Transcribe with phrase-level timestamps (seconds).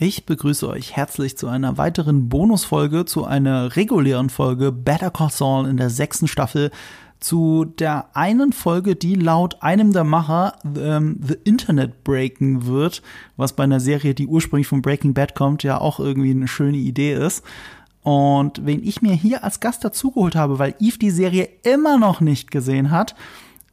[0.00, 5.66] Ich begrüße euch herzlich zu einer weiteren Bonusfolge, zu einer regulären Folge Better Call Saul
[5.66, 6.70] in der sechsten Staffel.
[7.18, 13.02] Zu der einen Folge, die laut einem der Macher ähm, The Internet breaken wird,
[13.36, 16.76] was bei einer Serie, die ursprünglich von Breaking Bad kommt, ja auch irgendwie eine schöne
[16.76, 17.44] Idee ist.
[18.04, 22.20] Und wen ich mir hier als Gast dazugeholt habe, weil Eve die Serie immer noch
[22.20, 23.16] nicht gesehen hat,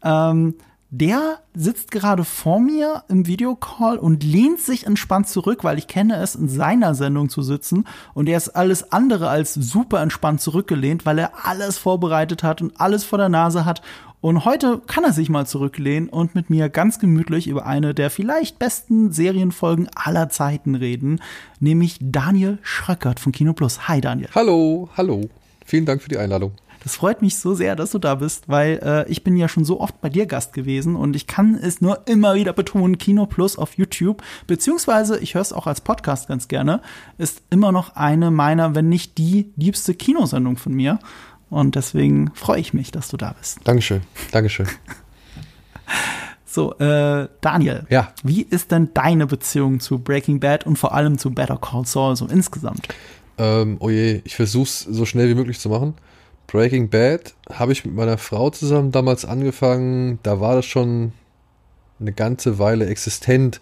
[0.01, 0.55] ähm,
[0.97, 6.15] der sitzt gerade vor mir im Videocall und lehnt sich entspannt zurück, weil ich kenne
[6.17, 7.85] es, in seiner Sendung zu sitzen.
[8.13, 12.79] Und er ist alles andere als super entspannt zurückgelehnt, weil er alles vorbereitet hat und
[12.79, 13.81] alles vor der Nase hat.
[14.21, 18.09] Und heute kann er sich mal zurücklehnen und mit mir ganz gemütlich über eine der
[18.09, 21.21] vielleicht besten Serienfolgen aller Zeiten reden,
[21.59, 23.87] nämlich Daniel Schröckert von Kino Plus.
[23.87, 24.29] Hi Daniel.
[24.33, 25.29] Hallo, hallo.
[25.65, 26.53] Vielen Dank für die Einladung.
[26.85, 29.65] Das freut mich so sehr, dass du da bist, weil äh, ich bin ja schon
[29.65, 33.25] so oft bei dir Gast gewesen und ich kann es nur immer wieder betonen, Kino
[33.25, 36.83] Plus auf YouTube, beziehungsweise ich höre es auch als Podcast ganz gerne,
[37.17, 40.99] ist immer noch eine meiner, wenn nicht die liebste Kinosendung von mir.
[41.49, 43.61] Und deswegen freue ich mich, dass du da bist.
[43.63, 44.01] Dankeschön,
[44.31, 44.67] Dankeschön.
[46.47, 47.85] So, äh, Daniel.
[47.89, 48.13] Ja.
[48.23, 52.15] Wie ist denn deine Beziehung zu Breaking Bad und vor allem zu Better Call Saul
[52.15, 52.87] so insgesamt?
[53.37, 55.95] Ähm, oh je, ich versuche es so schnell wie möglich zu machen.
[56.47, 60.19] Breaking Bad habe ich mit meiner Frau zusammen damals angefangen.
[60.23, 61.13] Da war das schon
[61.99, 63.59] eine ganze Weile existent.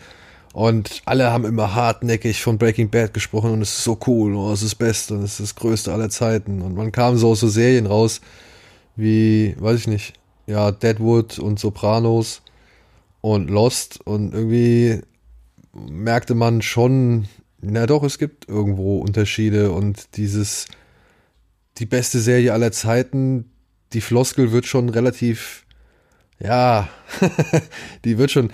[0.53, 4.51] Und alle haben immer hartnäckig von Breaking Bad gesprochen und es ist so cool, oh,
[4.51, 6.61] es ist das Beste und es ist das Größte aller Zeiten.
[6.61, 8.21] Und man kam so aus so Serien raus
[8.95, 10.13] wie, weiß ich nicht,
[10.45, 12.41] ja, Deadwood und Sopranos
[13.21, 15.01] und Lost und irgendwie
[15.73, 17.27] merkte man schon,
[17.61, 20.67] na doch, es gibt irgendwo Unterschiede und dieses
[21.77, 23.51] die beste Serie aller Zeiten.
[23.93, 25.65] Die Floskel wird schon relativ,
[26.39, 26.89] ja,
[28.05, 28.51] die wird schon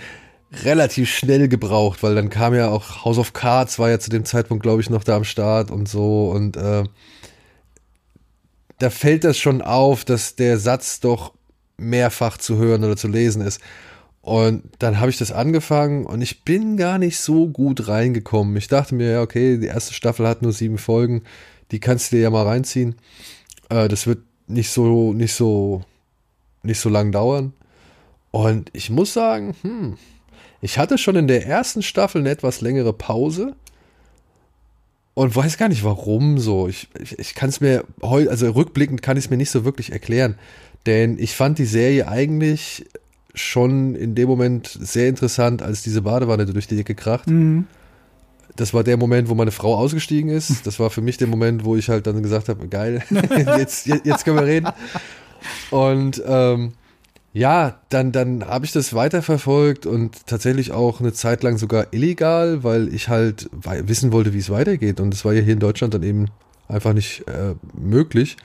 [0.64, 4.24] relativ schnell gebraucht, weil dann kam ja auch House of Cards, war ja zu dem
[4.24, 6.30] Zeitpunkt, glaube ich, noch da am Start und so.
[6.30, 6.84] Und äh,
[8.78, 11.34] da fällt das schon auf, dass der Satz doch
[11.76, 13.60] mehrfach zu hören oder zu lesen ist.
[14.22, 18.56] Und dann habe ich das angefangen und ich bin gar nicht so gut reingekommen.
[18.56, 21.22] Ich dachte mir, ja, okay, die erste Staffel hat nur sieben Folgen
[21.70, 22.96] die kannst du dir ja mal reinziehen.
[23.68, 25.82] Äh, das wird nicht so, nicht so,
[26.62, 27.52] nicht so lang dauern.
[28.30, 29.96] Und ich muss sagen, hm,
[30.60, 33.54] ich hatte schon in der ersten Staffel eine etwas längere Pause
[35.14, 36.68] und weiß gar nicht warum so.
[36.68, 39.64] Ich, ich, ich kann es mir heute, also rückblickend kann ich es mir nicht so
[39.64, 40.38] wirklich erklären.
[40.86, 42.86] Denn ich fand die Serie eigentlich
[43.34, 47.28] schon in dem Moment sehr interessant, als diese Badewanne durch die Decke kracht.
[47.28, 47.66] Mhm
[48.56, 50.66] das war der Moment, wo meine Frau ausgestiegen ist.
[50.66, 53.02] Das war für mich der Moment, wo ich halt dann gesagt habe, geil,
[53.58, 54.68] jetzt, jetzt können wir reden.
[55.70, 56.72] Und ähm,
[57.32, 62.64] ja, dann, dann habe ich das weiterverfolgt und tatsächlich auch eine Zeit lang sogar illegal,
[62.64, 65.00] weil ich halt wissen wollte, wie es weitergeht.
[65.00, 66.26] Und das war ja hier in Deutschland dann eben
[66.68, 68.36] einfach nicht äh, möglich.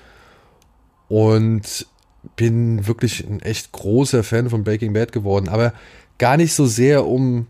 [1.07, 1.87] Und
[2.35, 5.73] bin wirklich ein echt großer Fan von Breaking Bad geworden, aber
[6.17, 7.47] gar nicht so sehr um,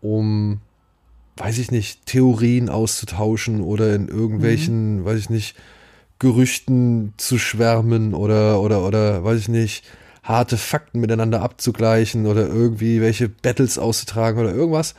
[0.00, 0.60] um
[1.36, 5.04] weiß ich nicht, Theorien auszutauschen oder in irgendwelchen, mhm.
[5.04, 5.56] weiß ich nicht,
[6.18, 9.84] Gerüchten zu schwärmen oder, oder, oder, weiß ich nicht,
[10.22, 14.94] harte Fakten miteinander abzugleichen oder irgendwie welche Battles auszutragen oder irgendwas,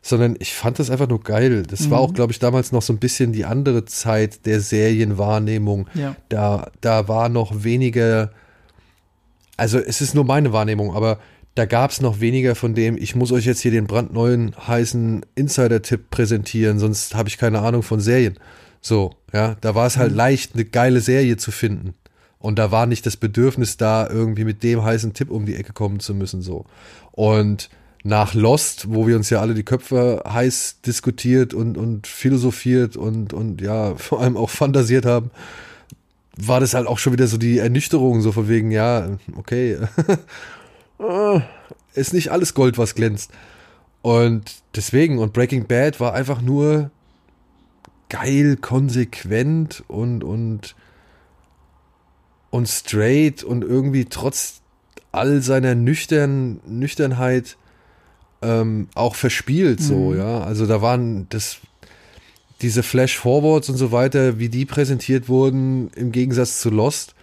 [0.00, 1.64] sondern ich fand das einfach nur geil.
[1.64, 1.90] Das mhm.
[1.90, 5.88] war auch, glaube ich, damals noch so ein bisschen die andere Zeit der Serienwahrnehmung.
[5.94, 6.16] Ja.
[6.28, 8.30] Da, da war noch weniger,
[9.56, 11.18] also es ist nur meine Wahrnehmung, aber
[11.54, 15.26] da gab es noch weniger von dem, ich muss euch jetzt hier den brandneuen heißen
[15.34, 18.38] Insider-Tipp präsentieren, sonst habe ich keine Ahnung von Serien.
[18.80, 20.16] So, ja, da war es halt mhm.
[20.16, 21.94] leicht, eine geile Serie zu finden.
[22.38, 25.74] Und da war nicht das Bedürfnis da, irgendwie mit dem heißen Tipp um die Ecke
[25.74, 26.64] kommen zu müssen, so.
[27.12, 27.68] Und
[28.02, 33.34] nach Lost, wo wir uns ja alle die Köpfe heiß diskutiert und, und philosophiert und,
[33.34, 35.30] und ja, vor allem auch fantasiert haben,
[36.36, 39.76] war das halt auch schon wieder so die Ernüchterung, so von wegen, ja, okay,
[41.00, 41.40] äh,
[41.94, 43.32] ist nicht alles Gold, was glänzt.
[44.02, 46.90] Und deswegen, und Breaking Bad war einfach nur
[48.08, 50.74] geil, konsequent und, und,
[52.50, 54.60] und straight und irgendwie trotz
[55.12, 57.56] all seiner nüchtern, Nüchternheit
[58.42, 60.18] ähm, auch verspielt, so, mhm.
[60.18, 60.40] ja.
[60.40, 61.58] Also da waren das,
[62.62, 67.14] diese Flash-Forwards und so weiter, wie die präsentiert wurden, im Gegensatz zu Lost,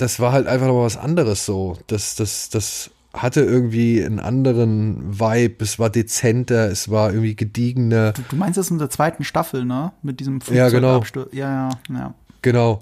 [0.00, 1.76] das war halt einfach noch was anderes so.
[1.86, 5.64] Das, das, das hatte irgendwie einen anderen Vibe.
[5.64, 8.12] Es war dezenter, es war irgendwie gediegener.
[8.12, 9.92] Du, du meinst das in der zweiten Staffel, ne?
[10.02, 11.02] Mit diesem Flugzeug Ja, genau.
[11.32, 12.14] Ja, ja, ja.
[12.42, 12.80] Genau.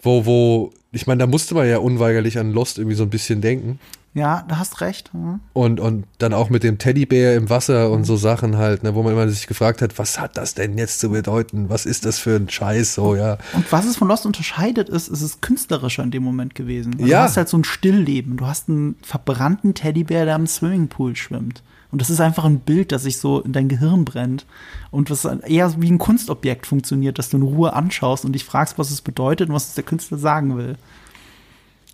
[0.00, 3.40] Wo, wo, ich meine, da musste man ja unweigerlich an Lost irgendwie so ein bisschen
[3.40, 3.78] denken.
[4.18, 5.10] Ja, da hast recht.
[5.14, 5.38] Ja.
[5.52, 9.02] Und, und dann auch mit dem Teddybär im Wasser und so Sachen halt, ne, wo
[9.02, 11.66] man immer sich gefragt hat, was hat das denn jetzt zu bedeuten?
[11.68, 12.94] Was ist das für ein Scheiß?
[12.94, 13.38] So, ja.
[13.54, 16.94] Und was es von Lost unterscheidet, ist, ist es künstlerischer in dem Moment gewesen.
[16.94, 17.18] Also Ja.
[17.18, 18.36] Du hast halt so ein Stillleben.
[18.36, 21.62] Du hast einen verbrannten Teddybär, der am Swimmingpool schwimmt.
[21.90, 24.44] Und das ist einfach ein Bild, das sich so in dein Gehirn brennt.
[24.90, 28.78] Und was eher wie ein Kunstobjekt funktioniert, das du in Ruhe anschaust und dich fragst,
[28.78, 30.76] was es bedeutet und was es der Künstler sagen will.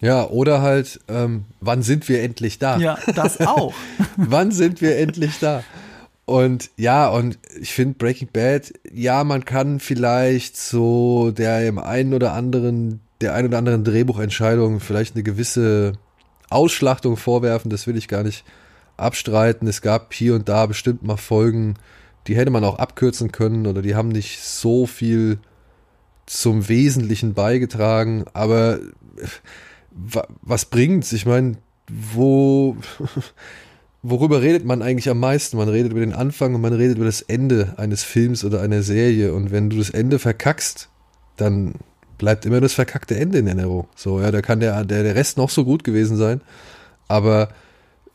[0.04, 2.76] Ja, oder halt, ähm, wann sind wir endlich da?
[2.76, 3.72] Ja, das auch.
[4.16, 5.64] wann sind wir endlich da?
[6.26, 12.12] Und ja, und ich finde Breaking Bad, ja, man kann vielleicht so der im einen
[12.12, 15.92] oder anderen, der ein oder anderen Drehbuchentscheidung vielleicht eine gewisse
[16.50, 18.44] Ausschlachtung vorwerfen, das will ich gar nicht
[18.98, 19.66] abstreiten.
[19.68, 21.76] Es gab hier und da bestimmt mal Folgen,
[22.26, 25.38] die hätte man auch abkürzen können oder die haben nicht so viel
[26.26, 28.80] zum Wesentlichen beigetragen, aber
[29.94, 31.12] was bringt's?
[31.12, 31.56] Ich meine,
[31.88, 32.76] wo,
[34.02, 35.56] worüber redet man eigentlich am meisten?
[35.56, 38.82] Man redet über den Anfang und man redet über das Ende eines Films oder einer
[38.82, 39.35] Serie.
[39.35, 40.88] Und wenn du das Ende verkackst,
[41.37, 41.75] dann
[42.19, 43.88] bleibt immer das verkackte Ende in Erinnerung.
[43.96, 46.40] So, ja, da kann der, der, der Rest noch so gut gewesen sein.
[47.08, 47.49] Aber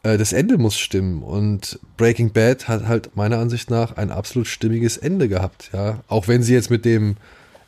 [0.04, 1.24] äh, das Ende muss stimmen.
[1.24, 5.72] Und Breaking Bad hat halt meiner Ansicht nach ein absolut stimmiges Ende gehabt.
[5.74, 7.18] Ja, auch wenn sie jetzt mit dem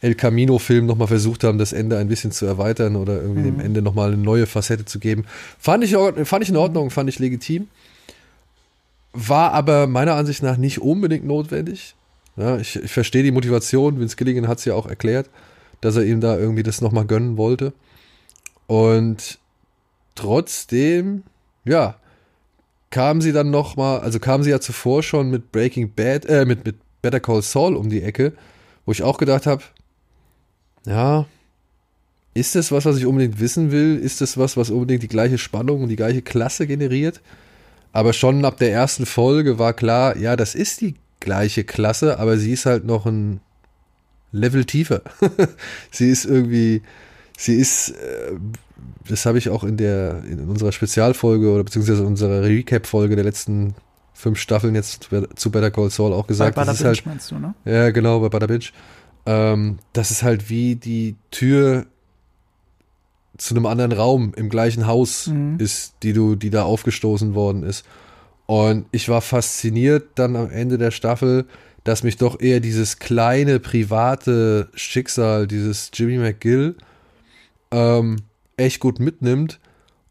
[0.02, 3.84] El Camino-Film nochmal versucht haben, das Ende ein bisschen zu erweitern oder irgendwie dem Ende
[3.84, 5.26] nochmal eine neue Facette zu geben.
[5.60, 5.96] Fand ich,
[6.28, 7.68] fand ich in Ordnung, fand ich legitim.
[9.14, 11.96] War aber meiner Ansicht nach nicht unbedingt notwendig.
[12.36, 14.00] Ja, ich, ich verstehe die Motivation.
[14.00, 15.30] Vince Gilligan hat es ja auch erklärt,
[15.82, 17.74] dass er ihm da irgendwie das nochmal gönnen wollte.
[18.66, 19.38] Und
[20.16, 21.24] trotzdem,
[21.64, 21.96] ja,
[22.90, 26.66] kam sie dann nochmal, also kam sie ja zuvor schon mit Breaking Bad, äh, mit,
[26.66, 28.34] mit Better Call Saul um die Ecke,
[28.86, 29.64] wo ich auch gedacht habe,
[30.86, 31.26] ja,
[32.34, 33.98] ist das was, was ich unbedingt wissen will?
[33.98, 37.22] Ist das was, was unbedingt die gleiche Spannung und die gleiche Klasse generiert?
[37.92, 42.38] Aber schon ab der ersten Folge war klar, ja, das ist die gleiche Klasse, aber
[42.38, 43.42] sie ist halt noch ein
[44.32, 45.02] Level tiefer.
[45.92, 46.82] sie ist irgendwie,
[47.38, 48.32] sie ist, äh,
[49.10, 53.76] das habe ich auch in der, in unserer Spezialfolge oder beziehungsweise unserer Recap-Folge der letzten
[54.14, 56.56] fünf Staffeln jetzt zu Better Call Saul auch gesagt.
[56.56, 57.56] Bei Bada ist Binge halt, meinst du, ne?
[57.66, 58.66] ja, genau, bei Bada Binge.
[59.26, 61.86] Ähm, das ist halt wie die Tür
[63.38, 65.56] zu einem anderen Raum im gleichen Haus Mhm.
[65.60, 67.86] ist, die du, die da aufgestoßen worden ist.
[68.46, 71.46] Und ich war fasziniert dann am Ende der Staffel,
[71.84, 76.76] dass mich doch eher dieses kleine private Schicksal, dieses Jimmy McGill,
[77.72, 78.18] ähm,
[78.58, 79.60] echt gut mitnimmt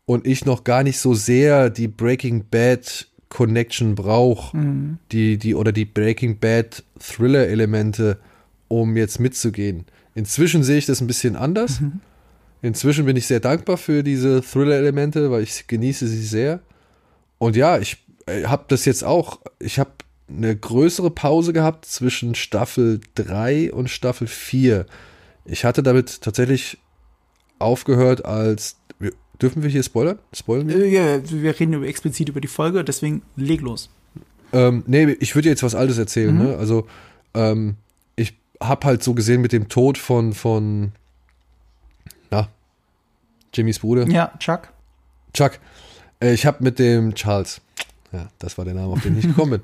[0.06, 4.98] und ich noch gar nicht so sehr die Breaking Bad Connection brauche, Mhm.
[5.12, 8.18] die, die oder die Breaking Bad Thriller-Elemente,
[8.70, 9.84] um jetzt mitzugehen.
[10.14, 11.80] Inzwischen sehe ich das ein bisschen anders.
[12.62, 16.60] Inzwischen bin ich sehr dankbar für diese Thriller-Elemente, weil ich genieße sie sehr.
[17.38, 17.96] Und ja, ich
[18.44, 19.90] habe das jetzt auch, ich habe
[20.28, 24.86] eine größere Pause gehabt zwischen Staffel 3 und Staffel 4.
[25.46, 26.78] Ich hatte damit tatsächlich
[27.58, 28.76] aufgehört als,
[29.42, 30.18] dürfen wir hier spoilern?
[30.32, 30.76] Spoilern wir?
[30.76, 33.90] Äh, Ja, wir reden explizit über die Folge, deswegen leg los.
[34.52, 36.36] Ähm, nee, ich würde jetzt was Altes erzählen.
[36.36, 36.42] Mhm.
[36.42, 36.56] Ne?
[36.56, 36.86] Also,
[37.34, 37.76] ähm,
[38.62, 40.92] habe halt so gesehen mit dem Tod von, von,
[42.30, 42.48] na,
[43.54, 44.68] Jimmys Bruder, Ja, Chuck.
[45.32, 45.58] Chuck.
[46.22, 47.60] Äh, ich habe mit dem Charles,
[48.12, 49.60] ja, das war der Name, auf den ich gekommen bin.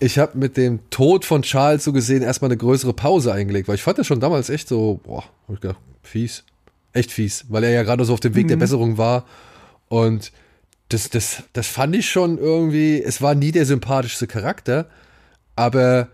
[0.00, 3.74] Ich habe mit dem Tod von Charles so gesehen erstmal eine größere Pause eingelegt, weil
[3.74, 6.44] ich fand das schon damals echt so, boah, hab ich gedacht, fies.
[6.92, 8.60] Echt fies, weil er ja gerade so auf dem Weg der Mhm.
[8.60, 9.24] Besserung war.
[9.88, 10.32] Und
[10.88, 14.86] das, das, das fand ich schon irgendwie, es war nie der sympathischste Charakter,
[15.54, 16.08] aber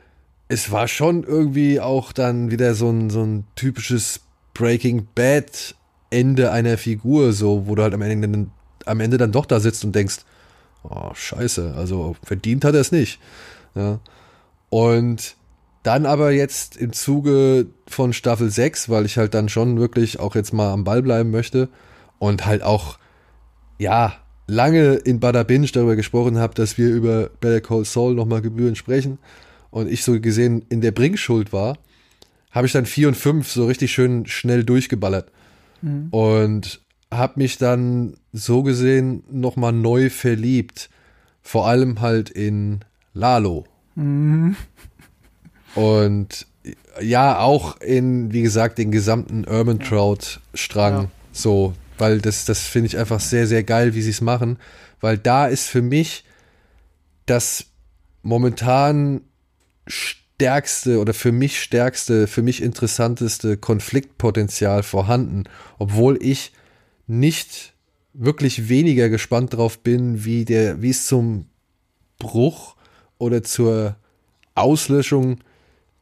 [0.48, 4.20] es war schon irgendwie auch dann wieder so ein, so ein typisches
[4.52, 5.74] Breaking Bad
[6.10, 8.50] Ende einer Figur, so, wo du halt am Ende, dann-
[8.86, 10.18] am Ende dann doch da sitzt und denkst,
[10.84, 13.18] oh, scheiße, also verdient hat er es nicht.
[13.74, 13.98] Ja.
[14.70, 15.36] Und
[15.82, 20.34] dann aber jetzt im Zuge von Staffel 6, weil ich halt dann schon wirklich auch
[20.34, 21.68] jetzt mal am Ball bleiben möchte
[22.18, 22.98] und halt auch,
[23.78, 24.14] ja,
[24.46, 28.78] lange in Bada Binge darüber gesprochen habe, dass wir über Better Call Saul nochmal gebührend
[28.78, 29.18] sprechen
[29.74, 31.76] und ich so gesehen in der Bringschuld war,
[32.52, 35.32] habe ich dann 4 und 5 so richtig schön schnell durchgeballert
[36.12, 40.88] und habe mich dann so gesehen nochmal neu verliebt.
[41.42, 42.80] Vor allem halt in
[43.14, 43.64] Lalo.
[45.74, 46.46] Und
[47.02, 50.94] ja, auch in, wie gesagt, den gesamten Urban Trout Strang.
[50.94, 51.10] Ja.
[51.32, 54.56] So, weil das, das finde ich einfach sehr, sehr geil, wie sie es machen.
[55.00, 56.24] Weil da ist für mich
[57.26, 57.66] das
[58.22, 59.20] momentan
[59.86, 65.44] stärkste oder für mich stärkste, für mich interessanteste Konfliktpotenzial vorhanden,
[65.78, 66.52] obwohl ich
[67.06, 67.74] nicht
[68.12, 71.46] wirklich weniger gespannt drauf bin, wie der, wie es zum
[72.18, 72.76] Bruch
[73.18, 73.96] oder zur
[74.54, 75.38] Auslöschung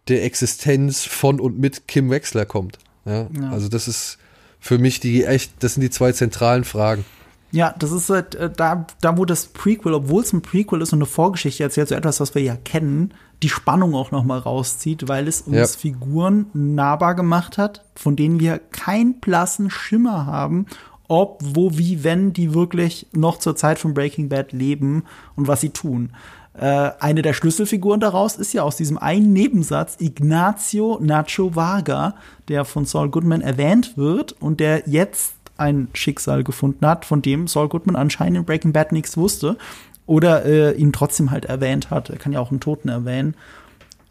[0.08, 2.78] der Existenz von und mit Kim Wexler kommt.
[3.04, 3.28] Ja?
[3.32, 3.50] ja.
[3.50, 4.18] Also das ist
[4.60, 7.04] für mich die echt, das sind die zwei zentralen Fragen.
[7.50, 10.92] Ja, das ist halt äh, da, da, wo das Prequel, obwohl es ein Prequel ist
[10.92, 13.12] und eine Vorgeschichte erzählt, so etwas, was wir ja kennen,
[13.42, 15.66] die Spannung auch noch mal rauszieht, weil es uns ja.
[15.66, 20.66] Figuren nahbar gemacht hat, von denen wir keinen blassen Schimmer haben,
[21.08, 25.04] ob, wo, wie, wenn die wirklich noch zur Zeit von Breaking Bad leben
[25.36, 26.10] und was sie tun.
[26.54, 32.14] Äh, eine der Schlüsselfiguren daraus ist ja aus diesem einen Nebensatz Ignacio Nacho Varga,
[32.48, 37.46] der von Saul Goodman erwähnt wird und der jetzt ein Schicksal gefunden hat, von dem
[37.46, 39.56] Saul Goodman anscheinend in Breaking Bad nichts wusste
[40.06, 42.10] oder äh, ihn trotzdem halt erwähnt hat.
[42.10, 43.34] Er kann ja auch einen Toten erwähnen.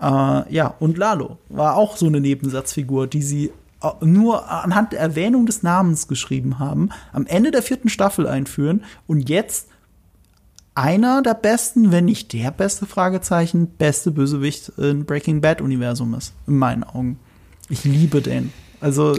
[0.02, 5.00] Äh, ja, und Lalo war auch so eine Nebensatzfigur, die sie äh, nur anhand der
[5.00, 9.68] Erwähnung des Namens geschrieben haben, am Ende der vierten Staffel einführen und jetzt
[10.74, 16.34] einer der besten, wenn nicht der beste Fragezeichen, beste Bösewicht in Breaking Bad Universum ist,
[16.48, 17.20] in meinen Augen.
[17.70, 18.54] Ich liebe den.
[18.80, 19.18] Also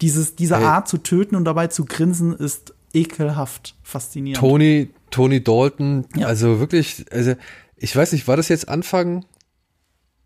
[0.00, 0.56] dieses, diese.
[0.56, 4.40] Art zu töten und dabei zu grinsen ist ekelhaft faszinierend.
[4.40, 6.26] Tony, Tony Dalton, ja.
[6.26, 7.34] also wirklich, also
[7.76, 9.24] ich weiß nicht, war das jetzt Anfang?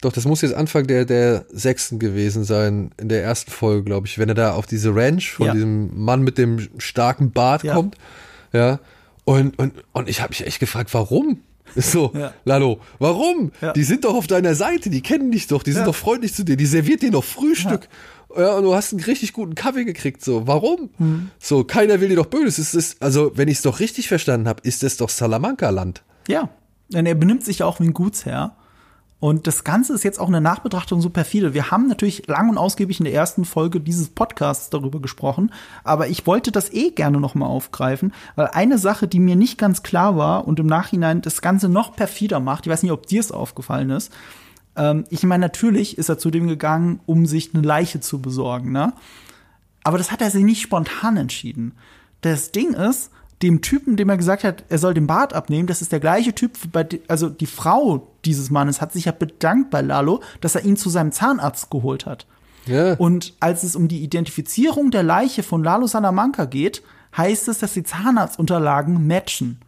[0.00, 4.06] Doch, das muss jetzt Anfang der, der sechsten gewesen sein, in der ersten Folge, glaube
[4.06, 5.52] ich, wenn er da auf diese Ranch von ja.
[5.52, 7.74] diesem Mann mit dem starken Bart ja.
[7.74, 7.96] kommt.
[8.52, 8.80] Ja.
[9.24, 11.40] Und, und, und ich habe mich echt gefragt, warum?
[11.74, 12.34] So, ja.
[12.44, 13.52] Lalo, warum?
[13.62, 13.72] Ja.
[13.72, 16.44] Die sind doch auf deiner Seite, die kennen dich doch, die sind doch freundlich zu
[16.44, 17.88] dir, die serviert dir noch Frühstück.
[18.36, 20.24] Ja, du hast einen richtig guten Kaffee gekriegt.
[20.24, 20.90] So, warum?
[20.98, 21.30] Mhm.
[21.38, 22.74] So, keiner will dir doch Böses.
[22.74, 26.02] Ist, also, wenn ich es doch richtig verstanden habe, ist es doch Salamanca-Land.
[26.28, 26.48] Ja.
[26.88, 28.56] Denn er benimmt sich ja auch wie ein Gutsherr.
[29.22, 31.54] Und das Ganze ist jetzt auch eine Nachbetrachtung so perfide.
[31.54, 35.52] Wir haben natürlich lang und ausgiebig in der ersten Folge dieses Podcasts darüber gesprochen,
[35.84, 39.58] aber ich wollte das eh gerne noch mal aufgreifen, weil eine Sache, die mir nicht
[39.58, 43.06] ganz klar war und im Nachhinein das Ganze noch perfider macht, ich weiß nicht, ob
[43.06, 44.12] dir es aufgefallen ist,
[44.76, 48.72] ähm, ich meine, natürlich ist er zu dem gegangen, um sich eine Leiche zu besorgen,
[48.72, 48.92] ne?
[49.84, 51.72] Aber das hat er sich nicht spontan entschieden.
[52.20, 53.10] Das Ding ist,
[53.42, 56.34] dem Typen, dem er gesagt hat, er soll den Bart abnehmen, das ist der gleiche
[56.34, 60.64] Typ, bei, also die Frau dieses Mannes hat sich ja bedankt bei Lalo, dass er
[60.64, 62.26] ihn zu seinem Zahnarzt geholt hat.
[62.66, 62.94] Ja.
[62.94, 66.82] Und als es um die Identifizierung der Leiche von Lalo Salamanca geht,
[67.16, 69.58] heißt es, dass die Zahnarztunterlagen matchen.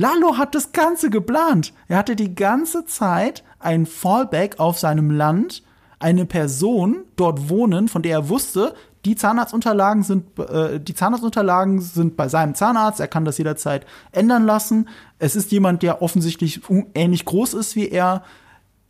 [0.00, 1.74] Lalo hat das Ganze geplant.
[1.86, 5.62] Er hatte die ganze Zeit ein Fallback auf seinem Land,
[5.98, 12.16] eine Person dort wohnen, von der er wusste, die Zahnarztunterlagen sind, äh, die Zahnarztunterlagen sind
[12.16, 12.98] bei seinem Zahnarzt.
[12.98, 14.88] Er kann das jederzeit ändern lassen.
[15.18, 16.62] Es ist jemand, der offensichtlich
[16.94, 18.24] ähnlich groß ist wie er.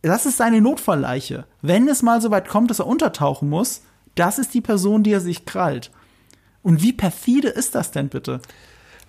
[0.01, 1.43] Das ist seine Notfallleiche.
[1.61, 3.81] Wenn es mal so weit kommt, dass er untertauchen muss,
[4.15, 5.91] das ist die Person, die er sich krallt.
[6.63, 8.39] Und wie perfide ist das denn bitte?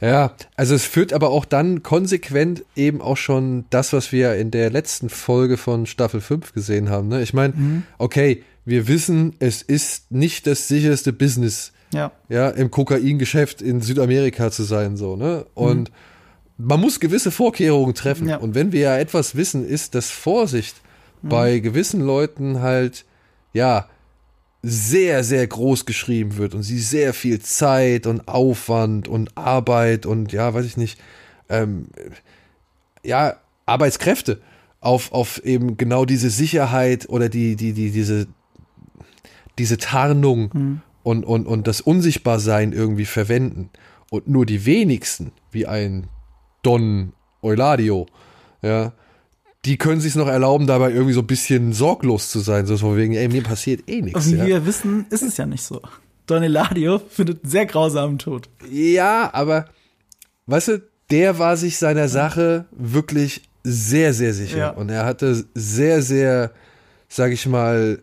[0.03, 4.51] Ja, also es führt aber auch dann konsequent eben auch schon das, was wir in
[4.51, 7.07] der letzten Folge von Staffel 5 gesehen haben.
[7.07, 7.23] Ne?
[7.23, 7.83] Ich meine, mhm.
[7.99, 14.51] okay, wir wissen, es ist nicht das sicherste Business, ja, ja im Kokaingeschäft in Südamerika
[14.51, 15.47] zu sein, so, ne?
[15.55, 16.67] Und mhm.
[16.67, 18.29] man muss gewisse Vorkehrungen treffen.
[18.29, 18.39] Ja.
[18.39, 20.77] Und wenn wir ja etwas wissen, ist, dass Vorsicht
[21.23, 21.29] mhm.
[21.29, 23.05] bei gewissen Leuten halt,
[23.53, 23.89] ja,
[24.63, 30.33] sehr, sehr groß geschrieben wird und sie sehr viel Zeit und Aufwand und Arbeit und
[30.33, 31.01] ja, weiß ich nicht,
[31.49, 31.87] ähm,
[33.03, 34.41] ja, Arbeitskräfte
[34.81, 38.29] auf, auf eben genau diese Sicherheit oder die, die, die, diese,
[39.59, 40.81] diese Tarnung mhm.
[41.03, 43.71] und, und, und das Unsichtbarsein irgendwie verwenden.
[44.11, 46.07] Und nur die wenigsten, wie ein
[46.63, 48.07] Don Euladio,
[48.61, 48.93] ja,
[49.65, 52.97] die können sich noch erlauben, dabei irgendwie so ein bisschen sorglos zu sein, so von
[52.97, 54.31] wegen, ey, mir passiert eh nichts.
[54.31, 54.47] Wie ja.
[54.47, 55.81] wir wissen, ist es ja nicht so.
[56.27, 58.49] Don Eladio findet einen sehr grausamen Tod.
[58.71, 59.67] Ja, aber,
[60.47, 64.59] weißt du, der war sich seiner Sache wirklich sehr, sehr sicher.
[64.59, 64.71] Ja.
[64.71, 66.51] Und er hatte sehr, sehr,
[67.09, 68.03] sag ich mal,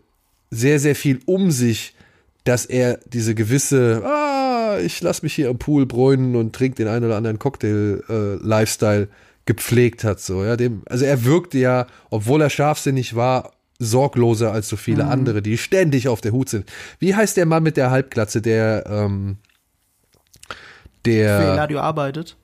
[0.51, 1.93] sehr, sehr viel um sich,
[2.45, 6.87] dass er diese gewisse, ah, ich lass mich hier am Pool bräunen und trinke den
[6.87, 9.07] einen oder anderen Cocktail-Lifestyle äh,
[9.49, 10.19] gepflegt hat.
[10.19, 15.05] So, ja, dem, also er wirkte ja, obwohl er scharfsinnig war, sorgloser als so viele
[15.05, 15.09] mhm.
[15.09, 16.71] andere, die ständig auf der Hut sind.
[16.99, 19.37] Wie heißt der Mann mit der Halbglatze, der ähm,
[21.03, 22.37] der für Eladio arbeitet?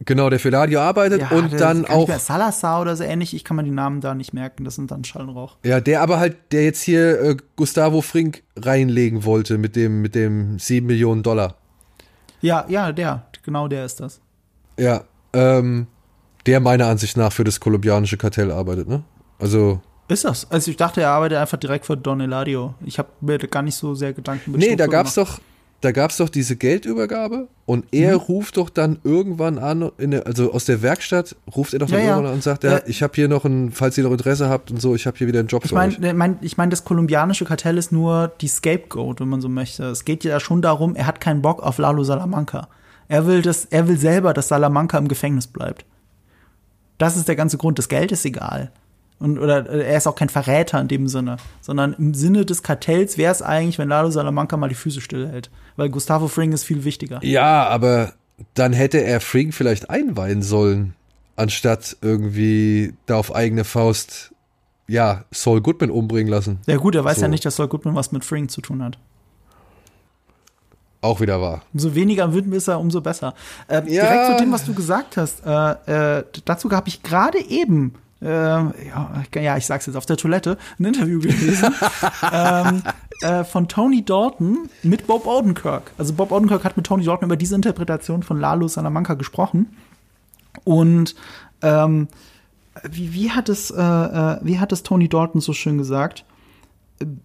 [0.00, 3.34] Genau, der für Eladio arbeitet ja, und dann auch Salazar oder so ähnlich.
[3.34, 4.64] Ich kann mir die Namen da nicht merken.
[4.64, 5.58] Das sind dann Schallrauch.
[5.62, 10.14] Ja, der aber halt, der jetzt hier äh, Gustavo Frink reinlegen wollte mit dem mit
[10.14, 11.56] dem sieben Millionen Dollar.
[12.40, 14.22] Ja, ja, der, genau der ist das.
[14.78, 15.88] Ja, ähm,
[16.46, 19.02] der meiner Ansicht nach für das kolumbianische Kartell arbeitet, ne?
[19.38, 19.80] Also.
[20.08, 20.50] Ist das?
[20.50, 22.74] Also ich dachte, er arbeitet einfach direkt für Don Eladio.
[22.84, 25.38] Ich habe mir gar nicht so sehr Gedanken mit Nee, da gab's gemacht.
[25.38, 25.40] doch,
[25.80, 28.20] da gab es doch diese Geldübergabe und er mhm.
[28.20, 32.04] ruft doch dann irgendwann an, der, also aus der Werkstatt ruft er doch dann ja,
[32.04, 32.30] irgendwann ja.
[32.30, 34.80] an und sagt, ja, ich habe hier noch ein, falls ihr noch Interesse habt und
[34.80, 37.76] so, ich habe hier wieder einen Job ich meine, mein, ich meine, das kolumbianische Kartell
[37.76, 39.84] ist nur die Scapegoat, wenn man so möchte.
[39.84, 42.68] Es geht ja schon darum, er hat keinen Bock auf Lalo Salamanca.
[43.08, 45.84] Er will das, er will selber, dass Salamanca im Gefängnis bleibt.
[46.98, 47.78] Das ist der ganze Grund.
[47.78, 48.70] Das Geld ist egal.
[49.18, 52.62] Und, oder äh, er ist auch kein Verräter in dem Sinne, sondern im Sinne des
[52.62, 55.50] Kartells wäre es eigentlich, wenn Lalo Salamanca mal die Füße stillhält.
[55.76, 57.20] Weil Gustavo Fring ist viel wichtiger.
[57.22, 58.12] Ja, aber
[58.54, 60.94] dann hätte er Fring vielleicht einweihen sollen,
[61.36, 64.34] anstatt irgendwie da auf eigene Faust,
[64.86, 66.60] ja, Saul Goodman umbringen lassen.
[66.66, 67.22] Ja, gut, er weiß so.
[67.22, 68.98] ja nicht, dass Saul Goodman was mit Fring zu tun hat.
[71.06, 71.62] Auch wieder wahr.
[71.72, 73.34] Umso weniger Windwisser, umso besser.
[73.68, 74.04] Äh, ja.
[74.06, 75.46] Direkt zu dem, was du gesagt hast.
[75.46, 80.16] Äh, äh, dazu habe ich gerade eben äh, ja, ja, ich sag's jetzt auf der
[80.16, 81.72] Toilette, ein Interview gelesen
[82.32, 82.82] ähm,
[83.20, 85.92] äh, von Tony Dalton mit Bob Odenkirk.
[85.96, 89.76] Also Bob Odenkirk hat mit Tony Dalton über diese Interpretation von Lalo Salamanca gesprochen.
[90.64, 91.14] Und
[91.62, 92.08] ähm,
[92.90, 96.24] wie, wie, hat es, äh, äh, wie hat es Tony Dalton so schön gesagt?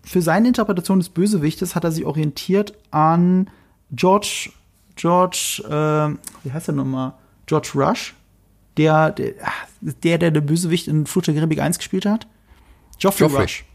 [0.03, 3.49] Für seine Interpretation des Bösewichtes hat er sich orientiert an
[3.91, 4.49] George,
[4.95, 7.13] George, äh, wie heißt er nochmal?
[7.45, 8.15] George Rush,
[8.77, 9.33] der, der,
[9.81, 12.27] der, der der Bösewicht in Fluch der Karibik 1 gespielt hat?
[12.99, 13.41] Geoffrey, Geoffrey.
[13.43, 13.65] Rush.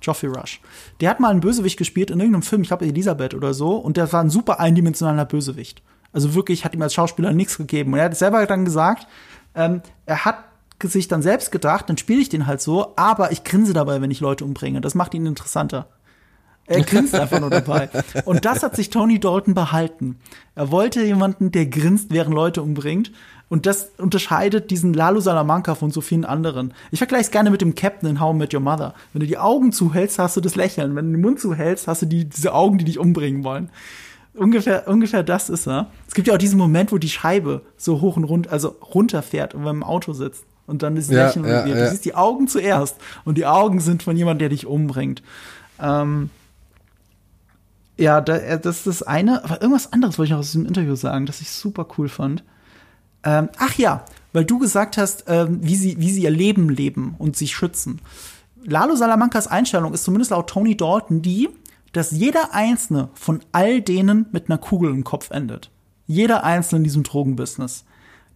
[0.00, 0.60] Geoffrey Rush.
[1.00, 3.96] Der hat mal einen Bösewicht gespielt in irgendeinem Film, ich glaube Elisabeth oder so, und
[3.96, 5.82] der war ein super eindimensionaler Bösewicht.
[6.12, 7.92] Also wirklich hat ihm als Schauspieler nichts gegeben.
[7.92, 9.06] Und er hat selber dann gesagt,
[9.54, 10.44] ähm, er hat
[10.82, 14.10] sich dann selbst gedacht, dann spiele ich den halt so, aber ich grinse dabei, wenn
[14.10, 14.80] ich Leute umbringe.
[14.80, 15.88] Das macht ihn interessanter.
[16.66, 17.88] Er grinst einfach nur dabei.
[18.24, 20.18] Und das hat sich Tony Dalton behalten.
[20.54, 23.12] Er wollte jemanden, der grinst, während Leute umbringt.
[23.48, 26.74] Und das unterscheidet diesen Lalo Salamanca von so vielen anderen.
[26.90, 28.94] Ich vergleiche es gerne mit dem Captain in How I Met Your Mother.
[29.12, 30.96] Wenn du die Augen zuhältst, hast du das Lächeln.
[30.96, 33.70] Wenn du den Mund zuhältst, hast du die, diese Augen, die dich umbringen wollen.
[34.34, 35.90] Ungefähr, ungefähr das ist er.
[36.08, 39.54] Es gibt ja auch diesen Moment, wo die Scheibe so hoch und runter, also runterfährt
[39.54, 40.44] und man im Auto sitzt.
[40.66, 41.74] Und dann ist ja, Lächeln ja, ja.
[41.74, 42.96] Du siehst die Augen zuerst.
[43.24, 45.22] Und die Augen sind von jemandem, der dich umbringt.
[45.80, 46.30] Ähm,
[47.96, 49.44] ja, da, das ist das eine.
[49.44, 52.44] Aber irgendwas anderes wollte ich noch aus diesem Interview sagen, das ich super cool fand.
[53.24, 57.14] Ähm, ach ja, weil du gesagt hast, ähm, wie, sie, wie sie ihr Leben leben
[57.18, 58.00] und sich schützen.
[58.64, 61.48] Lalo Salamancas Einstellung ist zumindest laut Tony Dalton die,
[61.92, 65.70] dass jeder einzelne von all denen mit einer Kugel im Kopf endet.
[66.06, 67.84] Jeder einzelne in diesem Drogenbusiness.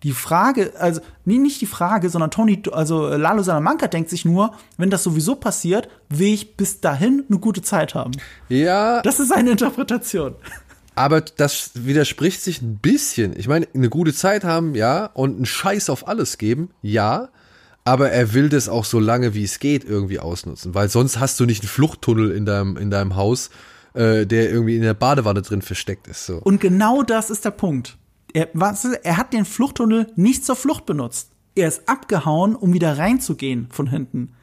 [0.03, 4.55] Die Frage, also nee, nicht die Frage, sondern Tony, also Lalo Salamanca denkt sich nur,
[4.79, 8.13] wenn das sowieso passiert, will ich bis dahin eine gute Zeit haben.
[8.49, 9.03] Ja.
[9.03, 10.37] Das ist seine Interpretation.
[10.95, 13.39] Aber das widerspricht sich ein bisschen.
[13.39, 17.29] Ich meine, eine gute Zeit haben, ja, und einen Scheiß auf alles geben, ja.
[17.85, 21.41] Aber er will das auch so lange wie es geht irgendwie ausnutzen, weil sonst hast
[21.41, 23.51] du nicht einen Fluchttunnel in deinem, in deinem Haus,
[23.95, 26.27] äh, der irgendwie in der Badewanne drin versteckt ist.
[26.27, 26.37] So.
[26.37, 27.97] Und genau das ist der Punkt
[28.33, 31.31] er, was, er hat den Fluchttunnel nicht zur Flucht benutzt.
[31.55, 34.35] Er ist abgehauen, um wieder reinzugehen von hinten.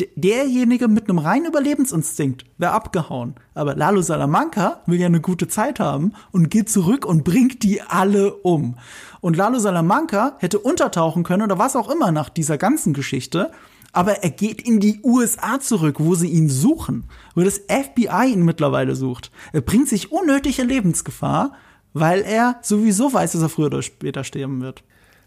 [0.00, 3.34] D derjenige mit einem reinen Überlebensinstinkt wäre abgehauen.
[3.54, 7.82] Aber Lalo Salamanca will ja eine gute Zeit haben und geht zurück und bringt die
[7.82, 8.76] alle um.
[9.20, 13.50] Und Lalo Salamanca hätte untertauchen können oder was auch immer nach dieser ganzen Geschichte.
[13.92, 17.04] Aber er geht in die USA zurück, wo sie ihn suchen,
[17.34, 19.30] wo das FBI ihn mittlerweile sucht.
[19.52, 21.52] Er bringt sich unnötige Lebensgefahr
[21.92, 24.82] weil er sowieso weiß, dass er früher oder später sterben wird.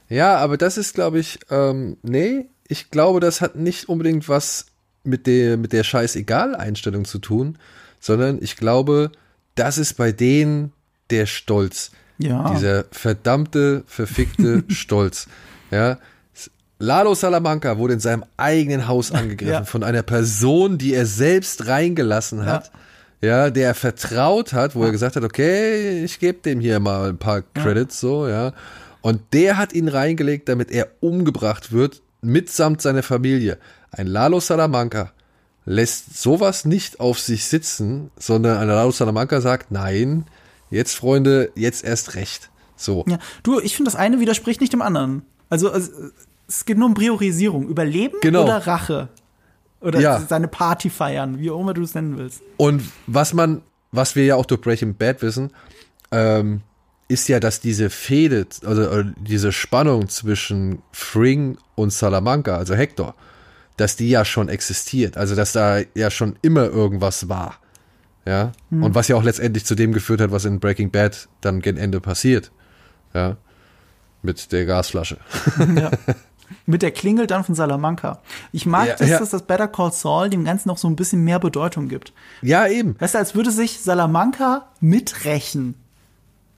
[0.09, 4.67] Ja, aber das ist, glaube ich, ähm, nee, ich glaube, das hat nicht unbedingt was
[5.03, 7.57] mit der, mit der Scheißegal-Einstellung zu tun,
[7.99, 9.11] sondern ich glaube,
[9.55, 10.73] das ist bei denen
[11.09, 11.91] der Stolz.
[12.17, 12.51] Ja.
[12.51, 15.27] Dieser verdammte, verfickte Stolz.
[15.71, 15.99] Ja.
[16.77, 19.65] Lalo Salamanca wurde in seinem eigenen Haus angegriffen ja.
[19.65, 22.67] von einer Person, die er selbst reingelassen hat.
[22.73, 22.79] Ja
[23.21, 27.17] ja, der vertraut hat, wo er gesagt hat, okay, ich gebe dem hier mal ein
[27.17, 28.53] paar Credits, so, ja.
[29.01, 33.57] Und der hat ihn reingelegt, damit er umgebracht wird, mitsamt seiner Familie.
[33.91, 35.11] Ein Lalo Salamanca
[35.65, 40.25] lässt sowas nicht auf sich sitzen, sondern ein Lalo Salamanca sagt, nein,
[40.69, 42.49] jetzt, Freunde, jetzt erst recht.
[42.75, 43.05] So.
[43.07, 45.23] Ja, du, ich finde, das eine widerspricht nicht dem anderen.
[45.49, 45.91] Also, also,
[46.47, 47.67] es geht nur um Priorisierung.
[47.67, 48.43] Überleben genau.
[48.43, 49.09] oder Rache?
[49.85, 50.19] Oder ja.
[50.19, 52.41] seine Party feiern, wie auch immer du es nennen willst.
[52.57, 55.51] Und was man, was wir ja auch durch Breaking Bad wissen,
[56.11, 56.61] ähm,
[57.07, 63.13] ist ja, dass diese Fehde, also diese Spannung zwischen Fring und Salamanca, also Hector,
[63.77, 65.17] dass die ja schon existiert.
[65.17, 67.59] Also, dass da ja schon immer irgendwas war.
[68.25, 68.53] Ja.
[68.71, 68.81] Hm.
[68.81, 71.77] Und was ja auch letztendlich zu dem geführt hat, was in Breaking Bad dann gen
[71.77, 72.51] Ende passiert.
[73.13, 73.37] Ja.
[74.23, 75.17] Mit der Gasflasche.
[75.75, 75.91] Ja.
[76.65, 78.21] Mit der Klingel dann von Salamanca.
[78.51, 79.19] Ich mag Ja, das, ja.
[79.19, 82.13] dass das Better Call Saul dem Ganzen noch so ein bisschen mehr Bedeutung gibt.
[82.41, 82.95] Ja, eben.
[82.99, 85.75] Weißt du, als würde sich Salamanca miträchen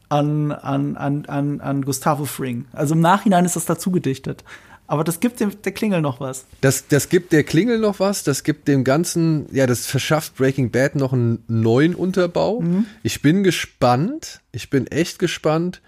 [0.09, 2.65] an, an, an, an, an Gustavo Fring.
[2.73, 4.43] Also im Nachhinein ist das dazu gedichtet.
[4.89, 6.45] Aber das gibt dem, der Klingel noch was.
[6.61, 10.71] Das, das gibt der Klingel noch was, das gibt dem Ganzen, ja, das verschafft Breaking
[10.71, 12.63] Bad noch einen neuen Unterbau.
[13.03, 15.81] Ich bin gespannt, ich bin echt gespannt,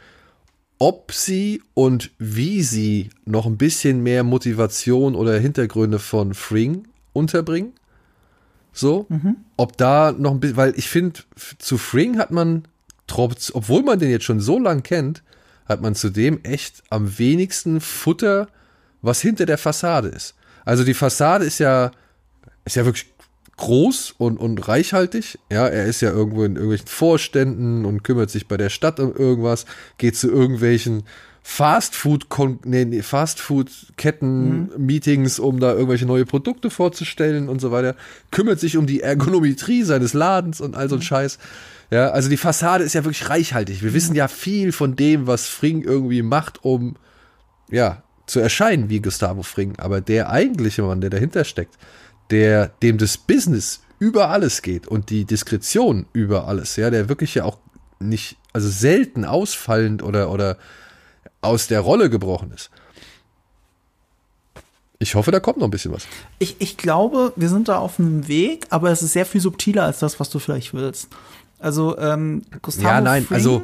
[0.80, 7.74] ob sie und wie sie noch ein bisschen mehr Motivation oder Hintergründe von Fring unterbringen.
[8.72, 9.08] So,
[9.58, 11.20] ob da noch ein bisschen, weil ich finde,
[11.58, 12.64] zu Fring hat man,
[13.08, 15.22] trotz, obwohl man den jetzt schon so lang kennt,
[15.66, 18.48] hat man zudem echt am wenigsten Futter,
[19.02, 20.36] was hinter der Fassade ist.
[20.64, 21.92] Also die Fassade ist ja,
[22.64, 23.08] ist ja wirklich
[23.60, 25.38] groß und, und reichhaltig.
[25.52, 29.14] Ja, er ist ja irgendwo in irgendwelchen Vorständen und kümmert sich bei der Stadt um
[29.16, 29.66] irgendwas,
[29.98, 31.04] geht zu irgendwelchen
[31.44, 32.28] Fastfood,
[32.66, 37.96] nee, Fastfood-Ketten, Meetings, um da irgendwelche neue Produkte vorzustellen und so weiter,
[38.32, 41.38] kümmert sich um die Ergonometrie seines Ladens und all so ein Scheiß.
[41.92, 43.84] Ja, also die Fassade ist ja wirklich reichhaltig.
[43.84, 46.96] Wir wissen ja viel von dem, was Fring irgendwie macht, um
[47.70, 51.78] ja, zu erscheinen wie Gustavo Fring, aber der eigentliche Mann, der dahinter steckt,
[52.32, 57.36] der dem das Business über alles geht und die Diskretion über alles, ja, der wirklich
[57.36, 57.58] ja auch
[58.00, 60.58] nicht, also selten ausfallend oder, oder
[61.42, 62.70] aus der Rolle gebrochen ist.
[65.00, 66.06] Ich hoffe, da kommt noch ein bisschen was.
[66.40, 69.84] Ich, ich glaube, wir sind da auf einem Weg, aber es ist sehr viel subtiler
[69.84, 71.08] als das, was du vielleicht willst.
[71.58, 73.64] Also, ähm, Gustavo ja, nein, Fring, also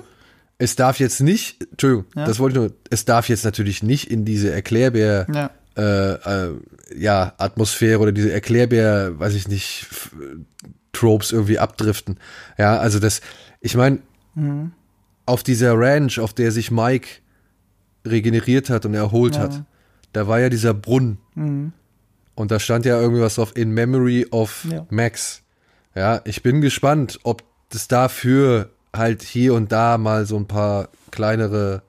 [0.57, 2.25] es darf jetzt nicht, Entschuldigung, Ja.
[2.25, 5.51] das wollte ich nur, es darf jetzt natürlich nicht in diese Erklärbär, Ja.
[5.77, 6.53] Äh, äh,
[6.95, 9.87] ja, Atmosphäre oder diese Erklärbär, weiß ich nicht,
[10.93, 12.17] Tropes irgendwie abdriften.
[12.57, 13.21] Ja, also das,
[13.61, 13.99] ich meine,
[14.35, 14.71] Mhm.
[15.25, 17.07] auf dieser Ranch, auf der sich Mike
[18.05, 19.41] regeneriert hat und erholt Ja.
[19.43, 19.63] hat,
[20.13, 21.17] da war ja dieser Brunnen.
[21.35, 21.73] Mhm.
[22.35, 24.85] Und da stand ja irgendwie was auf In Memory of Ja.
[24.89, 25.41] Max.
[25.95, 30.89] Ja, ich bin gespannt, ob es dafür halt hier und da mal so ein paar
[31.11, 31.81] kleinere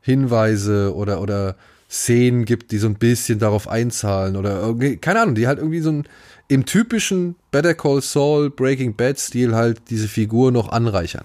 [0.00, 1.56] Hinweise oder, oder
[1.90, 5.80] Szenen gibt, die so ein bisschen darauf einzahlen oder irgendwie, keine Ahnung, die halt irgendwie
[5.80, 6.04] so ein,
[6.48, 11.24] im typischen Better Call Saul Breaking Bad Stil halt diese Figur noch anreichern.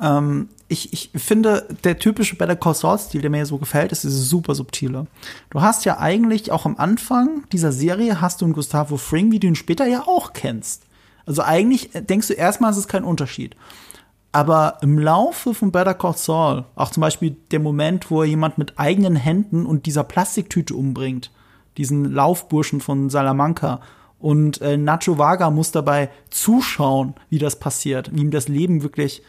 [0.00, 4.28] Ähm, ich, ich finde, der typische Better Call Saul-Stil, der mir so gefällt, ist dieses
[4.28, 5.06] super subtile.
[5.50, 9.40] Du hast ja eigentlich auch am Anfang dieser Serie hast du einen Gustavo Fring, wie
[9.40, 10.82] du ihn später ja auch kennst.
[11.24, 13.56] Also eigentlich denkst du erstmal, es ist kein Unterschied.
[14.38, 18.56] Aber im Laufe von Better Call Saul, auch zum Beispiel der Moment, wo er jemand
[18.56, 21.32] mit eigenen Händen und dieser Plastiktüte umbringt,
[21.76, 23.80] diesen Laufburschen von Salamanca,
[24.20, 29.24] und äh, Nacho Vaga muss dabei zuschauen, wie das passiert, wie ihm das Leben wirklich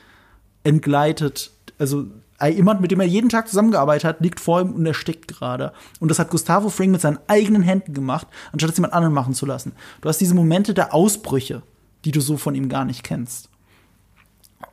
[0.63, 1.53] entgleitet.
[1.79, 2.05] Also
[2.39, 5.73] äh, jemand, mit dem er jeden Tag zusammengearbeitet hat, liegt vor ihm und erstickt gerade.
[5.99, 9.33] Und das hat Gustavo Fring mit seinen eigenen Händen gemacht, anstatt es jemand anderen machen
[9.33, 9.71] zu lassen.
[10.01, 11.63] Du hast diese Momente der Ausbrüche,
[12.05, 13.48] die du so von ihm gar nicht kennst.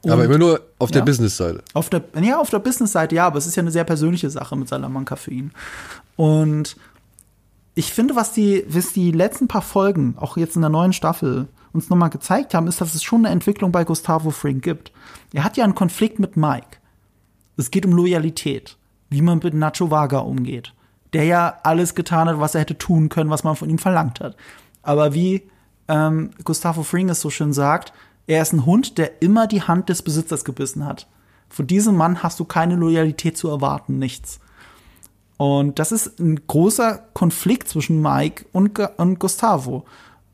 [0.04, 1.04] Aber immer nur auf der ja.
[1.04, 1.62] Business-Seite.
[1.74, 4.56] Auf der, ja, auf der Business-Seite, ja, aber es ist ja eine sehr persönliche Sache
[4.56, 5.52] mit Salamanca für ihn.
[6.16, 6.76] Und
[7.74, 11.48] ich finde, was die, was die letzten paar Folgen, auch jetzt in der neuen Staffel,
[11.72, 14.92] uns nochmal gezeigt haben, ist, dass es schon eine Entwicklung bei Gustavo Fring gibt.
[15.32, 16.78] Er hat ja einen Konflikt mit Mike.
[17.56, 18.76] Es geht um Loyalität,
[19.10, 20.72] wie man mit Nacho Vaga umgeht,
[21.12, 24.20] der ja alles getan hat, was er hätte tun können, was man von ihm verlangt
[24.20, 24.36] hat.
[24.82, 25.42] Aber wie
[25.88, 27.92] ähm, Gustavo Fring es so schön sagt,
[28.26, 31.06] er ist ein Hund, der immer die Hand des Besitzers gebissen hat.
[31.48, 34.40] Von diesem Mann hast du keine Loyalität zu erwarten, nichts.
[35.36, 39.84] Und das ist ein großer Konflikt zwischen Mike und, und Gustavo.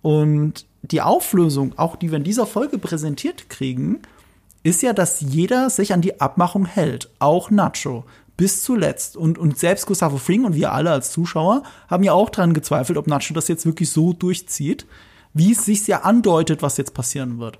[0.01, 4.01] Und die Auflösung, auch die wir in dieser Folge präsentiert kriegen,
[4.63, 7.11] ist ja, dass jeder sich an die Abmachung hält.
[7.19, 8.05] Auch Nacho.
[8.37, 9.17] Bis zuletzt.
[9.17, 12.97] Und, und selbst Gustavo Fring und wir alle als Zuschauer haben ja auch dran gezweifelt,
[12.97, 14.87] ob Nacho das jetzt wirklich so durchzieht,
[15.35, 17.59] wie es sich ja andeutet, was jetzt passieren wird.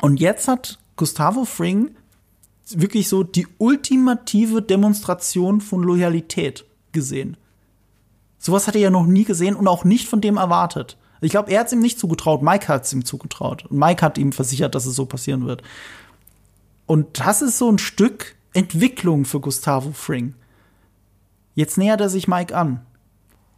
[0.00, 1.96] Und jetzt hat Gustavo Fring
[2.70, 7.36] wirklich so die ultimative Demonstration von Loyalität gesehen.
[8.38, 10.96] Sowas hat er ja noch nie gesehen und auch nicht von dem erwartet.
[11.20, 13.64] Ich glaube, er hat es ihm nicht zugetraut, Mike hat es ihm zugetraut.
[13.66, 15.62] Und Mike hat ihm versichert, dass es so passieren wird.
[16.86, 20.34] Und das ist so ein Stück Entwicklung für Gustavo Fring.
[21.54, 22.84] Jetzt nähert er sich Mike an.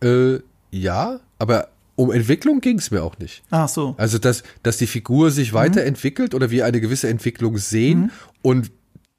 [0.02, 0.38] Äh,
[0.70, 3.42] ja, aber um Entwicklung ging es mir auch nicht.
[3.50, 3.96] Ach so.
[3.98, 8.70] Also, dass, dass die Figur sich weiterentwickelt oder wir eine gewisse Entwicklung sehen und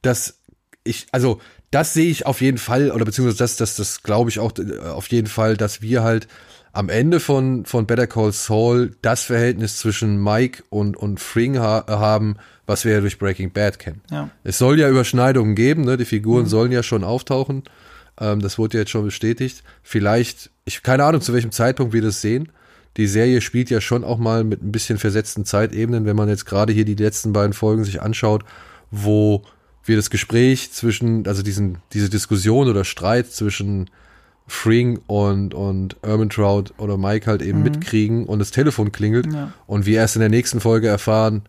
[0.02, 0.40] dass
[0.86, 4.40] ich, also, das sehe ich auf jeden Fall, oder beziehungsweise das, das, das glaube ich
[4.40, 6.30] auch äh, auf jeden Fall, dass wir halt
[6.72, 11.86] am Ende von, von Better Call Saul das Verhältnis zwischen Mike und, und Fring ha
[11.90, 14.02] haben, was wir ja durch Breaking Bad kennen.
[14.10, 14.30] Ja.
[14.46, 15.98] Es soll ja Überschneidungen geben, ne?
[15.98, 17.64] die Figuren sollen ja schon auftauchen,
[18.22, 19.64] Ähm, das wurde jetzt schon bestätigt.
[19.84, 22.54] Vielleicht, ich keine Ahnung, zu welchem Zeitpunkt wir das sehen.
[22.98, 26.46] Die Serie spielt ja schon auch mal mit ein bisschen versetzten Zeitebenen, wenn man jetzt
[26.46, 28.44] gerade hier die letzten beiden Folgen sich anschaut,
[28.92, 29.44] wo
[29.84, 33.90] wir das Gespräch zwischen, also diesen, diese Diskussion oder Streit zwischen
[34.48, 37.64] Fring und, und Ermintrout oder Mike halt eben mhm.
[37.66, 39.54] mitkriegen und das Telefon klingelt ja.
[39.68, 41.44] und wir erst in der nächsten Folge erfahren,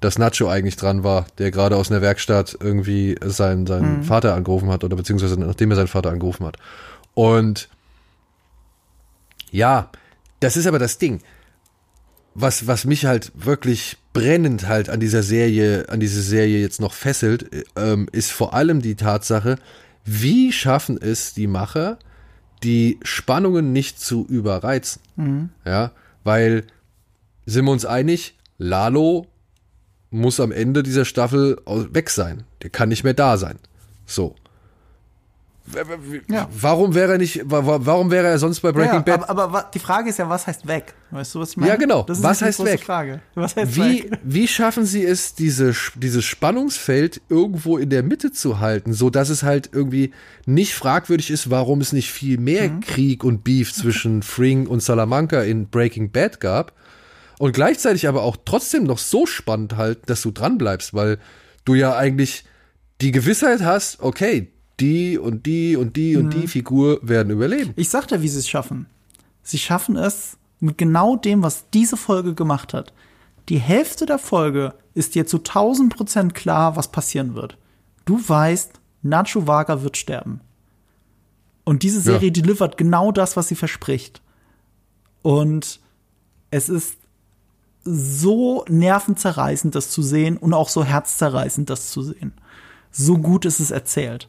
[0.00, 4.04] dass Nacho eigentlich dran war, der gerade aus einer Werkstatt irgendwie seinen, seinen mhm.
[4.04, 6.56] Vater angerufen hat oder beziehungsweise nachdem er seinen Vater angerufen hat.
[7.14, 7.68] Und
[9.50, 9.90] ja,
[10.42, 11.22] das ist aber das Ding.
[12.34, 16.94] Was, was mich halt wirklich brennend halt an dieser Serie, an diese Serie jetzt noch
[16.94, 19.56] fesselt, ähm, ist vor allem die Tatsache,
[20.04, 21.98] wie schaffen es die Macher,
[22.62, 25.02] die Spannungen nicht zu überreizen.
[25.16, 25.50] Mhm.
[25.64, 25.92] Ja,
[26.24, 26.64] weil
[27.46, 29.26] sind wir uns einig, Lalo
[30.10, 32.44] muss am Ende dieser Staffel weg sein.
[32.62, 33.58] Der kann nicht mehr da sein.
[34.06, 34.36] So.
[36.28, 36.48] Ja.
[36.52, 39.28] Warum wäre er nicht, warum wäre er sonst bei Breaking ja, Bad?
[39.28, 40.94] Aber, aber, die Frage ist ja, was heißt weg?
[41.10, 41.72] Weißt du, was ich meine?
[41.72, 42.04] Ja, genau.
[42.08, 42.80] was heißt weg?
[42.80, 43.20] Frage.
[43.34, 44.18] Was heißt wie, weg?
[44.24, 49.28] wie schaffen sie es, diese, dieses Spannungsfeld irgendwo in der Mitte zu halten, so dass
[49.28, 50.12] es halt irgendwie
[50.46, 52.80] nicht fragwürdig ist, warum es nicht viel mehr mhm.
[52.80, 56.72] Krieg und Beef zwischen Fring und Salamanca in Breaking Bad gab
[57.38, 61.18] und gleichzeitig aber auch trotzdem noch so spannend halten, dass du dranbleibst, weil
[61.64, 62.44] du ja eigentlich
[63.00, 66.30] die Gewissheit hast, okay, die und die und die und mhm.
[66.30, 67.72] die Figur werden überleben.
[67.76, 68.86] Ich sag dir, wie sie es schaffen.
[69.42, 72.92] Sie schaffen es mit genau dem, was diese Folge gemacht hat.
[73.48, 77.58] Die Hälfte der Folge ist dir zu 1000 Prozent klar, was passieren wird.
[78.04, 80.40] Du weißt, Nacho Vaga wird sterben.
[81.64, 82.32] Und diese Serie ja.
[82.32, 84.20] delivert genau das, was sie verspricht.
[85.22, 85.80] Und
[86.50, 86.96] es ist
[87.84, 92.32] so nervenzerreißend, das zu sehen und auch so herzzerreißend, das zu sehen.
[92.90, 94.28] So gut ist es erzählt.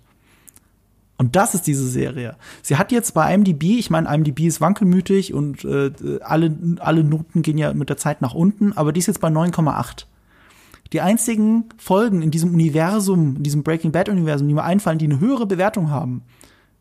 [1.23, 2.35] Und das ist diese Serie.
[2.61, 7.43] Sie hat jetzt bei IMDb, ich meine, IMDb ist wankelmütig und äh, alle, alle Noten
[7.43, 10.03] gehen ja mit der Zeit nach unten, aber die ist jetzt bei 9,8.
[10.91, 15.05] Die einzigen Folgen in diesem Universum, in diesem Breaking Bad Universum, die mir einfallen, die
[15.05, 16.23] eine höhere Bewertung haben,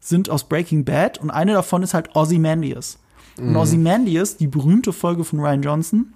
[0.01, 2.99] sind aus Breaking Bad und eine davon ist halt Ozymandias.
[3.39, 3.51] Mhm.
[3.51, 6.15] Und Ozymandias, die berühmte Folge von Ryan Johnson,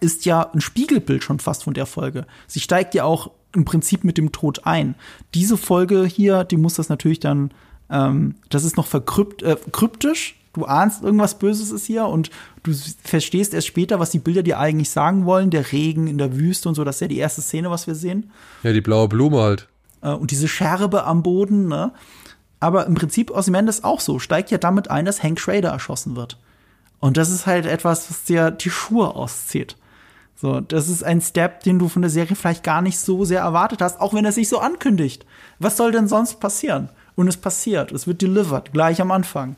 [0.00, 2.26] ist ja ein Spiegelbild schon fast von der Folge.
[2.48, 4.94] Sie steigt ja auch im Prinzip mit dem Tod ein.
[5.34, 7.50] Diese Folge hier, die muss das natürlich dann,
[7.90, 10.36] ähm, das ist noch verkrypt, äh, kryptisch.
[10.54, 12.30] Du ahnst, irgendwas Böses ist hier und
[12.62, 15.50] du verstehst erst später, was die Bilder dir eigentlich sagen wollen.
[15.50, 17.94] Der Regen in der Wüste und so, das ist ja die erste Szene, was wir
[17.94, 18.30] sehen.
[18.62, 19.68] Ja, die blaue Blume halt.
[20.02, 21.92] Äh, und diese Scherbe am Boden, ne?
[22.60, 26.38] Aber im Prinzip Ozymandias auch so, steigt ja damit ein, dass Hank Schrader erschossen wird.
[26.98, 29.76] Und das ist halt etwas, was dir die Schuhe auszieht.
[30.40, 33.40] So, das ist ein Step, den du von der Serie vielleicht gar nicht so sehr
[33.40, 35.26] erwartet hast, auch wenn er sich so ankündigt.
[35.58, 36.90] Was soll denn sonst passieren?
[37.16, 39.56] Und es passiert, es wird delivered, gleich am Anfang.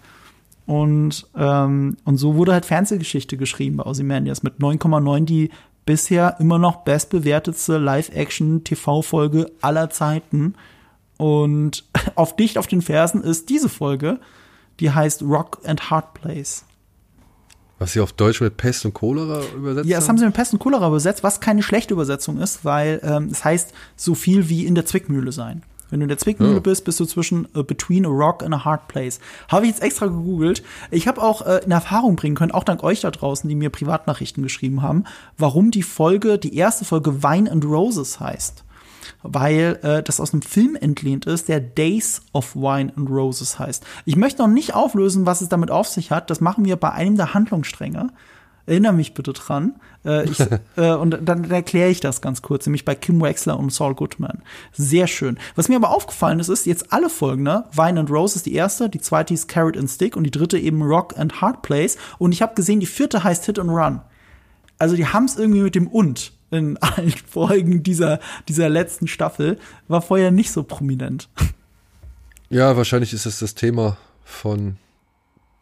[0.65, 5.51] Und, ähm, und so wurde halt Fernsehgeschichte geschrieben bei Ozymandias mit 9,9, die
[5.85, 10.55] bisher immer noch bestbewertetste Live-Action-TV-Folge aller Zeiten.
[11.19, 14.19] Und auf dicht auf den Fersen ist diese Folge,
[14.79, 16.65] die heißt Rock and Hard Place.
[17.81, 20.53] Was sie auf Deutsch mit Pest und Cholera übersetzt Ja, das haben sie mit Pest
[20.53, 24.67] und Cholera übersetzt, was keine schlechte Übersetzung ist, weil ähm, es heißt so viel wie
[24.67, 25.63] in der Zwickmühle sein.
[25.89, 26.61] Wenn du in der Zwickmühle oh.
[26.61, 29.19] bist, bist du zwischen uh, between a rock and a hard place.
[29.49, 30.63] Habe ich jetzt extra gegoogelt.
[30.91, 33.71] Ich habe auch äh, in Erfahrung bringen können, auch dank euch da draußen, die mir
[33.71, 35.05] Privatnachrichten geschrieben haben,
[35.39, 38.63] warum die Folge, die erste Folge Wine and Roses heißt
[39.23, 43.85] weil äh, das aus einem Film entlehnt ist, der Days of Wine and Roses heißt.
[44.05, 46.31] Ich möchte noch nicht auflösen, was es damit auf sich hat.
[46.31, 48.11] Das machen wir bei einem der Handlungsstränge.
[48.67, 49.75] Erinnere mich bitte dran.
[50.05, 50.39] Äh, ich,
[50.77, 54.43] äh, und dann erkläre ich das ganz kurz, nämlich bei Kim Wexler und Saul Goodman.
[54.73, 55.39] Sehr schön.
[55.57, 57.65] Was mir aber aufgefallen ist, ist jetzt alle Folgen, ne?
[57.73, 60.59] Wine and Rose ist die erste, die zweite ist Carrot and Stick und die dritte
[60.59, 61.97] eben Rock and Hard Place.
[62.19, 64.03] Und ich habe gesehen, die vierte heißt Hit and Run.
[64.79, 69.59] Also die haben es irgendwie mit dem und in allen Folgen dieser, dieser letzten Staffel,
[69.89, 71.29] war vorher nicht so prominent.
[72.49, 74.77] Ja, wahrscheinlich ist es das Thema von.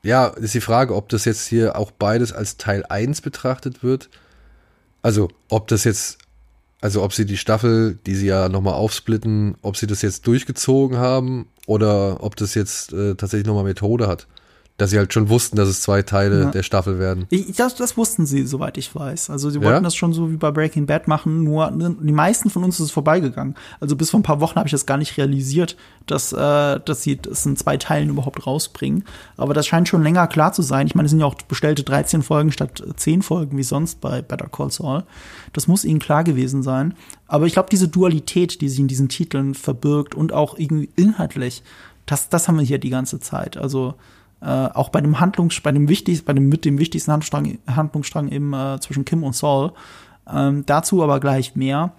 [0.02, 4.08] Ja, ist die Frage, ob das jetzt hier auch beides als Teil 1 betrachtet wird.
[5.02, 6.18] Also, ob das jetzt,
[6.80, 10.98] also ob sie die Staffel, die sie ja nochmal aufsplitten, ob sie das jetzt durchgezogen
[10.98, 14.28] haben oder ob das jetzt äh, tatsächlich nochmal Methode hat
[14.78, 16.50] dass sie halt schon wussten, dass es zwei Teile ja.
[16.50, 17.26] der Staffel werden.
[17.30, 19.28] Ich, das, das wussten sie, soweit ich weiß.
[19.28, 19.80] Also sie wollten ja?
[19.80, 22.90] das schon so wie bei Breaking Bad machen, nur die meisten von uns ist es
[22.92, 23.56] vorbeigegangen.
[23.80, 27.02] Also bis vor ein paar Wochen habe ich das gar nicht realisiert, dass, äh, dass
[27.02, 29.02] sie das in zwei Teilen überhaupt rausbringen.
[29.36, 30.86] Aber das scheint schon länger klar zu sein.
[30.86, 34.22] Ich meine, es sind ja auch bestellte 13 Folgen statt 10 Folgen wie sonst bei
[34.22, 35.02] Better Call Saul.
[35.54, 36.94] Das muss ihnen klar gewesen sein.
[37.26, 41.64] Aber ich glaube, diese Dualität, die sich in diesen Titeln verbirgt und auch irgendwie inhaltlich,
[42.06, 43.56] Das, das haben wir hier die ganze Zeit.
[43.56, 43.94] Also
[44.40, 48.28] äh, auch bei dem Handlungs, bei dem wichtigsten, bei dem mit dem wichtigsten Handlungsstrang, Handlungsstrang
[48.28, 49.72] eben äh, zwischen Kim und Saul.
[50.30, 51.92] Ähm, dazu aber gleich mehr.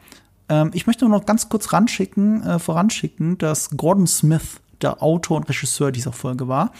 [0.47, 5.37] Ähm, ich möchte nur noch ganz kurz ranschicken, äh, voranschicken, dass Gordon Smith der Autor
[5.37, 6.71] und Regisseur dieser Folge war.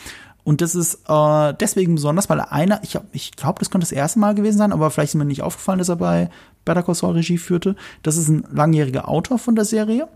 [0.44, 3.92] Und das ist äh, deswegen besonders, weil er einer, ich, ich glaube, das könnte das
[3.92, 6.30] erste Mal gewesen sein, aber vielleicht ist mir nicht aufgefallen, dass er bei
[6.66, 7.76] Better Call Saul Regie führte.
[8.04, 10.08] Das ist ein langjähriger Autor von der Serie.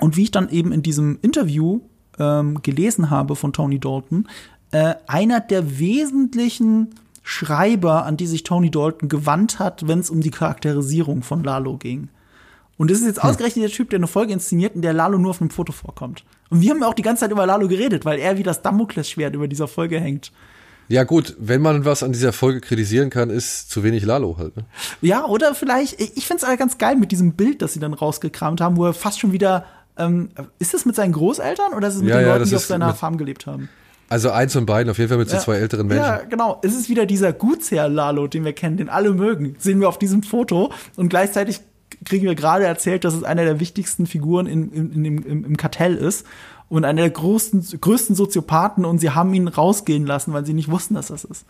[0.00, 1.80] Und wie ich dann eben in diesem Interview
[2.18, 4.28] ähm, gelesen habe von Tony Dalton,
[4.72, 10.20] äh, einer der wesentlichen Schreiber, an die sich Tony Dalton gewandt hat, wenn es um
[10.20, 12.08] die Charakterisierung von Lalo ging.
[12.78, 13.30] Und das ist jetzt hm.
[13.30, 16.24] ausgerechnet der Typ, der eine Folge inszeniert, in der Lalo nur auf einem Foto vorkommt.
[16.50, 19.34] Und wir haben auch die ganze Zeit über Lalo geredet, weil er wie das Damoklesschwert
[19.34, 20.30] über dieser Folge hängt.
[20.88, 24.56] Ja, gut, wenn man was an dieser Folge kritisieren kann, ist zu wenig Lalo halt.
[24.56, 24.64] Ne?
[25.00, 28.60] Ja, oder vielleicht, ich finde es ganz geil mit diesem Bild, das sie dann rausgekramt
[28.60, 29.64] haben, wo er fast schon wieder,
[29.98, 30.28] ähm,
[30.58, 32.64] ist es mit seinen Großeltern oder ist es mit ja, den ja, Leuten, die auf
[32.64, 33.68] seiner Farm gelebt haben?
[34.08, 35.42] Also eins von beiden, auf jeden Fall mit so Ja.
[35.42, 36.04] zwei älteren Menschen.
[36.04, 36.60] Ja, genau.
[36.62, 39.56] Es ist wieder dieser Gutsherr Lalo, den wir kennen, den alle mögen.
[39.58, 40.70] Sehen wir auf diesem Foto.
[40.96, 41.60] Und gleichzeitig
[42.04, 45.56] kriegen wir gerade erzählt, dass es einer der wichtigsten Figuren in, in, in im, im
[45.56, 46.24] Kartell ist.
[46.68, 48.84] Und einer der größten, größten Soziopathen.
[48.84, 51.44] Und sie haben ihn rausgehen lassen, weil sie nicht wussten, dass das ist.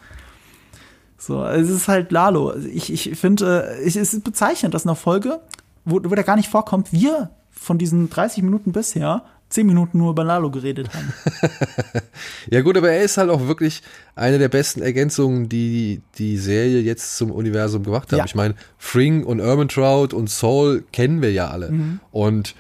[1.19, 2.55] So, es ist halt Lalo.
[2.57, 5.41] Ich, ich finde, äh, es ist bezeichnend, dass in einer Folge,
[5.85, 10.11] wo, wo der gar nicht vorkommt, wir von diesen 30 Minuten bisher 10 Minuten nur
[10.11, 11.13] über Lalo geredet haben.
[12.51, 13.83] Ja gut, aber er ist halt auch wirklich
[14.15, 18.19] eine der besten Ergänzungen, die die Serie jetzt zum Universum gemacht hat.
[18.19, 18.25] Ja.
[18.25, 21.99] Ich meine, Fring und Ermintrout und Saul kennen wir ja alle.
[22.13, 22.55] Und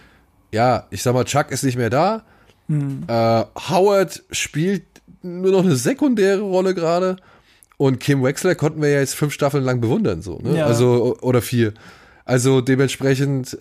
[0.53, 2.25] ja, ich sag mal, Chuck ist nicht mehr da.
[2.69, 4.83] Äh, Howard spielt
[5.23, 7.17] nur noch eine sekundäre Rolle gerade.
[7.77, 10.59] Und Kim Wexler konnten wir ja jetzt fünf Staffeln lang bewundern, so, ne?
[10.59, 10.67] Ja.
[10.67, 11.75] Also, oder vier.
[12.25, 13.59] Also dementsprechend,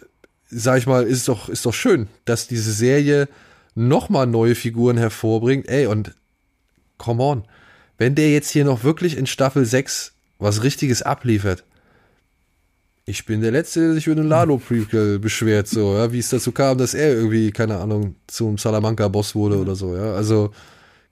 [0.49, 3.27] sag ich mal, ist doch, ist doch schön, dass diese Serie
[3.73, 5.67] nochmal neue Figuren hervorbringt.
[5.67, 6.15] Ey, und
[6.97, 7.43] come on,
[7.97, 11.63] wenn der jetzt hier noch wirklich in Staffel 6 was Richtiges abliefert,
[13.07, 16.51] ich bin der Letzte, der sich über den Lalo-Prequel beschwert, so, ja, wie es dazu
[16.51, 20.13] kam, dass er irgendwie, keine Ahnung, zum Salamanca-Boss wurde oder so, ja.
[20.15, 20.51] Also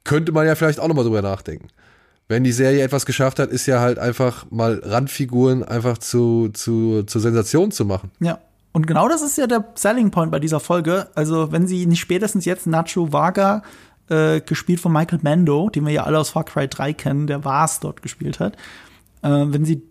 [0.04, 1.68] könnte man ja vielleicht auch nochmal drüber nachdenken.
[2.28, 7.04] Wenn die Serie etwas geschafft hat, ist ja halt einfach mal Randfiguren einfach zu, zu,
[7.04, 8.12] zur Sensation zu machen.
[8.20, 8.40] Ja.
[8.74, 11.08] Und genau das ist ja der Selling Point bei dieser Folge.
[11.16, 13.62] Also, wenn sie nicht spätestens jetzt Nacho Varga,
[14.10, 17.46] äh, gespielt von Michael Mando, den wir ja alle aus Far Cry 3 kennen, der
[17.46, 18.56] Vars dort gespielt hat,
[19.22, 19.84] äh, wenn sie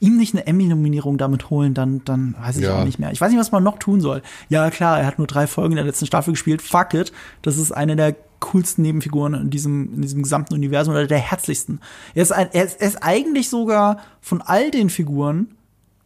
[0.00, 2.80] ihm nicht eine Emmy-Nominierung damit holen, dann, dann weiß ich Ja.
[2.80, 3.12] auch nicht mehr.
[3.12, 4.22] Ich weiß nicht, was man noch tun soll.
[4.48, 6.62] Ja, klar, er hat nur drei Folgen in der letzten Staffel gespielt.
[6.62, 7.12] Fuck it.
[7.42, 11.80] Das ist eine der coolsten Nebenfiguren in diesem, in diesem gesamten Universum oder der herzlichsten.
[12.14, 15.48] Er ist, ein, er ist, er ist eigentlich sogar von all den Figuren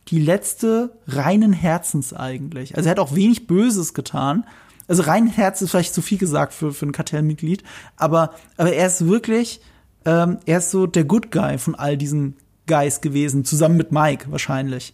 [0.08, 2.76] die letzte reinen Herzens eigentlich.
[2.76, 4.44] Also er hat auch wenig Böses getan.
[4.86, 7.62] Also rein Herz ist vielleicht zu viel gesagt für, für ein Kartellmitglied,
[7.96, 9.60] aber, aber er ist wirklich,
[10.04, 12.36] ähm, er ist so der Good Guy von all diesen
[12.66, 14.92] Guys gewesen, zusammen mit Mike wahrscheinlich.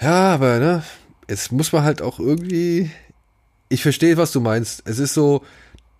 [0.00, 0.82] Ja, aber ne,
[1.26, 2.90] es muss man halt auch irgendwie.
[3.68, 4.82] Ich verstehe, was du meinst.
[4.84, 5.42] Es ist so,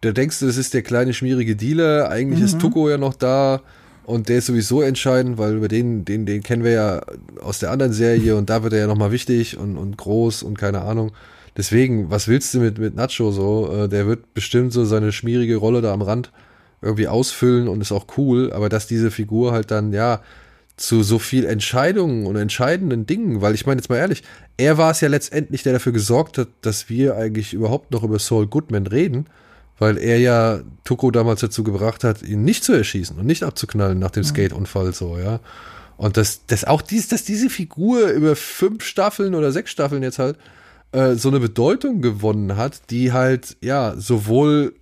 [0.00, 2.10] da denkst du, das ist der kleine schmierige Dealer.
[2.10, 3.62] Eigentlich ist Tuko ja noch da
[4.06, 7.02] und der ist sowieso entscheidend, weil über den, den, den kennen wir ja
[7.42, 10.56] aus der anderen Serie und da wird er ja nochmal wichtig und, und groß und
[10.56, 11.10] keine Ahnung.
[11.56, 13.68] Deswegen, was willst du mit, mit Nacho so?
[13.72, 16.30] Äh, Der wird bestimmt so seine schmierige Rolle da am Rand
[16.82, 20.22] irgendwie ausfüllen und ist auch cool, aber dass diese Figur halt dann, ja,
[20.76, 24.22] zu so viel Entscheidungen und entscheidenden Dingen, weil ich meine jetzt mal ehrlich,
[24.56, 28.18] er war es ja letztendlich, der dafür gesorgt hat, dass wir eigentlich überhaupt noch über
[28.20, 29.26] Saul Goodman reden,
[29.78, 33.98] weil er ja Tuko damals dazu gebracht hat, ihn nicht zu erschießen und nicht abzuknallen
[33.98, 35.40] nach dem Skate-Unfall so, ja.
[35.96, 40.18] Und dass das auch dies, dass diese Figur über fünf Staffeln oder sechs Staffeln jetzt
[40.18, 40.36] halt
[40.92, 44.74] äh, so eine Bedeutung gewonnen hat, die halt ja sowohl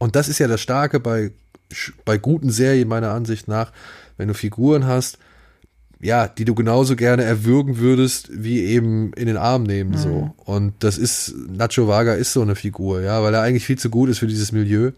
[0.00, 1.30] und das ist ja das Starke bei,
[2.04, 3.70] bei guten Serien meiner Ansicht nach,
[4.16, 5.18] wenn du Figuren hast,
[6.00, 10.34] ja, die du genauso gerne erwürgen würdest, wie eben in den Arm nehmen, so.
[10.36, 13.90] Und das ist, Nacho Vaga ist so eine Figur, ja, weil er eigentlich viel zu
[13.90, 14.92] gut ist für dieses Milieu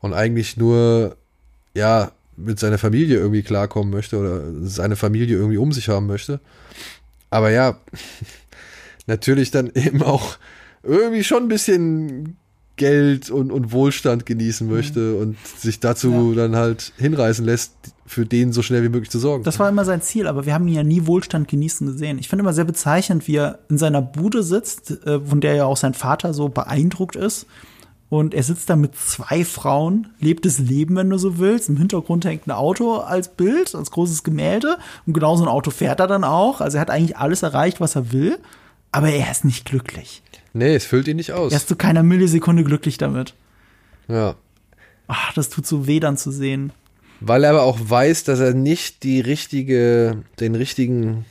[0.00, 1.16] und eigentlich nur,
[1.74, 6.40] ja, mit seiner Familie irgendwie klarkommen möchte oder seine Familie irgendwie um sich haben möchte.
[7.30, 7.78] Aber ja,
[9.06, 10.36] natürlich dann eben auch
[10.82, 12.36] irgendwie schon ein bisschen
[12.82, 17.74] Geld und, und Wohlstand genießen möchte und sich dazu dann halt hinreißen lässt,
[18.06, 19.44] für den so schnell wie möglich zu sorgen.
[19.44, 22.18] Das war immer sein Ziel, aber wir haben ihn ja nie Wohlstand genießen gesehen.
[22.18, 25.64] Ich finde immer sehr bezeichnend, wie er in seiner Bude sitzt, äh, von der ja
[25.64, 27.46] auch sein Vater so beeindruckt ist.
[28.08, 31.68] Und er sitzt da mit zwei Frauen, lebt das Leben, wenn du so willst.
[31.68, 34.76] Im Hintergrund hängt ein Auto als Bild, als großes Gemälde.
[35.06, 36.60] Und genau so ein Auto fährt er dann auch.
[36.60, 38.40] Also er hat eigentlich alles erreicht, was er will.
[38.90, 40.24] Aber er ist nicht glücklich.
[40.52, 41.52] Nee, es füllt ihn nicht aus.
[41.52, 43.34] Er ist zu keiner Millisekunde glücklich damit.
[44.08, 44.36] Ja.
[45.06, 46.72] Ach, das tut so weh dann zu sehen.
[47.20, 51.24] Weil er aber auch weiß, dass er nicht die richtige, den richtigen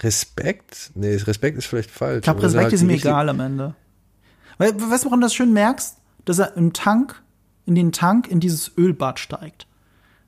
[0.00, 2.18] Respekt, nee, Respekt ist vielleicht falsch.
[2.18, 3.74] Ich glaube, Respekt halt ist mir egal am Ende.
[4.58, 5.98] Weil, weißt du, woran du das schön merkst?
[6.24, 7.22] Dass er im Tank,
[7.66, 9.66] in den Tank, in dieses Ölbad steigt.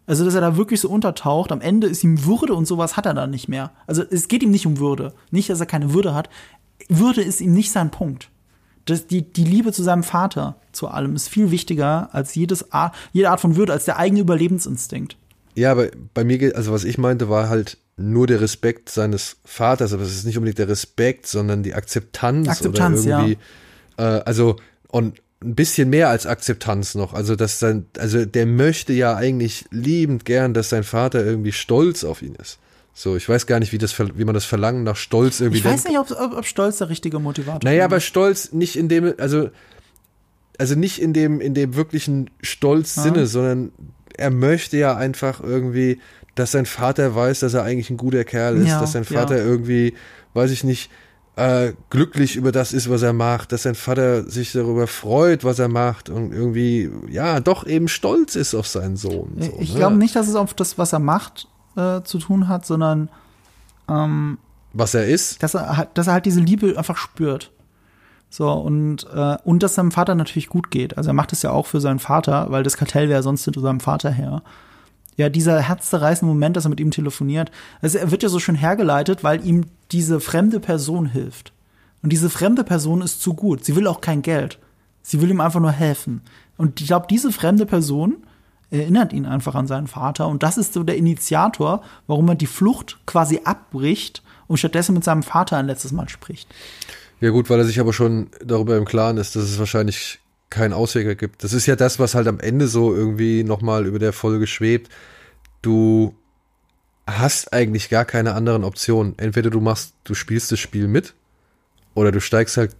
[0.06, 1.50] Also, dass er da wirklich so untertaucht.
[1.50, 3.72] Am Ende ist ihm Würde und sowas hat er dann nicht mehr.
[3.86, 5.14] Also, es geht ihm nicht um Würde.
[5.30, 6.28] Nicht, dass er keine Würde hat.
[6.88, 8.30] Würde ist ihm nicht sein Punkt.
[8.84, 12.94] Das, die, die Liebe zu seinem Vater, zu allem, ist viel wichtiger als jedes Art,
[13.12, 15.16] jede Art von Würde, als der eigene Überlebensinstinkt.
[15.54, 19.36] Ja, aber bei mir geht, also was ich meinte, war halt nur der Respekt seines
[19.44, 23.38] Vaters, aber es ist nicht unbedingt der Respekt, sondern die Akzeptanz, Akzeptanz, oder irgendwie,
[23.96, 24.56] äh, also
[24.88, 27.14] und ein bisschen mehr als Akzeptanz noch.
[27.14, 32.02] Also dass sein, also der möchte ja eigentlich liebend gern, dass sein Vater irgendwie stolz
[32.02, 32.58] auf ihn ist.
[32.96, 35.64] So, ich weiß gar nicht, wie das, wie man das Verlangen nach Stolz irgendwie Ich
[35.64, 35.96] weiß nennt.
[35.96, 37.84] nicht, ob, ob, ob Stolz der richtige Motivator Naja, ist.
[37.86, 39.50] aber Stolz nicht in dem, also,
[40.58, 43.72] also nicht in dem, in dem wirklichen Stolz-Sinne, sondern
[44.16, 46.00] er möchte ja einfach irgendwie,
[46.36, 49.18] dass sein Vater weiß, dass er eigentlich ein guter Kerl ist, Ja, dass sein ja.
[49.18, 49.94] Vater irgendwie,
[50.34, 50.88] weiß ich nicht,
[51.36, 55.58] äh, glücklich über das ist, was er macht, dass sein Vater sich darüber freut, was
[55.58, 59.32] er macht und irgendwie, ja, doch eben stolz ist auf seinen Sohn.
[59.40, 59.78] So, ich ne?
[59.80, 63.08] glaube nicht, dass es auf das, was er macht, äh, zu tun hat, sondern
[63.88, 64.38] ähm,
[64.72, 65.42] Was er ist.
[65.42, 67.50] dass er, halt- dass er halt diese Liebe einfach spürt.
[68.30, 70.96] So, und, äh, und dass seinem Vater natürlich gut geht.
[70.98, 73.60] Also er macht es ja auch für seinen Vater, weil das Kartell wäre sonst hinter
[73.60, 74.42] seinem Vater her.
[75.16, 77.52] Ja, dieser herzzerreißende Moment, dass er mit ihm telefoniert.
[77.80, 81.52] Also er wird ja so schön hergeleitet, weil ihm diese fremde Person hilft.
[82.02, 83.64] Und diese fremde Person ist zu gut.
[83.64, 84.58] Sie will auch kein Geld.
[85.02, 86.20] Sie will ihm einfach nur helfen.
[86.56, 88.16] Und ich glaube, diese fremde Person
[88.70, 90.28] erinnert ihn einfach an seinen Vater.
[90.28, 95.04] Und das ist so der Initiator, warum er die Flucht quasi abbricht und stattdessen mit
[95.04, 96.48] seinem Vater ein letztes Mal spricht.
[97.20, 100.72] Ja gut, weil er sich aber schon darüber im Klaren ist, dass es wahrscheinlich keinen
[100.72, 101.42] Ausweg gibt.
[101.42, 104.90] Das ist ja das, was halt am Ende so irgendwie nochmal über der Folge schwebt.
[105.62, 106.14] Du
[107.06, 109.14] hast eigentlich gar keine anderen Optionen.
[109.16, 111.14] Entweder du machst, du spielst das Spiel mit
[111.94, 112.76] oder du steigst halt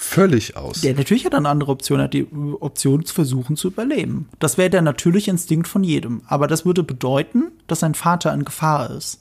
[0.00, 0.80] völlig aus.
[0.82, 2.26] Der natürlich hat eine andere Option, er hat die
[2.60, 4.28] Option zu versuchen zu überleben.
[4.38, 6.22] Das wäre der natürliche Instinkt von jedem.
[6.26, 9.20] Aber das würde bedeuten, dass sein Vater in Gefahr ist.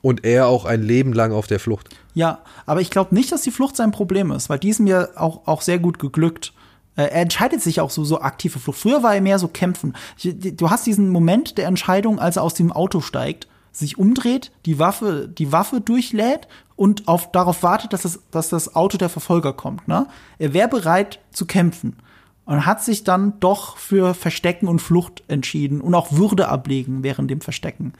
[0.00, 1.88] Und er auch ein Leben lang auf der Flucht.
[2.14, 5.10] Ja, aber ich glaube nicht, dass die Flucht sein Problem ist, weil die ist mir
[5.16, 6.52] auch, auch sehr gut geglückt.
[6.96, 8.78] Äh, Er entscheidet sich auch so, so aktiv für Flucht.
[8.78, 9.94] Früher war er mehr so kämpfen.
[10.24, 14.78] Du hast diesen Moment der Entscheidung, als er aus dem Auto steigt, sich umdreht, die
[14.78, 19.52] Waffe, die Waffe durchlädt und auf, darauf wartet, dass das, dass das Auto der Verfolger
[19.52, 19.88] kommt.
[19.88, 20.06] Ne?
[20.38, 21.96] Er wäre bereit zu kämpfen
[22.44, 27.30] und hat sich dann doch für Verstecken und Flucht entschieden und auch Würde ablegen während
[27.30, 27.94] dem Verstecken.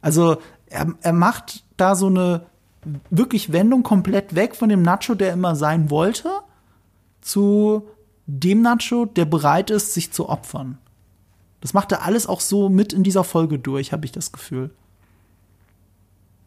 [0.00, 2.46] Also er, er macht da so eine
[3.10, 6.30] wirklich Wendung komplett weg von dem Nacho, der immer sein wollte,
[7.20, 7.88] zu
[8.26, 10.78] dem Nacho, der bereit ist, sich zu opfern.
[11.60, 14.70] Das macht er alles auch so mit in dieser Folge durch, habe ich das Gefühl.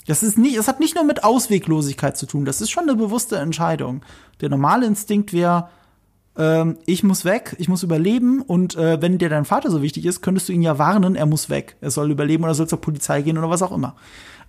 [0.08, 2.96] Das ist nicht, es hat nicht nur mit Ausweglosigkeit zu tun, das ist schon eine
[2.96, 4.02] bewusste Entscheidung.
[4.42, 5.70] Der normale Instinkt wäre,
[6.38, 10.06] ähm, ich muss weg, ich muss überleben und äh, wenn dir dein Vater so wichtig
[10.06, 11.76] ist, könntest du ihn ja warnen, er muss weg.
[11.82, 13.96] Er soll überleben oder soll zur Polizei gehen oder was auch immer.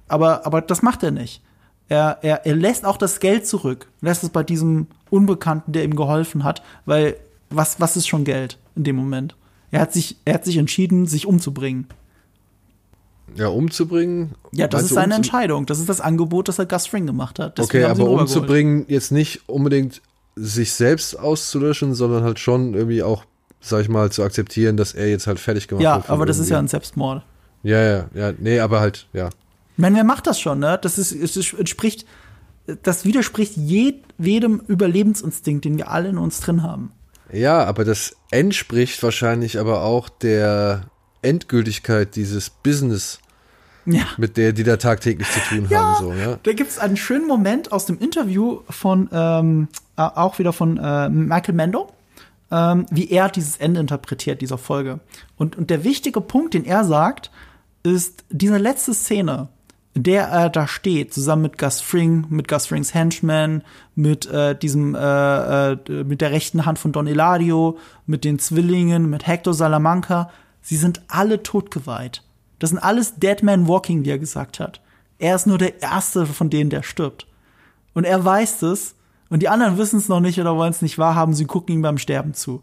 [0.08, 1.42] Aber, aber das macht er nicht.
[1.88, 5.96] Er, er, er lässt auch das Geld zurück, lässt es bei diesem Unbekannten, der ihm
[5.96, 7.16] geholfen hat, weil
[7.50, 9.36] was, was ist schon Geld in dem Moment?
[9.70, 11.86] Er hat sich, er hat sich entschieden, sich umzubringen.
[13.36, 14.34] Ja, umzubringen.
[14.52, 15.66] Ja, das Meinst ist seine Entscheidung.
[15.66, 17.58] Das ist das Angebot, das er Gus Fring gemacht hat.
[17.58, 20.02] Deswegen Okay, aber umzubringen jetzt nicht unbedingt
[20.36, 23.24] sich selbst auszulöschen, sondern halt schon irgendwie auch,
[23.60, 26.06] sag ich mal, zu akzeptieren, dass er jetzt halt fertig gemacht Ja, wird.
[26.06, 27.22] von aber das ist ja ein irgendwie- Selbstmord.
[27.62, 29.28] Ja, ja, ja, nee, aber halt, ja.
[29.28, 30.78] Ich meine, wer macht das schon, ne?
[30.82, 32.04] Das ist, es entspricht,
[32.82, 36.92] das widerspricht jedem Überlebensinstinkt, den wir alle in uns drin haben.
[37.32, 40.90] Ja, aber das entspricht wahrscheinlich aber auch der
[41.22, 43.20] Endgültigkeit dieses Business,
[43.84, 44.04] Ja.
[44.16, 45.96] mit der die da tagtäglich zu tun haben.
[45.98, 46.38] So, ja?
[46.42, 51.08] Da gibt's einen schönen Moment aus dem Interview von, ähm, äh, auch wieder von äh,
[51.08, 51.90] Michael Mendo,
[52.50, 55.00] ähm, wie er dieses Ende interpretiert, dieser Folge.
[55.36, 57.30] Und, und der wichtige Punkt, den er sagt,
[57.82, 59.48] ist diese letzte Szene,
[59.94, 63.62] in der er da steht, zusammen mit Gus Fring, mit Gus Frings Henchman,
[63.94, 69.10] mit äh, diesem, äh, äh, mit der rechten Hand von Don Eladio, mit den Zwillingen,
[69.10, 70.30] mit Hector Salamanca.
[70.62, 72.22] Sie sind alle totgeweiht.
[72.62, 74.80] Das sind alles Dead Man Walking, wie er gesagt hat.
[75.18, 77.26] Er ist nur der Erste von denen, der stirbt.
[77.92, 78.94] Und er weiß es.
[79.28, 81.34] Und die anderen wissen es noch nicht oder wollen es nicht wahrhaben.
[81.34, 82.62] Sie gucken ihm beim Sterben zu.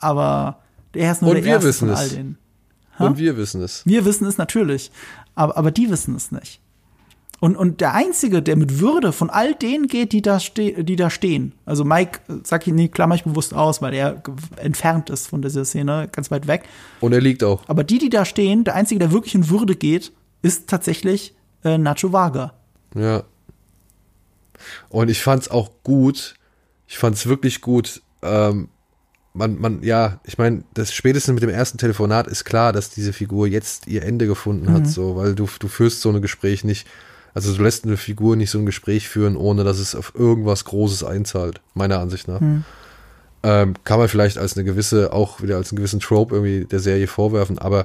[0.00, 0.58] Aber
[0.92, 2.38] er ist nur Und der Erste von all denen.
[2.98, 3.86] Und wir wissen es.
[3.86, 4.90] Wir wissen es natürlich.
[5.36, 6.60] Aber, aber die wissen es nicht.
[7.38, 10.96] Und, und der Einzige, der mit Würde von all denen geht, die da, ste die
[10.96, 11.52] da stehen.
[11.66, 14.22] Also Mike, sag ich, nee, klammer ich bewusst aus, weil er
[14.56, 16.64] entfernt ist von dieser Szene, ganz weit weg.
[17.00, 17.62] Und er liegt auch.
[17.68, 21.76] Aber die, die da stehen, der Einzige, der wirklich in Würde geht, ist tatsächlich äh,
[21.76, 22.54] Nacho Vaga.
[22.94, 23.24] Ja.
[24.88, 26.34] Und ich fand's auch gut.
[26.86, 28.00] Ich fand's wirklich gut.
[28.22, 28.68] Ähm,
[29.34, 33.12] man, man, ja, ich meine, das spätestens mit dem ersten Telefonat ist klar, dass diese
[33.12, 34.86] Figur jetzt ihr Ende gefunden hat, Mhm.
[34.86, 36.86] so, weil du, du führst so ein Gespräch nicht,
[37.36, 40.64] also du lässt eine Figur nicht so ein Gespräch führen, ohne dass es auf irgendwas
[40.64, 42.40] Großes einzahlt, meiner Ansicht nach.
[42.40, 42.64] Mhm.
[43.42, 46.80] Ähm, kann man vielleicht als eine gewisse, auch wieder als einen gewissen Trope irgendwie der
[46.80, 47.84] Serie vorwerfen, aber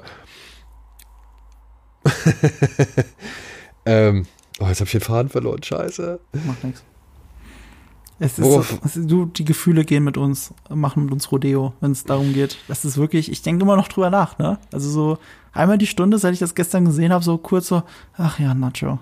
[3.85, 4.25] ähm,
[4.61, 6.21] oh, jetzt habe ich den Faden verloren, scheiße.
[6.47, 6.83] Macht nichts.
[8.19, 11.91] Es ist so, es, du, die Gefühle gehen mit uns, machen mit uns Rodeo, wenn
[11.91, 12.57] es darum geht.
[12.69, 14.59] Das ist wirklich, ich denke immer noch drüber nach, ne?
[14.71, 15.17] Also so
[15.51, 17.83] einmal die Stunde, seit ich das gestern gesehen habe, so kurz so,
[18.15, 18.99] ach ja, Nacho.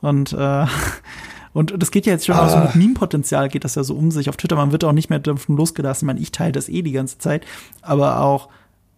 [0.00, 0.66] Und äh,
[1.52, 4.10] und das geht ja jetzt schon auch so mit Meme-Potenzial geht das ja so um
[4.10, 4.56] sich auf Twitter.
[4.56, 6.04] Man wird auch nicht mehr davon losgelassen.
[6.04, 7.46] Ich meine, ich teile das eh die ganze Zeit,
[7.82, 8.48] aber auch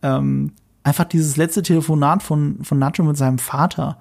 [0.02, 3.98] ähm, einfach dieses letzte Telefonat von von Nacho mit seinem Vater,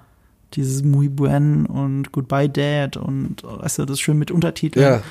[0.53, 4.85] dieses Muy Buen und Goodbye Dad und weißt du, das schön mit Untertiteln.
[4.85, 5.01] Ja.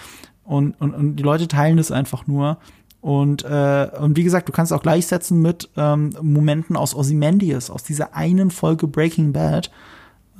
[0.47, 2.59] Und, und, und die Leute teilen das einfach nur.
[3.01, 7.83] Und, äh, und wie gesagt, du kannst auch gleichsetzen mit ähm, Momenten aus Ozymandias, aus
[7.83, 9.71] dieser einen Folge Breaking Bad.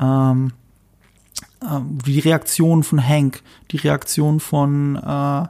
[0.01, 0.53] Ähm,
[1.63, 5.47] die Reaktion von Hank, die Reaktion von, äh,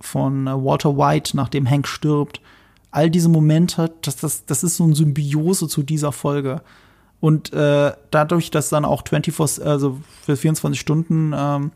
[0.00, 2.40] von Walter White, nachdem Hank stirbt.
[2.90, 6.62] All diese Momente, das, das, das ist so eine Symbiose zu dieser Folge.
[7.20, 11.72] Und äh, dadurch, dass dann auch 24, also für 24 Stunden ähm,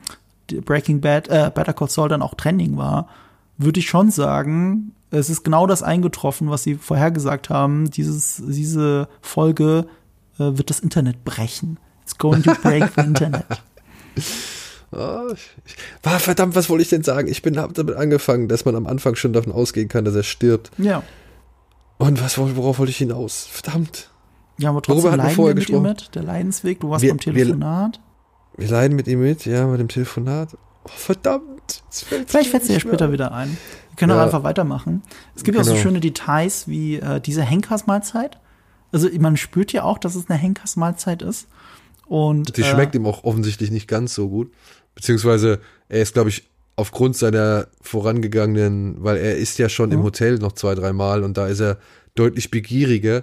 [0.46, 3.09] Breaking Bad, äh, Better Call Saul dann auch Trending war,
[3.56, 7.90] würde ich schon sagen, es ist genau das eingetroffen, was sie vorhergesagt haben.
[7.90, 9.86] Dieses, diese Folge
[10.34, 11.78] äh, wird das Internet brechen.
[12.09, 13.44] It's going to break the Internet.
[14.90, 15.36] War,
[16.18, 17.28] verdammt, was wollte ich denn sagen?
[17.28, 20.22] Ich bin hab damit angefangen, dass man am Anfang schon davon ausgehen kann, dass er
[20.22, 20.70] stirbt.
[20.78, 21.02] Ja.
[21.98, 23.46] Und was, worauf wollte ich hinaus?
[23.50, 24.09] Verdammt.
[24.59, 26.14] Ja, aber Worüber trotzdem wir leiden vorher wir mit ihm mit.
[26.14, 28.00] Der Leidensweg, du warst Wir- beim Telefonat.
[28.56, 30.56] Wir leiden mit ihm mit, ja, bei dem Telefonat.
[30.84, 31.82] Oh, verdammt.
[31.90, 33.50] Vielleicht fällt es dir später wieder ein.
[33.90, 34.24] Wir können auch Ja.
[34.24, 35.02] einfach weitermachen.
[35.36, 35.82] Es gibt ja auch so Genau.
[35.82, 38.38] schöne Details wie äh, diese Henkersmahlzeit.
[38.90, 41.46] Also man spürt ja auch, dass es eine Henkersmahlzeit ist.
[42.09, 44.52] Und Die äh, schmeckt ihm auch offensichtlich nicht ganz so gut.
[44.94, 50.04] Beziehungsweise, er ist, glaube ich, aufgrund seiner vorangegangenen, weil er ist ja schon im Mhm.
[50.04, 51.78] Hotel noch zwei, dreimal und da ist er
[52.14, 53.22] deutlich begieriger.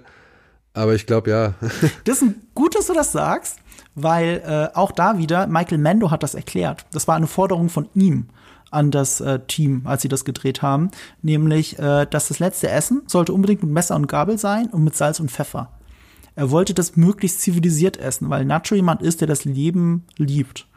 [0.74, 1.54] Aber ich glaube, ja.
[2.04, 3.58] Das ist gut, dass du das sagst,
[3.96, 6.86] weil äh, auch da wieder, Michael Mando hat das erklärt.
[6.92, 8.28] Das war eine Forderung von ihm
[8.72, 13.04] an das äh, Team, als sie das gedreht haben, nämlich, äh, dass das letzte Essen
[13.08, 15.70] sollte unbedingt mit Messer und Gabel sein und mit Salz und Pfeffer.
[16.36, 20.68] Er wollte das möglichst zivilisiert essen, weil Nacho jemand ist, der das Leben liebt.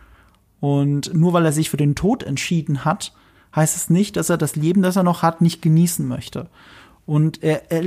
[0.61, 3.13] Und nur weil er sich für den Tod entschieden hat,
[3.55, 6.49] heißt es nicht, dass er das Leben, das er noch hat, nicht genießen möchte.
[7.07, 7.83] Und er, er,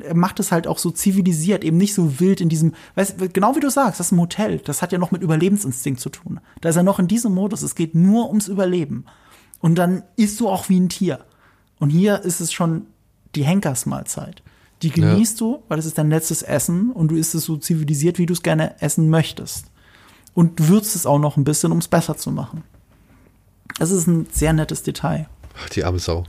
[0.00, 3.54] er macht es halt auch so zivilisiert, eben nicht so wild in diesem, weißt, genau
[3.54, 6.40] wie du sagst, das ist ein Hotel, das hat ja noch mit Überlebensinstinkt zu tun.
[6.62, 9.04] Da ist er noch in diesem Modus, es geht nur ums Überleben.
[9.60, 11.20] Und dann isst du auch wie ein Tier.
[11.78, 12.86] Und hier ist es schon
[13.34, 14.42] die Henkersmahlzeit.
[14.82, 18.18] Die genießt du, weil es ist dein letztes Essen und du isst es so zivilisiert,
[18.18, 19.66] wie du es gerne essen möchtest.
[20.34, 22.62] Und würzt es auch noch ein bisschen, um es besser zu machen.
[23.78, 25.28] Das ist ein sehr nettes Detail.
[25.60, 26.24] Ach, die arme Sau.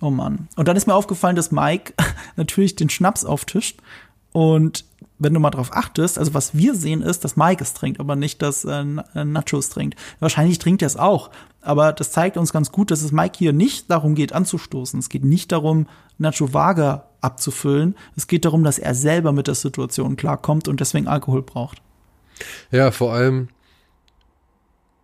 [0.00, 0.48] Oh Mann.
[0.56, 1.92] Und dann ist mir aufgefallen, dass Mike
[2.36, 3.80] natürlich den Schnaps auftischt.
[4.32, 4.84] Und
[5.18, 8.16] wenn du mal drauf achtest, also was wir sehen ist, dass Mike es trinkt, aber
[8.16, 8.82] nicht, dass äh,
[9.14, 9.98] äh, Nachos trinkt.
[10.18, 11.30] Wahrscheinlich trinkt er es auch.
[11.60, 14.98] Aber das zeigt uns ganz gut, dass es Mike hier nicht darum geht, anzustoßen.
[14.98, 15.86] Es geht nicht darum,
[16.16, 17.96] Nacho Vaga abzufüllen.
[18.16, 21.82] Es geht darum, dass er selber mit der Situation klarkommt und deswegen Alkohol braucht.
[22.70, 23.48] Ja, vor allem,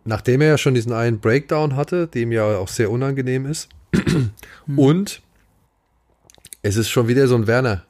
[0.04, 3.68] nachdem er ja schon diesen einen Breakdown hatte, dem ja auch sehr unangenehm ist.
[4.76, 5.22] Und
[6.62, 7.84] es ist schon wieder so ein Werner.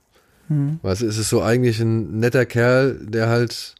[0.48, 3.74] Du, es ist so eigentlich ein netter Kerl, der halt,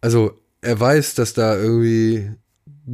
[0.00, 2.32] also er weiß, dass da irgendwie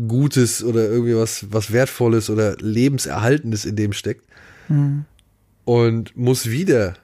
[0.07, 4.24] Gutes oder irgendwie was, was Wertvolles oder Lebenserhaltendes in dem steckt.
[5.65, 6.95] Und muss wieder,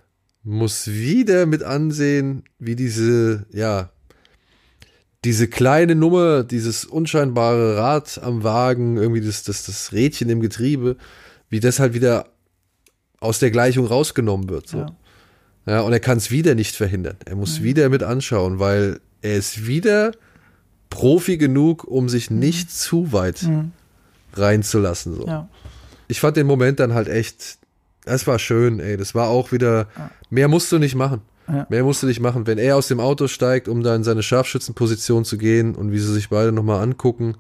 [0.42, 3.90] muss wieder mit ansehen, wie diese, ja,
[5.24, 10.96] diese kleine Nummer, dieses unscheinbare Rad am Wagen, irgendwie das, das, das Rädchen im Getriebe,
[11.48, 12.26] wie das halt wieder
[13.18, 14.68] aus der Gleichung rausgenommen wird.
[14.68, 14.78] So.
[14.78, 14.96] Ja.
[15.66, 15.80] Ja.
[15.82, 17.16] und er kann es wieder nicht verhindern.
[17.26, 20.12] Er muss wieder mit anschauen, weil er ist wieder
[20.88, 23.46] Profi genug, um sich nicht zu weit
[24.34, 25.14] reinzulassen.
[25.16, 25.26] So.
[25.26, 25.48] Ja.
[26.08, 27.58] Ich fand den Moment dann halt echt,
[28.04, 28.96] das war schön, ey.
[28.96, 29.88] Das war auch wieder,
[30.30, 31.20] mehr musst du nicht machen.
[31.48, 31.66] Ja.
[31.68, 32.46] Mehr musst du nicht machen.
[32.46, 35.98] Wenn er aus dem Auto steigt, um da in seine Scharfschützenposition zu gehen und wie
[35.98, 37.36] sie sich beide nochmal angucken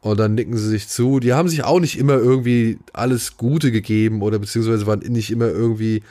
[0.00, 1.20] und dann nicken sie sich zu.
[1.20, 5.48] Die haben sich auch nicht immer irgendwie alles Gute gegeben oder beziehungsweise waren nicht immer
[5.48, 6.02] irgendwie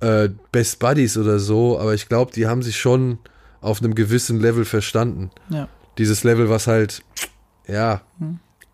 [0.00, 3.18] äh, Best Buddies oder so, aber ich glaube, die haben sich schon
[3.60, 5.30] auf einem gewissen Level verstanden.
[5.48, 5.68] Ja.
[5.96, 7.02] Dieses Level, was halt,
[7.66, 8.02] ja,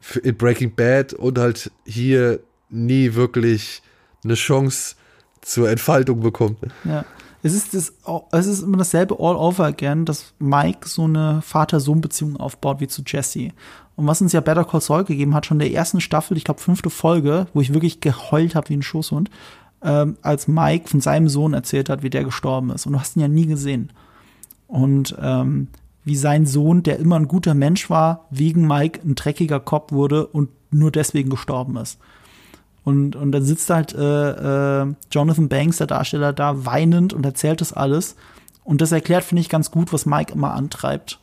[0.01, 3.83] für- in Breaking Bad und halt hier nie wirklich
[4.25, 4.97] eine Chance
[5.41, 6.59] zur Entfaltung bekommt.
[6.85, 7.05] Ja.
[7.43, 7.93] Es ist, das,
[8.33, 13.03] es ist immer dasselbe all over again, dass Mike so eine Vater-Sohn-Beziehung aufbaut wie zu
[13.07, 13.51] Jesse.
[13.97, 16.45] Und was uns ja Better Call Saul gegeben hat, schon in der ersten Staffel, ich
[16.45, 19.29] glaube fünfte Folge, wo ich wirklich geheult habe wie ein Schoßhund,
[19.83, 22.87] ähm, als Mike von seinem Sohn erzählt hat, wie der gestorben ist.
[22.87, 23.93] Und du hast ihn ja nie gesehen.
[24.67, 25.69] Und ähm,
[26.05, 30.27] wie sein Sohn, der immer ein guter Mensch war, wegen Mike ein dreckiger Kopf wurde
[30.27, 31.99] und nur deswegen gestorben ist.
[32.85, 37.61] Und, und dann sitzt halt äh, äh, Jonathan Banks, der Darsteller, da weinend und erzählt
[37.61, 38.15] das alles.
[38.63, 41.19] Und das erklärt, finde ich, ganz gut, was Mike immer antreibt.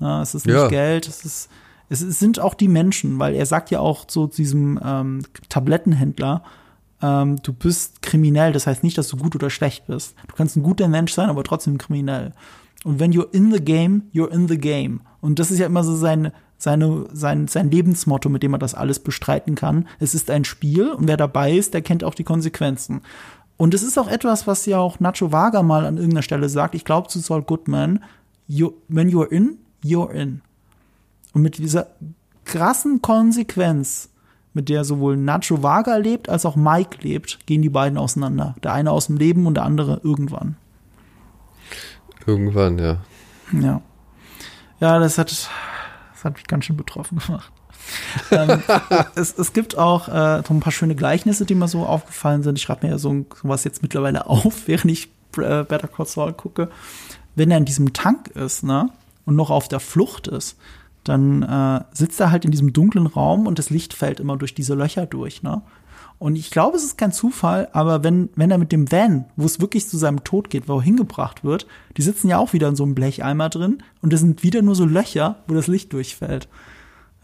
[0.00, 0.68] Ja, es ist nicht Ja.
[0.68, 1.50] Geld, es ist,
[1.88, 6.42] es sind auch die Menschen, weil er sagt ja auch zu diesem ähm, Tablettenhändler,
[7.00, 10.14] ähm, du bist kriminell, das heißt nicht, dass du gut oder schlecht bist.
[10.28, 12.32] Du kannst ein guter Mensch sein, aber trotzdem kriminell.
[12.84, 15.00] Und wenn you're in the game, you're in the game.
[15.20, 18.76] Und das ist ja immer so sein, seine, sein, sein Lebensmotto, mit dem er das
[18.76, 19.88] alles bestreiten kann.
[19.98, 23.00] Es ist ein Spiel und wer dabei ist, der kennt auch die Konsequenzen.
[23.56, 26.76] Und es ist auch etwas, was ja auch Nacho Vaga mal an irgendeiner Stelle sagt.
[26.76, 28.04] Ich glaube zu Saul Goodman,
[28.46, 30.40] you, when you're in, you're in.
[31.32, 31.88] Und mit dieser
[32.44, 34.10] krassen Konsequenz,
[34.54, 38.54] mit der sowohl Nacho Vaga lebt, als auch Mike lebt, gehen die beiden auseinander.
[38.62, 40.54] Der eine aus dem Leben und der andere irgendwann.
[42.24, 42.98] Irgendwann, ja.
[43.52, 43.80] Ja.
[44.78, 45.50] Ja, das hat,
[46.22, 47.52] das hat mich ganz schön betroffen gemacht.
[48.30, 48.62] ähm,
[49.16, 52.56] es, es gibt auch äh, so ein paar schöne Gleichnisse, die mir so aufgefallen sind.
[52.56, 56.32] Ich schreibe mir ja so sowas jetzt mittlerweile auf, während ich äh, Better Call Saul
[56.32, 56.68] gucke.
[57.34, 58.90] Wenn er in diesem Tank ist, ne,
[59.24, 60.56] und noch auf der Flucht ist,
[61.02, 64.54] dann äh, sitzt er halt in diesem dunklen Raum und das Licht fällt immer durch
[64.54, 65.62] diese Löcher durch, ne?
[66.22, 69.44] Und ich glaube, es ist kein Zufall, aber wenn, wenn er mit dem Van, wo
[69.44, 71.66] es wirklich zu seinem Tod geht, wo er hingebracht wird,
[71.96, 74.76] die sitzen ja auch wieder in so einem Blecheimer drin und das sind wieder nur
[74.76, 76.46] so Löcher, wo das Licht durchfällt.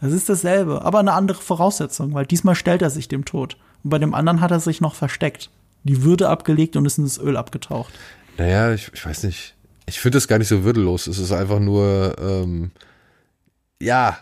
[0.01, 3.55] Das ist dasselbe, aber eine andere Voraussetzung, weil diesmal stellt er sich dem Tod.
[3.85, 5.49] Und bei dem anderen hat er sich noch versteckt.
[5.85, 7.93] Die Würde abgelegt und ist in das Öl abgetaucht.
[8.37, 9.55] Naja, ich, ich weiß nicht.
[9.85, 11.07] Ich finde das gar nicht so würdelos.
[11.07, 12.71] Es ist einfach nur, ähm,
[13.81, 14.17] ja,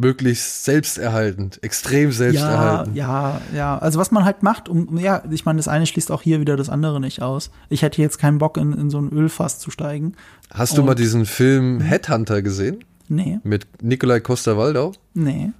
[0.00, 2.96] möglichst selbsterhaltend, extrem Ja, selbsterhaltend.
[2.96, 3.78] ja, ja.
[3.78, 6.56] Also was man halt macht, um, ja, ich meine, das eine schließt auch hier wieder
[6.56, 7.50] das andere nicht aus.
[7.68, 10.14] Ich hätte jetzt keinen Bock, in, in so ein Ölfass zu steigen.
[10.52, 12.84] Hast du mal diesen Film Headhunter gesehen?
[13.08, 14.92] Nee, Mit Nikolai Costa-Waldau?
[15.14, 15.50] nee.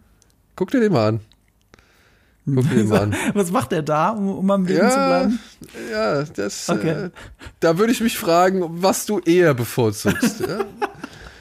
[0.56, 1.20] Guck dir den mal an.
[2.46, 3.14] Guck dir den mal an.
[3.34, 5.38] Was macht er da, um, um am Leben zu Ja, bleiben?
[5.92, 6.90] ja, das, Okay.
[7.06, 7.10] äh,
[7.60, 10.40] da würde ich mich fragen, was du eher bevorzugst.
[10.48, 10.64] ja?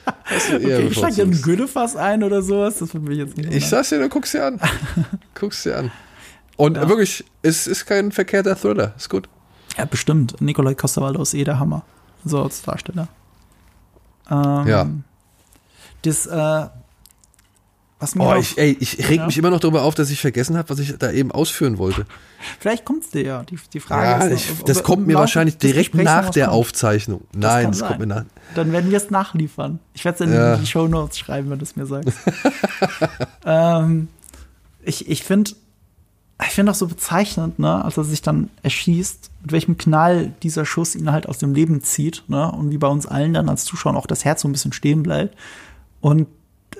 [0.06, 1.44] Okay, ich ein bevorzugst.
[1.44, 2.78] Gütefass ein oder sowas.
[2.80, 4.60] Das würde mich jetzt nicht Ich sag's dir, du guckst dir an.
[5.36, 5.92] guckst dir an.
[6.58, 6.88] Und Ja.
[6.90, 8.94] wirklich, es ist kein verkehrter Thriller.
[8.98, 9.28] Ist gut.
[9.78, 10.40] Ja, bestimmt.
[10.42, 11.84] Nikolai Costa-Waldau ist eh der Hammer.
[12.24, 13.08] So als Darsteller.
[14.30, 14.88] Ähm, Ja.
[16.04, 16.68] Das, äh,
[18.00, 19.26] was mir Oh, ich, ey, ich reg Ja.
[19.26, 22.06] mich immer noch darüber auf, dass ich vergessen habe, was ich da eben ausführen wollte.
[22.60, 23.44] vielleicht kommt's dir ja.
[23.44, 26.48] Die, die Frage Ja, ist, ich, ob- das ob kommt mir wahrscheinlich direkt nach der
[26.48, 26.58] kommt.
[26.58, 27.22] Aufzeichnung.
[27.34, 28.26] Nein, kann das kommt mir nach.
[28.54, 29.80] Dann werden wir es nachliefern.
[29.94, 30.58] Ich werde es in Ja.
[30.58, 32.12] die Show Notes schreiben, wenn du es mir sagst.
[33.46, 34.08] ähm,
[34.84, 35.52] ich ich finde
[36.46, 40.66] ich finde auch so bezeichnend, ne, als er sich dann erschießt, mit welchem Knall dieser
[40.66, 43.64] Schuss ihn halt aus dem Leben zieht, ne, und wie bei uns allen dann als
[43.64, 45.34] Zuschauer auch das Herz so ein bisschen stehen bleibt.
[46.02, 46.28] Und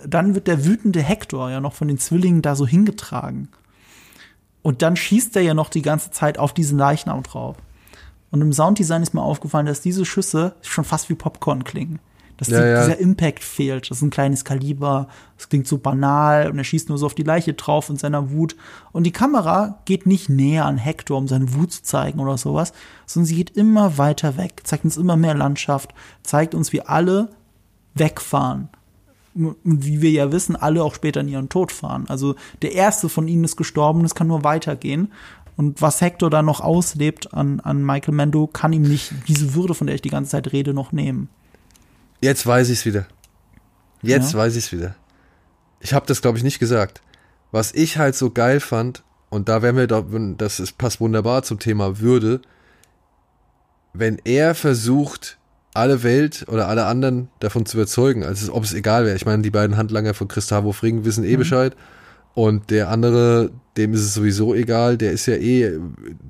[0.06, 3.50] dann wird der wütende Hector ja noch von den Zwillingen da so hingetragen.
[4.62, 7.58] Und dann schießt er ja noch die ganze Zeit auf diesen Leichnam drauf.
[8.32, 12.00] Und im Sounddesign ist mir aufgefallen, dass diese Schüsse schon fast wie Popcorn klingen.
[12.38, 12.86] Dass Ja, die, ja.
[12.86, 13.90] dieser Impact fehlt.
[13.90, 15.08] Das ist ein kleines Kaliber.
[15.38, 18.32] Es klingt so banal und er schießt nur so auf die Leiche drauf in seiner
[18.32, 18.56] Wut.
[18.92, 22.74] Und die Kamera geht nicht näher an Hector, um seine Wut zu zeigen oder sowas,
[23.06, 25.94] sondern sie geht immer weiter weg, zeigt uns immer mehr Landschaft,
[26.24, 27.30] zeigt uns, wie alle
[27.94, 28.70] wegfahren.
[29.36, 32.06] Wie wir ja wissen, alle auch später in ihren Tod fahren.
[32.08, 35.12] Also der erste von ihnen ist gestorben, es kann nur weitergehen.
[35.58, 39.74] Und was Hector da noch auslebt an, an Michael Mando, kann ihm nicht diese Würde,
[39.74, 41.30] von der ich die ganze Zeit rede, noch nehmen.
[42.22, 43.08] Jetzt weiß ich's wieder.
[44.02, 44.40] Jetzt Ja.
[44.40, 44.96] weiß ich's wieder.
[45.82, 47.02] Ich habe das, glaube ich, nicht gesagt.
[47.52, 50.06] Was ich halt so geil fand, und da wären wir doch,
[50.38, 52.42] das ist, passt wunderbar zum Thema Würde,
[53.94, 55.38] wenn er versucht,
[55.76, 59.16] alle Welt oder alle anderen davon zu überzeugen, also ob es egal wäre.
[59.16, 61.76] Ich meine, die beiden Handlanger von Christavo Fring wissen eh Bescheid.
[62.34, 65.80] Und der andere, dem ist es sowieso egal, der ist ja eh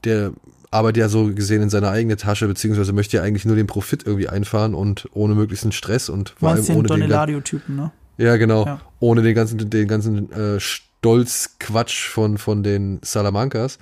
[0.03, 0.33] der
[0.71, 4.05] arbeitet ja so gesehen in seiner eigenen Tasche, beziehungsweise möchte ja eigentlich nur den Profit
[4.05, 7.91] irgendwie einfahren und ohne möglichen Stress und vor allem ohne den Eladio-Typen, ne?
[8.17, 8.65] Ja, genau.
[8.65, 8.81] Ja.
[8.99, 13.77] Ohne den ganzen, den ganzen äh, Stolzquatsch von, von den Salamancas.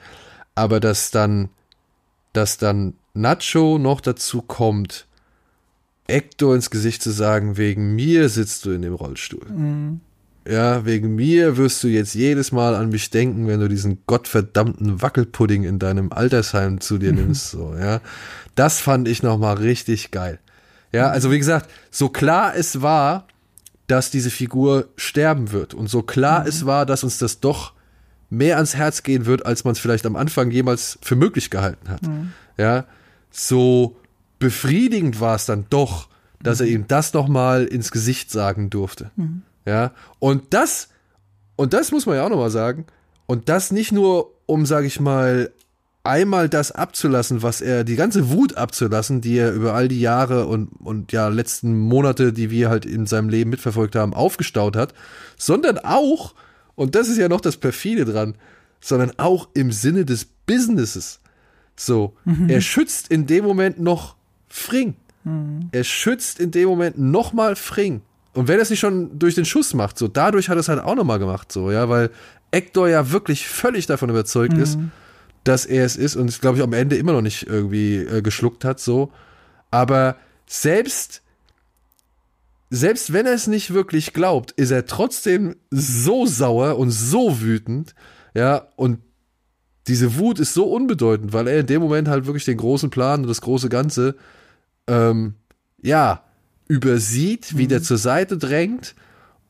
[0.55, 1.49] Aber dass dann,
[2.31, 5.07] dass dann Nacho noch dazu kommt,
[6.13, 9.45] Hector ins Gesicht zu sagen, wegen mir sitzt du in dem Rollstuhl.
[9.49, 10.01] Mhm.
[10.47, 15.01] Ja, wegen mir wirst du jetzt jedes Mal an mich denken, wenn du diesen gottverdammten
[15.01, 18.01] Wackelpudding in deinem Altersheim zu dir nimmst, so, ja.
[18.55, 20.39] Das fand ich nochmal richtig geil.
[20.91, 23.27] Ja, also wie gesagt, so klar es war,
[23.87, 26.47] dass diese Figur sterben wird und so klar mhm.
[26.47, 27.73] es war, dass uns das doch
[28.29, 31.89] mehr ans Herz gehen wird, als man es vielleicht am Anfang jemals für möglich gehalten
[31.89, 32.03] hat.
[32.03, 32.33] Mhm.
[32.57, 32.85] Ja,
[33.31, 33.95] so
[34.43, 36.09] befriedigend war es dann doch,
[36.41, 36.65] dass mhm.
[36.65, 39.09] er ihm das nochmal ins Gesicht sagen durfte.
[39.15, 39.43] Mhm.
[39.65, 40.89] Ja, und das,
[41.55, 42.85] und das muss man ja auch nochmal sagen,
[43.25, 45.51] und das nicht nur, um, sag ich mal,
[46.03, 50.47] einmal das abzulassen, was er, die ganze Wut abzulassen, die er über all die Jahre
[50.47, 54.93] und, und ja, letzten Monate, die wir halt in seinem Leben mitverfolgt haben, aufgestaut hat,
[55.37, 56.35] sondern auch,
[56.75, 58.35] und das ist ja noch das perfide dran,
[58.81, 61.21] sondern auch im Sinne des Businesses.
[61.77, 62.49] So, mhm.
[62.49, 64.17] er schützt in dem Moment noch
[64.53, 64.93] Fring.
[65.23, 65.69] Mhm.
[65.71, 68.03] Er schützt in dem Moment nochmal Fring.
[68.33, 70.69] Und wenn er es nicht schon durch den Schuss macht, so dadurch hat er es
[70.69, 72.11] halt auch nochmal gemacht, so, ja, weil
[72.51, 74.61] Hector ja wirklich völlig davon überzeugt mhm.
[74.61, 74.77] ist,
[75.43, 78.21] dass er es ist und es, glaube ich, am Ende immer noch nicht irgendwie äh,
[78.21, 79.11] geschluckt hat, so.
[79.71, 81.23] Aber selbst,
[82.69, 87.95] selbst wenn er es nicht wirklich glaubt, ist er trotzdem so sauer und so wütend,
[88.35, 88.99] ja, und
[89.87, 93.21] diese Wut ist so unbedeutend, weil er in dem Moment halt wirklich den großen Plan
[93.21, 94.15] und das große Ganze,
[94.87, 95.35] ähm,
[95.81, 96.23] ja,
[96.67, 97.83] übersieht, wieder mhm.
[97.83, 98.95] zur Seite drängt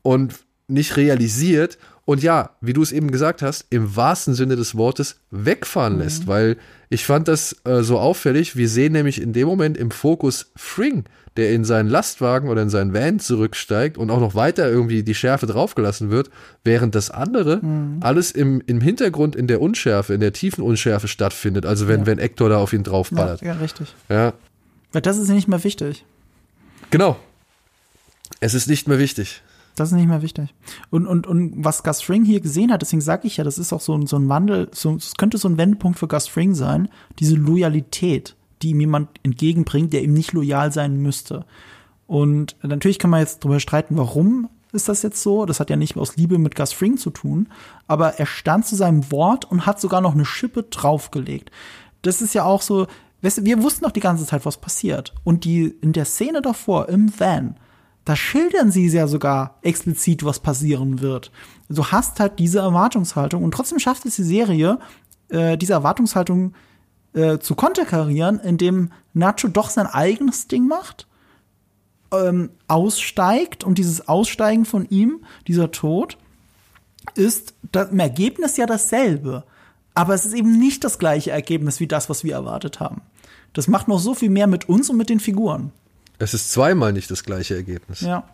[0.02, 0.34] und
[0.68, 5.20] nicht realisiert und ja, wie du es eben gesagt hast, im wahrsten Sinne des Wortes
[5.32, 6.00] wegfahren mhm.
[6.02, 6.58] lässt, weil
[6.90, 8.58] ich fand das äh, so auffällig.
[8.58, 11.06] Wir sehen nämlich in dem Moment im Fokus Fring,
[11.38, 15.16] der in seinen Lastwagen oder in seinen Van zurücksteigt und auch noch weiter irgendwie die
[15.16, 16.30] Schärfe draufgelassen wird,
[16.66, 18.00] während das andere mhm.
[18.02, 21.66] alles im, im Hintergrund in der Unschärfe, in der tiefen Unschärfe stattfindet.
[21.66, 22.06] Also wenn, ja.
[22.06, 23.42] wenn Hector da auf ihn draufballert.
[23.42, 23.96] Ja, ja, richtig.
[24.10, 24.34] Ja.
[24.94, 26.06] Weil das ist nicht mehr wichtig.
[26.90, 27.18] Genau.
[28.40, 29.42] Es ist nicht mehr wichtig.
[29.76, 30.54] Das ist nicht mehr wichtig.
[30.92, 33.74] Und, und, und was Gus Fring hier gesehen hat, deswegen sage ich ja, das ist
[33.74, 36.54] auch so, ein, so ein Wandel, so, es könnte so ein Wendepunkt für Gus Fring
[36.54, 36.90] sein,
[37.20, 41.46] diese Loyalität, die ihm jemand entgegenbringt, der ihm nicht loyal sein müsste.
[42.06, 45.46] Und natürlich kann man jetzt darüber streiten, warum ist das jetzt so.
[45.46, 47.48] Das hat ja nicht aus Liebe mit Gus Fring zu tun,
[47.88, 51.50] aber er stand zu seinem Wort und hat sogar noch eine Schippe draufgelegt.
[52.04, 52.88] Das ist ja auch so,
[53.24, 55.14] wir wussten doch die ganze Zeit, was passiert.
[55.24, 57.56] Und die in der Szene davor im Van,
[58.06, 61.32] da schildern sie ja sogar explizit, was passieren wird.
[61.70, 64.78] Du hast halt diese Erwartungshaltung und trotzdem schafft es die Serie,
[65.30, 66.54] äh, diese Erwartungshaltung
[67.14, 71.08] äh, zu konterkarieren, indem Nacho doch sein eigenes Ding macht,
[72.12, 76.18] ähm, aussteigt und dieses Aussteigen von ihm, dieser Tod,
[77.16, 79.46] ist im Ergebnis ja dasselbe.
[79.94, 83.02] Aber es ist eben nicht das gleiche Ergebnis wie das, was wir erwartet haben.
[83.54, 85.72] Das macht noch so viel mehr mit uns und mit den Figuren.
[86.20, 88.02] Es ist zweimal nicht das gleiche Ergebnis.
[88.02, 88.28] Ja.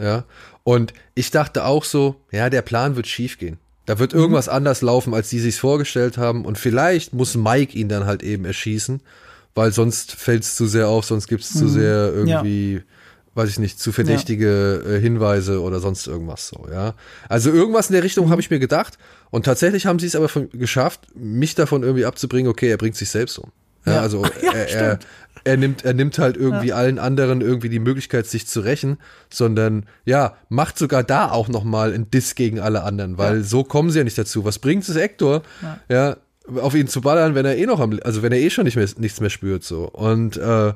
[0.00, 0.24] Ja.
[0.64, 3.58] Und ich dachte auch so, ja, der Plan wird schief gehen.
[3.86, 4.54] Da wird irgendwas mhm.
[4.54, 6.44] anders laufen, als die sich vorgestellt haben.
[6.44, 9.00] Und vielleicht muss Mike ihn dann halt eben erschießen,
[9.54, 11.58] weil sonst fällt es zu sehr auf, sonst gibt es mhm.
[11.58, 12.80] zu sehr irgendwie, ja.
[13.34, 14.90] weiß ich nicht, zu verdächtige ja.
[14.92, 16.94] Äh, Hinweise oder sonst irgendwas so, ja.
[17.28, 18.30] Also irgendwas in der Richtung mhm.
[18.30, 18.98] habe ich mir gedacht.
[19.30, 22.96] Und tatsächlich haben sie es aber von, geschafft, mich davon irgendwie abzubringen, okay, er bringt
[22.96, 23.50] sich selbst um.
[23.84, 24.98] Ja, also ja, er, er,
[25.44, 26.76] er, nimmt, er nimmt halt irgendwie ja.
[26.76, 28.98] allen anderen irgendwie die Möglichkeit, sich zu rächen,
[29.30, 33.90] sondern ja, macht sogar da auch nochmal ein Diss gegen alle anderen, weil so kommen
[33.90, 34.44] sie ja nicht dazu.
[34.44, 35.42] Was bringt es Hector,
[35.88, 36.16] ja.
[36.60, 38.76] auf ihn zu ballern, wenn er eh noch am, also wenn er eh schon nicht
[38.76, 39.88] mehr, nichts mehr spürt, so.
[39.88, 40.72] Und äh,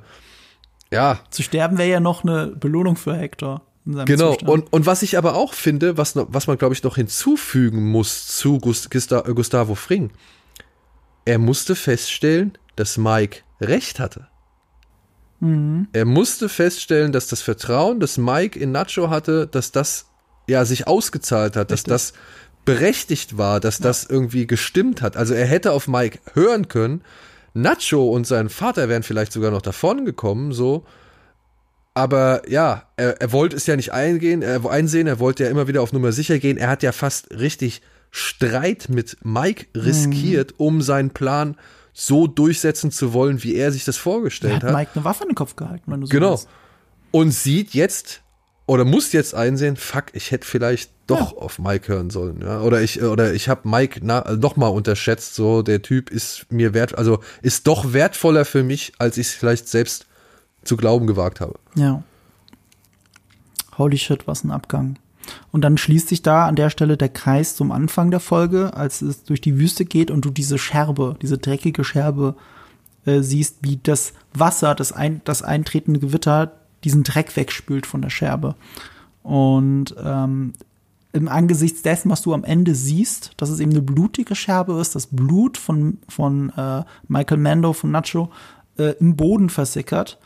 [0.93, 1.21] ja.
[1.31, 3.63] Zu sterben wäre ja noch eine Belohnung für Hector.
[3.87, 7.89] Genau, und, und was ich aber auch finde, was, was man, glaube ich, noch hinzufügen
[7.89, 10.11] muss zu Gustavo Fring,
[11.25, 14.29] er musste feststellen, dass Mike recht hatte.
[15.41, 15.89] Mhm.
[15.93, 20.07] Er musste feststellen, dass das Vertrauen, das Mike in Nacho hatte, dass das
[20.47, 21.91] ja sich ausgezahlt hat, Richtig.
[21.91, 22.19] dass das
[22.65, 23.85] berechtigt war, dass ja.
[23.85, 25.17] das irgendwie gestimmt hat.
[25.17, 27.03] Also er hätte auf Mike hören können.
[27.55, 30.85] Nacho und sein Vater wären vielleicht sogar noch davon gekommen, so.
[31.95, 35.67] Aber ja, er, er wollte es ja nicht eingehen, er, einsehen, er wollte ja immer
[35.67, 36.59] wieder auf Nummer sicher gehen.
[36.59, 40.67] Er hat ja fast richtig Streit mit Mike riskiert, mhm.
[40.67, 41.57] um seinen Plan
[41.99, 44.65] so durchsetzen zu wollen, wie er sich das vorgestellt er hat.
[44.65, 46.33] hat Mike eine Waffe in den Kopf gehalten, wenn du so Genau.
[46.33, 46.49] Willst.
[47.11, 48.23] Und sieht jetzt
[48.67, 51.39] oder musst jetzt einsehen, fuck, ich hätte vielleicht doch ja.
[51.39, 54.69] auf Mike hören sollen, ja, oder ich oder ich habe Mike na, äh, noch mal
[54.69, 59.29] unterschätzt, so der Typ ist mir wert, also ist doch wertvoller für mich, als ich
[59.29, 60.07] es vielleicht selbst
[60.65, 61.59] zu glauben gewagt habe.
[61.77, 62.03] Ja.
[63.79, 64.99] Holy shit, was ein Abgang.
[65.53, 69.03] Und dann schließt sich da an der Stelle der Kreis zum Anfang der Folge, als
[69.03, 72.37] es durch die Wüste geht und du diese Scherbe, diese dreckige Scherbe
[73.05, 76.53] äh, siehst, wie das Wasser, das, ein, das eintretende Gewitter
[76.85, 78.55] diesen Dreck wegspült von der Scherbe.
[79.23, 80.53] Und ähm,
[81.13, 84.95] im Angesichts dessen, was du am Ende siehst, dass es eben eine blutige Scherbe ist,
[84.95, 88.31] das Blut von, von äh, Michael Mando, von Nacho,
[88.77, 90.19] äh, im Boden versickert.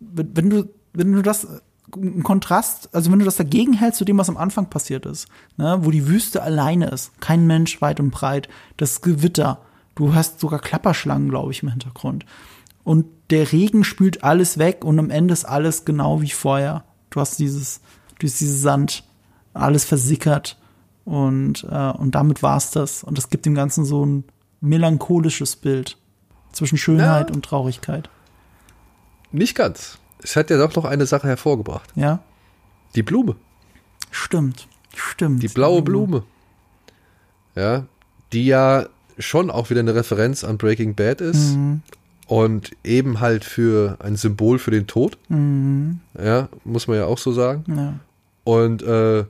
[0.00, 1.46] Wenn, du, wenn du das
[1.96, 5.28] im Kontrast, also wenn du das dagegen hältst zu dem, was am Anfang passiert ist,
[5.56, 9.60] ne, wo die Wüste alleine ist, kein Mensch weit und breit, das Gewitter,
[9.94, 12.24] du hast sogar Klapperschlangen, glaube ich, im Hintergrund.
[12.82, 16.84] Und der Regen spült alles weg und am Ende ist alles genau wie vorher.
[17.10, 17.80] Du hast dieses,
[18.18, 19.04] du hast dieses Sand,
[19.54, 20.58] alles versickert
[21.04, 23.04] und, äh, und damit war's das.
[23.04, 24.24] Und das gibt dem Ganzen so ein
[24.60, 25.96] melancholisches Bild
[26.52, 27.34] zwischen Schönheit ja.
[27.34, 28.10] und Traurigkeit.
[29.32, 31.90] Nicht ganz es hat ja doch noch eine Sache hervorgebracht.
[31.94, 32.20] Ja.
[32.94, 33.36] Die Blume.
[34.10, 34.66] Stimmt,
[34.96, 35.42] stimmt.
[35.42, 36.24] Die blaue Blume.
[37.54, 37.86] Ja,
[38.32, 38.86] die ja
[39.18, 41.56] schon auch wieder eine Referenz an Breaking Bad ist.
[41.56, 41.82] Mhm.
[42.26, 45.18] Und eben halt für ein Symbol für den Tod.
[45.28, 46.00] Mhm.
[46.18, 47.64] Ja, muss man ja auch so sagen.
[47.68, 48.00] Ja.
[48.44, 49.24] Und äh,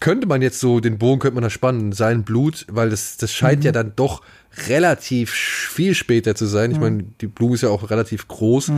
[0.00, 3.32] könnte man jetzt so, den Bogen könnte man da spannen, sein Blut, weil das, das
[3.34, 3.66] scheint mhm.
[3.66, 4.22] ja dann doch
[4.68, 6.70] relativ viel später zu sein.
[6.70, 6.82] Ich mhm.
[6.82, 8.72] meine, die Blume ist ja auch relativ groß.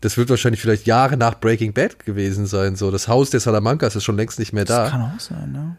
[0.00, 2.76] Das wird wahrscheinlich vielleicht Jahre nach Breaking Bad gewesen sein.
[2.76, 4.82] So, das Haus der Salamancas ist schon längst nicht mehr da.
[4.82, 5.76] Das kann auch sein, ne?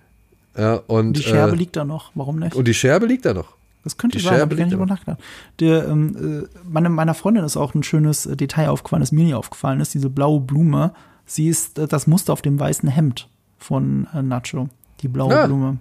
[0.58, 2.56] Ja, und, die Scherbe äh, liegt da noch, warum nicht?
[2.56, 3.56] Und die Scherbe liegt da noch.
[3.84, 5.18] Das könnte die sein, Scherbe liegt da noch.
[5.60, 9.24] Der, ähm, äh, meine, meiner Freundin ist auch ein schönes äh, Detail aufgefallen, das mir
[9.24, 10.94] nie aufgefallen ist, diese blaue Blume.
[11.26, 14.70] Sie ist äh, das Muster auf dem weißen Hemd von äh, Nacho,
[15.02, 15.46] die blaue ja.
[15.46, 15.78] Blume.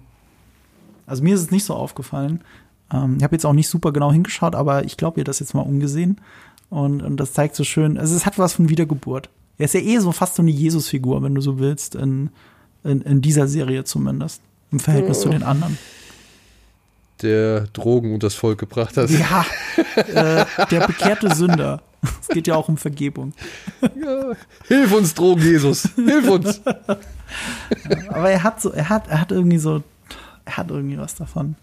[1.07, 2.41] Also mir ist es nicht so aufgefallen.
[2.93, 5.55] Ähm, ich habe jetzt auch nicht super genau hingeschaut, aber ich glaube ihr das jetzt
[5.55, 6.21] mal umgesehen.
[6.69, 9.29] Und, und das zeigt so schön, also es hat was von Wiedergeburt.
[9.57, 12.29] Er ist ja eh so fast so eine Jesus-Figur, wenn du so willst, in,
[12.83, 14.41] in, in, dieser Serie zumindest.
[14.71, 15.23] Im Verhältnis oh.
[15.23, 15.77] zu den anderen.
[17.21, 19.09] Der Drogen und das Volk gebracht hat.
[19.09, 19.45] Ja,
[19.95, 21.81] äh, der bekehrte Sünder.
[22.21, 23.33] Es geht ja auch um Vergebung.
[23.81, 24.33] Ja.
[24.67, 25.89] Hilf uns, Drogen, Jesus.
[25.95, 26.61] Hilf uns.
[28.09, 29.81] aber er hat so, er hat, er hat irgendwie so,
[30.45, 31.55] er hat irgendwie was davon.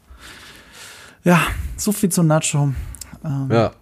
[1.22, 1.40] Ja,
[1.76, 2.74] so viel zu Nacho.
[3.24, 3.72] Ähm, ja.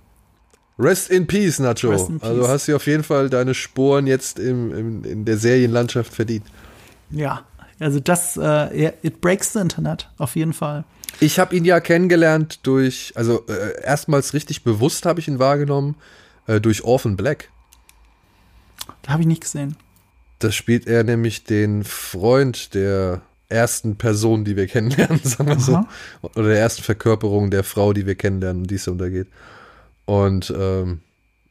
[0.82, 1.92] Rest in Peace, Nacho.
[1.92, 2.28] In peace.
[2.28, 6.44] Also hast du auf jeden Fall deine Sporen jetzt im, im, in der Serienlandschaft verdient.
[7.10, 7.44] Ja,
[7.78, 10.84] also das, äh, it breaks the Internet, auf jeden Fall.
[11.20, 15.96] Ich habe ihn ja kennengelernt durch, also äh, erstmals richtig bewusst habe ich ihn wahrgenommen,
[16.46, 17.50] äh, durch Orphan Black.
[19.02, 19.76] Da habe ich nicht gesehen.
[20.38, 25.88] Das spielt er nämlich den Freund der ersten Person, die wir kennenlernen, sagen wir Aha.
[26.22, 26.28] so.
[26.40, 29.28] Oder der ersten Verkörperung der Frau, die wir kennenlernen, die es untergeht.
[30.04, 31.00] Und ähm,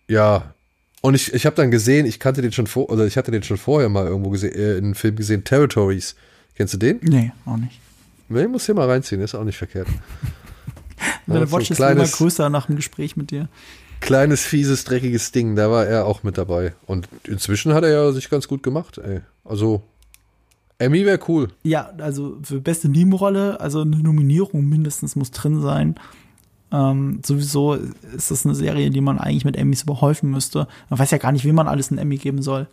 [0.07, 0.53] ja,
[1.01, 3.43] und ich, ich habe dann gesehen, ich kannte den schon vor, oder ich hatte den
[3.43, 6.15] schon vorher mal irgendwo gesehen, äh, in einem Film gesehen, Territories.
[6.55, 6.99] Kennst du den?
[7.01, 7.79] Nee, auch nicht.
[8.29, 9.87] Nee, muss hier mal reinziehen, ist auch nicht verkehrt.
[11.25, 13.49] Meine Watch so ist kleines, immer größer nach dem Gespräch mit dir.
[13.99, 16.73] Kleines, fieses, dreckiges Ding, da war er auch mit dabei.
[16.85, 19.21] Und inzwischen hat er ja sich ganz gut gemacht, ey.
[19.43, 19.83] Also,
[20.77, 21.49] Emmy wäre cool.
[21.63, 25.95] Ja, also für beste Nebenrolle, also eine Nominierung mindestens muss drin sein.
[26.71, 30.67] Ähm, sowieso ist das eine Serie, die man eigentlich mit Emmys überhäufen müsste.
[30.89, 32.67] Man weiß ja gar nicht, wie man alles einen Emmy geben soll.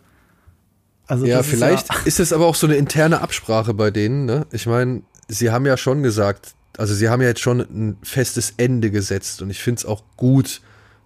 [1.07, 4.25] Also ja, vielleicht ist, ja ist es aber auch so eine interne Absprache bei denen.
[4.25, 4.45] Ne?
[4.51, 8.53] Ich meine, sie haben ja schon gesagt, also sie haben ja jetzt schon ein festes
[8.57, 10.61] Ende gesetzt und ich finde es auch gut,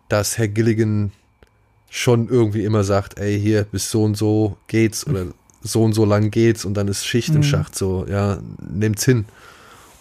[0.09, 1.11] dass Herr Gilligan
[1.89, 5.27] schon irgendwie immer sagt, ey, hier bis so und so geht's oder
[5.61, 7.43] so und so lang geht's und dann ist Schicht im mhm.
[7.43, 9.25] Schacht so, ja, nehmt's hin.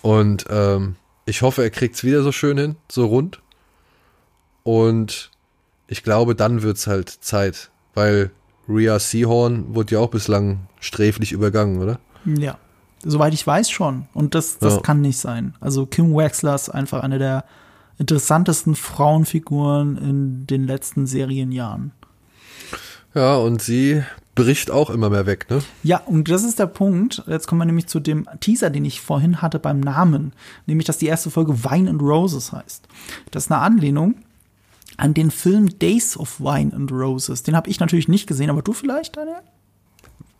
[0.02, 3.40] Und ähm, ich hoffe, er kriegt es wieder so schön hin, so rund.
[4.62, 5.30] Und
[5.86, 8.30] ich glaube, dann wird es halt Zeit, weil
[8.68, 11.98] Rhea Seahorn wurde ja auch bislang sträflich übergangen, oder?
[12.24, 12.58] Ja,
[13.04, 14.06] soweit ich weiß schon.
[14.14, 14.80] Und das, das ja.
[14.80, 15.54] kann nicht sein.
[15.60, 17.44] Also Kim Wexler ist einfach eine der
[17.98, 21.92] interessantesten Frauenfiguren in den letzten Serienjahren.
[23.14, 24.02] Ja, und sie
[24.34, 25.62] bricht auch immer mehr weg, ne?
[25.82, 27.22] Ja, und das ist der Punkt.
[27.26, 30.32] Jetzt kommen wir nämlich zu dem Teaser, den ich vorhin hatte beim Namen.
[30.66, 32.86] Nämlich, dass die erste Folge Wine and Roses heißt.
[33.30, 34.16] Das ist eine Anlehnung
[34.96, 37.42] an den Film Days of Wine and Roses.
[37.42, 39.36] Den habe ich natürlich nicht gesehen, aber du vielleicht, Daniel?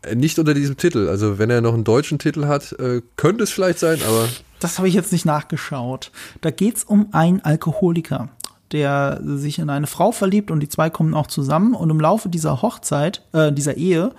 [0.03, 1.09] Äh, nicht unter diesem Titel.
[1.09, 4.29] Also, wenn er noch einen deutschen Titel hat, äh, könnte es vielleicht sein, aber.
[4.61, 6.13] Das habe ich jetzt nicht nachgeschaut.
[6.41, 8.29] Da geht es um einen Alkoholiker
[8.73, 12.29] der sich in eine Frau verliebt und die zwei kommen auch zusammen und im Laufe
[12.29, 14.13] dieser Hochzeit, äh, dieser Ehe,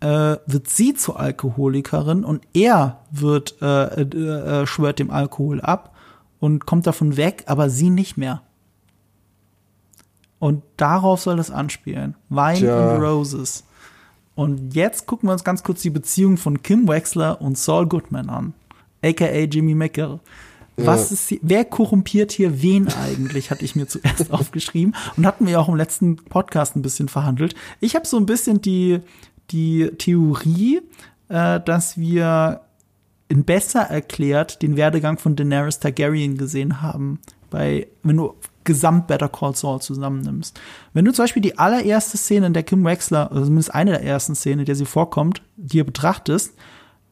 [0.00, 5.94] äh, wird sie zur Alkoholikerin und er wird äh, äh, äh, schwört dem Alkohol ab
[6.38, 8.42] und kommt davon weg, aber sie nicht mehr.
[10.38, 12.14] Und darauf soll das anspielen.
[12.28, 12.94] Wine Tja.
[12.94, 13.64] and Roses.
[14.36, 18.30] Und jetzt gucken wir uns ganz kurz die Beziehung von Kim Wexler und Saul Goodman
[18.30, 18.54] an,
[19.02, 20.20] aka Jimmy Meckel.
[20.86, 25.46] Was ist hier, wer korrumpiert hier wen eigentlich, hatte ich mir zuerst aufgeschrieben und hatten
[25.46, 27.54] wir auch im letzten Podcast ein bisschen verhandelt.
[27.80, 29.00] Ich habe so ein bisschen die,
[29.50, 30.80] die Theorie,
[31.28, 32.60] äh, dass wir
[33.28, 37.20] in besser erklärt den Werdegang von Daenerys Targaryen gesehen haben,
[37.50, 40.60] bei, wenn du gesamt Better Call Saul zusammennimmst.
[40.92, 44.04] Wenn du zum Beispiel die allererste Szene, in der Kim Wexler, also zumindest eine der
[44.04, 46.54] ersten Szenen, in der sie vorkommt, dir betrachtest,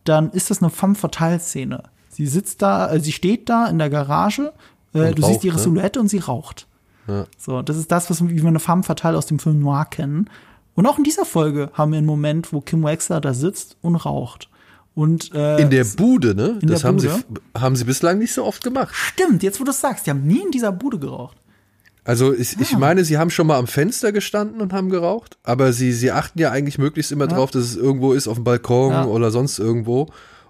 [0.05, 1.85] dann ist das eine femme fatale Szene.
[2.17, 4.53] Sie sitzt da, äh, sie steht da in der Garage,
[4.95, 5.62] äh, du raucht, siehst ihre ne?
[5.62, 6.67] Silhouette und sie raucht.
[7.07, 7.27] Ja.
[7.39, 10.31] So, das ist das, was wie wir eine femme fatale aus dem Film Noir kennen.
[10.75, 13.97] Und auch in dieser Folge haben wir einen Moment, wo Kim Wexler da sitzt und
[13.97, 14.49] raucht.
[14.95, 16.59] Und äh, In der Bude, ne?
[16.62, 17.11] das haben, Bude?
[17.11, 18.95] Sie, haben sie bislang nicht so oft gemacht.
[18.95, 21.37] stimmt, jetzt wo du es sagst, die haben nie in dieser Bude geraucht.
[22.03, 25.73] Also ich, ich meine, sie haben schon mal am Fenster gestanden und haben geraucht, aber
[25.73, 28.93] sie, sie achten ja eigentlich möglichst immer drauf, dass es irgendwo ist, auf dem Balkon
[28.93, 29.05] Ja.
[29.07, 30.09] oder sonst irgendwo.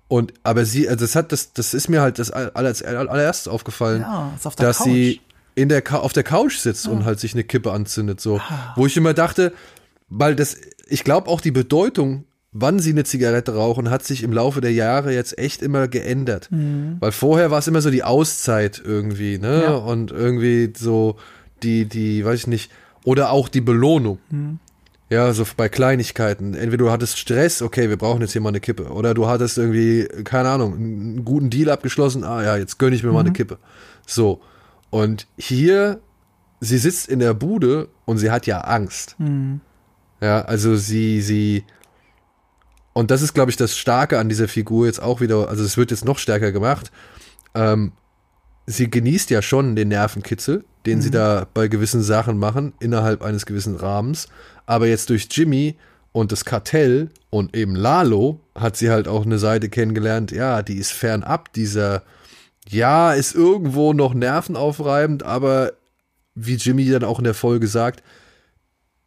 [0.09, 3.49] Und aber sie, also das hat das, das ist mir halt das all- als allererstes
[3.49, 4.85] aufgefallen, Ja, auf dass Couch.
[4.87, 5.21] sie
[5.57, 8.41] in der auf der Couch sitzt und halt sich eine Kippe anzündet, so,
[8.77, 9.53] wo ich immer dachte,
[10.09, 14.33] weil das, ich glaube auch die Bedeutung, wann sie eine Zigarette rauchen, hat sich im
[14.33, 18.81] Laufe der Jahre jetzt echt immer geändert, weil vorher war es immer so die Auszeit
[18.85, 19.75] irgendwie, ne, Ja.
[19.77, 21.17] und irgendwie so
[21.63, 22.71] die, die, weiß ich nicht,
[23.05, 24.19] oder auch die Belohnung.
[25.09, 26.55] Ja, so bei Kleinigkeiten.
[26.55, 28.91] Entweder du hattest Stress, okay, wir brauchen jetzt hier mal eine Kippe.
[28.91, 33.05] Oder du hattest irgendwie, keine Ahnung, einen guten Deal abgeschlossen, ah ja, jetzt gönn ich
[33.05, 33.59] mir mal eine Kippe.
[34.07, 34.41] So.
[34.91, 36.01] Und hier,
[36.61, 39.17] sie sitzt in der Bude und sie hat ja Angst.
[40.21, 41.65] Ja, also sie, sie,
[42.93, 45.77] und das ist, glaube ich, das Starke an dieser Figur jetzt auch wieder, also es
[45.77, 46.91] wird jetzt noch stärker gemacht.
[47.55, 47.93] Ähm,
[48.67, 53.47] sie genießt ja schon den Nervenkitzel, den sie da bei gewissen Sachen machen, innerhalb eines
[53.47, 54.29] gewissen Rahmens.
[54.67, 55.77] Aber jetzt durch Jimmy
[56.13, 60.77] und das Kartell und eben Lalo hat sie halt auch eine Seite kennengelernt, ja, die
[60.77, 62.03] ist fernab dieser,
[62.69, 65.73] ja, ist irgendwo noch nervenaufreibend, aber
[66.35, 68.03] wie Jimmy dann auch in der Folge sagt,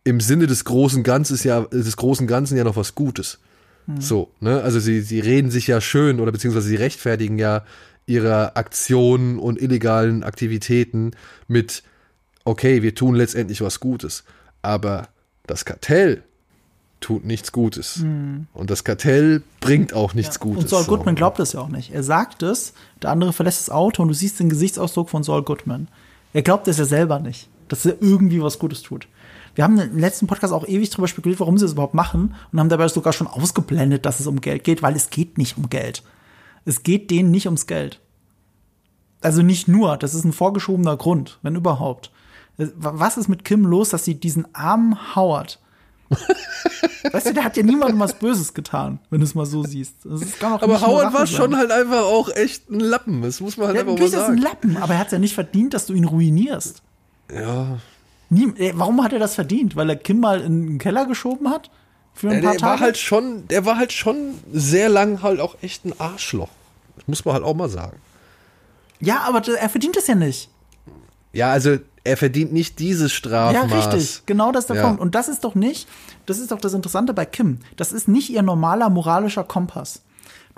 [0.04, 3.40] im Sinne des großen Ganzen ja, des großen Ganzen ja noch was Gutes.
[3.98, 4.62] So, ne?
[4.62, 7.64] Also sie, sie reden sich ja schön oder beziehungsweise sie rechtfertigen ja
[8.10, 11.12] ihre Aktionen und illegalen Aktivitäten
[11.48, 11.84] mit,
[12.44, 14.24] okay, wir tun letztendlich was Gutes.
[14.62, 15.08] Aber
[15.48, 16.24] das Kartell
[17.00, 18.04] tut nichts Gutes.
[18.54, 20.66] Und das Kartell bringt auch nichts Gutes.
[20.66, 20.90] Und Saul so.
[20.90, 21.94] Goodman glaubt es ja auch nicht.
[21.94, 25.44] Er sagt es, der andere verlässt das Auto und du siehst den Gesichtsausdruck von Saul
[25.44, 25.88] Goodman.
[26.34, 29.08] Er glaubt es ja selber nicht, dass er irgendwie was Gutes tut.
[29.56, 32.60] Wir haben im letzten Podcast auch ewig drüber spekuliert, warum sie das überhaupt machen und
[32.60, 35.70] haben dabei sogar schon ausgeblendet, dass es um Geld geht, weil es geht nicht um
[35.70, 36.04] Geld.
[36.66, 38.00] Es geht denen nicht ums Geld.
[39.22, 42.12] Also nicht nur, das ist ein vorgeschobener Grund, wenn überhaupt.
[42.58, 45.60] Was ist mit Kim los, dass sie diesen armen Howard
[47.12, 49.96] Weißt du, der hat ja niemandem was Böses getan, wenn du es mal so siehst.
[50.06, 51.38] Aber Howard war sein.
[51.38, 53.22] schon halt einfach auch echt ein Lappen.
[53.22, 54.42] Das muss man halt Ja, einfach mal natürlich ist ein sagen.
[54.42, 56.82] Lappen, aber er hat es ja nicht verdient, dass du ihn ruinierst.
[57.34, 57.78] Ja.
[58.30, 59.76] Nie, äh, warum hat er das verdient?
[59.76, 61.70] Weil er Kim mal in den Keller geschoben hat?
[62.14, 62.72] Für ein Ja, paar der Tage?
[62.74, 66.50] war halt schon, der war halt schon sehr lang halt auch echt ein Arschloch.
[66.98, 67.98] Das muss man halt auch mal sagen.
[69.00, 70.50] ja, aber er verdient es ja nicht.
[71.32, 73.94] Ja, also er verdient nicht dieses Ja, Strafmaß.
[73.94, 74.24] richtig.
[74.26, 74.88] Genau das ist der Ja.
[74.88, 75.00] Punkt.
[75.02, 75.88] Und das ist doch nicht,
[76.26, 77.60] das ist doch das Interessante bei Kim.
[77.78, 80.02] Das ist nicht ihr normaler moralischer Kompass.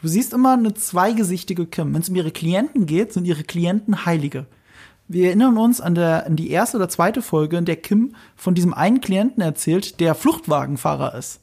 [0.01, 1.93] Du siehst immer eine zweigesichtige Kim.
[1.93, 4.45] Wenn es um ihre Klienten geht, sind ihre Klienten Heilige.
[5.13, 8.55] Wir erinnern uns an, der, an die erste oder zweite Folge, in der Kim von
[8.55, 11.41] diesem einen Klienten erzählt, der Fluchtwagenfahrer ist.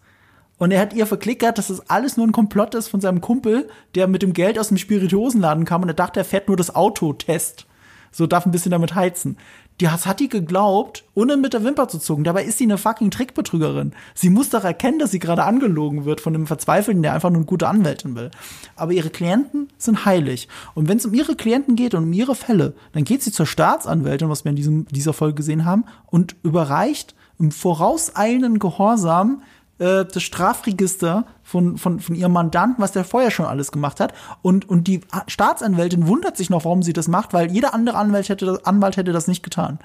[0.57, 3.69] Und er hat ihr verklickert, dass das alles nur ein Komplott ist von seinem Kumpel,
[3.95, 6.75] der mit dem Geld aus dem Spirituosenladen kam und er dachte, er fährt nur das
[6.75, 7.67] Auto-Test.
[8.11, 9.37] So darf ein bisschen damit heizen.
[9.81, 12.25] Die das hat die geglaubt, ohne mit der Wimper zu zucken.
[12.25, 13.93] Dabei ist sie eine fucking Trickbetrügerin.
[14.15, 17.39] Sie muss doch erkennen, dass sie gerade angelogen wird von einem Verzweifelten, der einfach nur
[17.39, 18.31] eine gute Anwältin will.
[18.75, 20.49] Aber ihre Klienten sind heilig.
[20.75, 23.47] Und wenn es um ihre Klienten geht und um ihre Fälle, dann geht sie zur
[23.47, 29.43] Staatsanwältin, was wir in diesem, dieser Folge gesehen haben, und überreicht im vorauseilenden Gehorsam
[29.79, 34.13] äh, das Strafregister von, von, von ihrem Mandanten, was der vorher schon alles gemacht hat.
[34.43, 38.29] Und, und die Staatsanwältin wundert sich noch, warum sie das macht, weil jeder andere Anwalt
[38.29, 39.79] hätte, Anwalt hätte das nicht getan.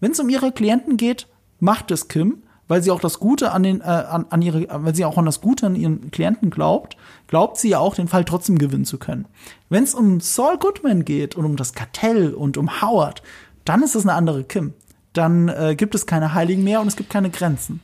[0.00, 1.26] Wenn es um ihre Klienten geht,
[1.60, 4.94] macht es Kim, weil sie auch das Gute an den, äh, an, an ihre, weil
[4.94, 8.24] sie auch an das Gute an ihren Klienten glaubt, glaubt sie ja auch, den Fall
[8.24, 9.26] trotzdem gewinnen zu können.
[9.68, 13.22] Wenn es um Saul Goodman geht und um das Kartell und um Howard,
[13.64, 14.74] dann ist es eine andere Kim.
[15.12, 17.80] Dann äh, gibt es keine Heiligen mehr und es gibt keine Grenzen.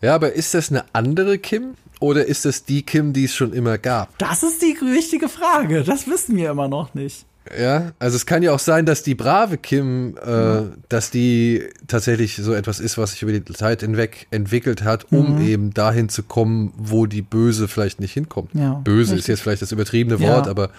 [0.00, 3.52] Ja, aber ist das eine andere Kim oder ist es die Kim, die es schon
[3.52, 4.16] immer gab?
[4.18, 5.84] Das ist die wichtige Frage.
[5.84, 7.26] Das wissen wir immer noch nicht.
[7.58, 10.72] Ja, also es kann ja auch sein, dass die brave Kim, äh, mhm.
[10.88, 15.36] dass die tatsächlich so etwas ist, was sich über die Zeit hinweg entwickelt hat, um
[15.36, 15.48] mhm.
[15.48, 18.50] eben dahin zu kommen, wo die Böse vielleicht nicht hinkommt.
[18.54, 19.18] Ja, Böse richtig.
[19.20, 20.50] ist jetzt vielleicht das übertriebene Wort, ja.
[20.50, 20.70] aber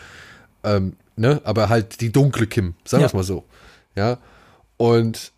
[0.63, 3.43] ähm, ne, aber halt die dunkle Kim, sagen wir es mal so.
[3.95, 4.19] Ja.
[4.77, 5.31] Und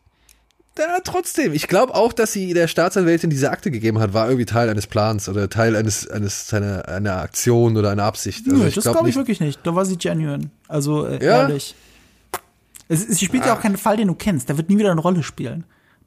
[0.78, 4.46] ja, trotzdem, ich glaube auch, dass sie der Staatsanwältin diese Akte gegeben hat, war irgendwie
[4.46, 8.46] Teil eines Plans oder Teil eines, eines einer, einer Aktion oder einer Absicht.
[8.48, 9.60] Also Nö, ich das glaube glaub ich wirklich nicht.
[9.64, 10.50] Da war sie genuine.
[10.68, 11.42] Also äh, ja.
[11.42, 11.76] ehrlich.
[12.90, 13.48] Es, sie spielt ah.
[13.48, 14.50] ja auch keinen Fall, den du kennst.
[14.50, 15.64] Der wird nie wieder eine Rolle spielen.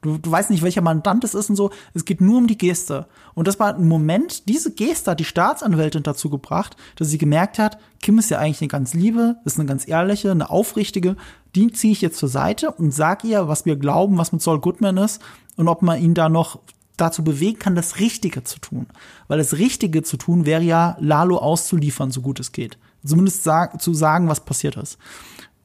[0.07, 1.69] Du, du weißt nicht, welcher Mandant es ist und so.
[1.93, 3.07] Es geht nur um die Geste.
[3.33, 7.59] Und das war ein Moment, diese Geste hat die Staatsanwältin dazu gebracht, dass sie gemerkt
[7.59, 11.17] hat, Kim ist ja eigentlich eine ganz liebe, ist eine ganz ehrliche, eine aufrichtige.
[11.55, 14.61] Die ziehe ich jetzt zur Seite und sag ihr, was wir glauben, was mit Saul
[14.61, 15.21] Goodman ist
[15.57, 16.59] und ob man ihn da noch
[16.95, 18.87] dazu bewegen kann, das Richtige zu tun.
[19.27, 22.77] Weil das Richtige zu tun wäre ja, Lalo auszuliefern, so gut es geht.
[23.05, 24.97] Zumindest sag, zu sagen, was passiert ist.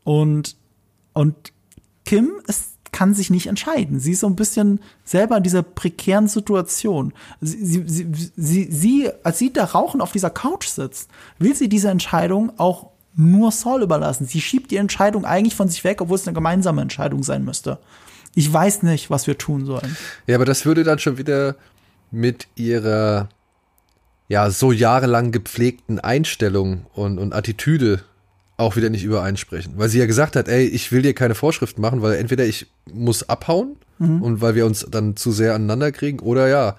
[0.05, 0.57] Und,
[1.13, 1.53] und
[2.05, 3.99] Kim ist kann sich nicht entscheiden.
[3.99, 7.13] Sie ist so ein bisschen selber in dieser prekären Situation.
[7.41, 11.89] Sie, sie, sie, sie, als sie da rauchend auf dieser Couch sitzt, will sie diese
[11.89, 14.27] Entscheidung auch nur Saul überlassen.
[14.27, 17.79] Sie schiebt die Entscheidung eigentlich von sich weg, obwohl es eine gemeinsame Entscheidung sein müsste.
[18.35, 19.97] Ich weiß nicht, was wir tun sollen.
[20.27, 21.57] Ja, aber das würde dann schon wieder
[22.11, 23.29] mit ihrer
[24.29, 28.03] ja so jahrelang gepflegten Einstellung und, und Attitüde
[28.63, 29.75] auch wieder nicht übereinsprechen.
[29.77, 32.67] Weil sie ja gesagt hat, ey, ich will dir keine Vorschriften machen, weil entweder ich
[32.93, 34.23] muss abhauen mhm.
[34.23, 36.77] und weil wir uns dann zu sehr aneinander kriegen, oder ja,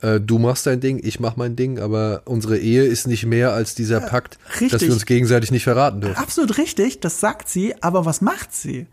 [0.00, 3.52] äh, du machst dein Ding, ich mach mein Ding, aber unsere Ehe ist nicht mehr
[3.52, 6.16] als dieser Pakt, ja, dass wir uns gegenseitig nicht verraten dürfen.
[6.16, 8.86] Absolut richtig, das sagt sie, aber was macht sie?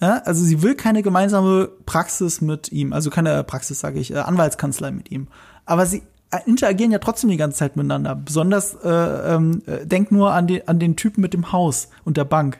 [0.00, 4.18] Ja, also sie will keine gemeinsame Praxis mit ihm, also keine Praxis, sage ich, äh,
[4.18, 5.28] Anwaltskanzlei mit ihm.
[5.66, 6.02] Aber sie
[6.36, 8.14] interagieren ja trotzdem die ganze Zeit miteinander.
[8.14, 12.16] Besonders äh, ähm, äh, denk nur an, die, an den Typen mit dem Haus und
[12.16, 12.58] der Bank.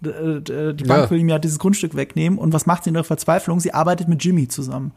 [0.00, 1.10] D äh, die Bank ja.
[1.10, 3.60] will ihm ja dieses Grundstück wegnehmen und was macht sie in der Verzweiflung?
[3.60, 4.92] Sie arbeitet mit Jimmy zusammen.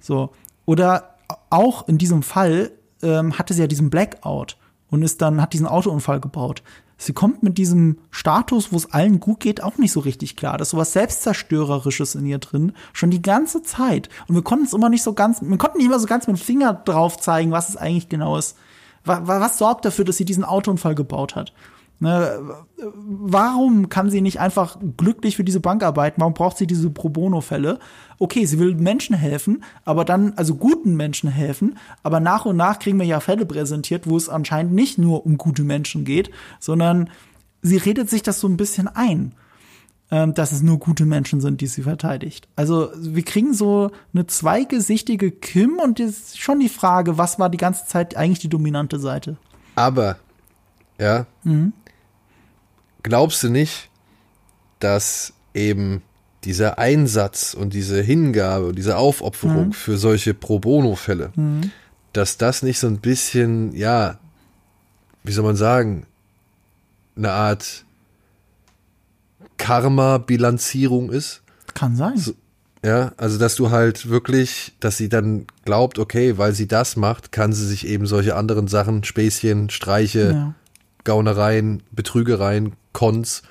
[0.00, 0.30] So.
[0.64, 1.16] Oder
[1.50, 2.70] auch in diesem Fall
[3.02, 4.56] ähm, hatte sie ja diesen Blackout
[4.90, 6.62] und ist dann, hat diesen Autounfall gebaut
[6.96, 10.58] sie kommt mit diesem Status, wo es allen gut geht, auch nicht so richtig klar.
[10.58, 14.08] Da ist sowas Selbstzerstörerisches in ihr drin, schon die ganze Zeit.
[14.28, 16.36] Und wir konnten es immer nicht so ganz, wir konnten nicht immer so ganz mit
[16.36, 18.56] dem Finger drauf zeigen, was es eigentlich genau ist.
[19.04, 21.52] Was, was sorgt dafür, dass sie diesen Autounfall gebaut hat?
[21.98, 22.38] Ne,
[22.76, 26.20] warum kann sie nicht einfach glücklich für diese Bank arbeiten?
[26.20, 27.78] Warum braucht sie diese Pro Bono-Fälle?
[28.18, 32.80] Okay, sie will Menschen helfen, aber dann, also guten Menschen helfen, aber nach und nach
[32.80, 36.30] kriegen wir ja Fälle präsentiert, wo es anscheinend nicht nur um gute Menschen geht,
[36.60, 37.08] sondern
[37.62, 39.32] sie redet sich das so ein bisschen ein,
[40.10, 42.46] ähm, dass es nur gute Menschen sind, die sie verteidigt.
[42.56, 47.48] Also wir kriegen so eine zweigesichtige Kim und jetzt ist schon die Frage, was war
[47.48, 49.38] die ganze Zeit eigentlich die dominante Seite?
[49.76, 50.16] Aber,
[50.98, 51.72] ja, mhm
[53.06, 53.88] glaubst du nicht,
[54.80, 56.02] dass eben
[56.42, 59.72] dieser Einsatz und diese Hingabe und diese Aufopferung mhm.
[59.72, 61.70] für solche Pro Bono-Fälle, mhm.
[62.12, 64.18] dass das nicht so ein bisschen, ja,
[65.22, 66.06] wie soll man sagen,
[67.16, 67.84] eine Art
[69.56, 71.42] Karma-Bilanzierung ist?
[71.74, 72.16] Kann sein.
[72.16, 72.34] So,
[72.84, 77.30] ja, also dass du halt wirklich, dass sie dann glaubt, okay, weil sie das macht,
[77.30, 80.54] kann sie sich eben solche anderen Sachen, Späßchen, Streiche, ja.
[81.04, 83.42] Gaunereien, Betrügereien, Cons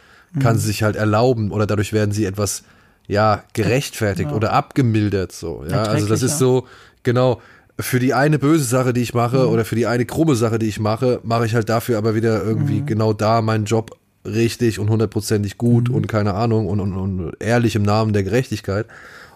[0.42, 0.60] kann mhm.
[0.60, 2.64] sie sich halt erlauben oder dadurch werden sie etwas
[3.08, 4.36] ja gerechtfertigt ja.
[4.36, 6.66] oder abgemildert so ja also das ist so
[7.04, 7.42] genau
[7.80, 9.50] für die eine böse Sache die ich mache mhm.
[9.50, 12.44] oder für die eine krumme Sache die ich mache mache ich halt dafür aber wieder
[12.44, 12.86] irgendwie mhm.
[12.88, 13.92] genau da meinen Job
[14.26, 15.96] richtig und hundertprozentig gut mhm.
[15.96, 18.88] und keine Ahnung und, und, und ehrlich im Namen der Gerechtigkeit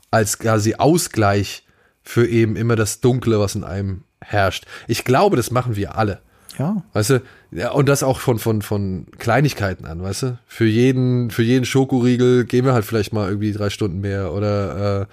[0.10, 1.64] als quasi Ausgleich
[2.01, 6.20] für eben immer das Dunkle was in einem herrscht ich glaube das machen wir alle
[6.60, 6.84] ja.
[6.93, 10.39] Weißt du, ja, und das auch von, von, von Kleinigkeiten an, weißt du?
[10.47, 15.01] Für jeden, für jeden Schokoriegel gehen wir halt vielleicht mal irgendwie drei Stunden mehr oder,
[15.01, 15.05] äh,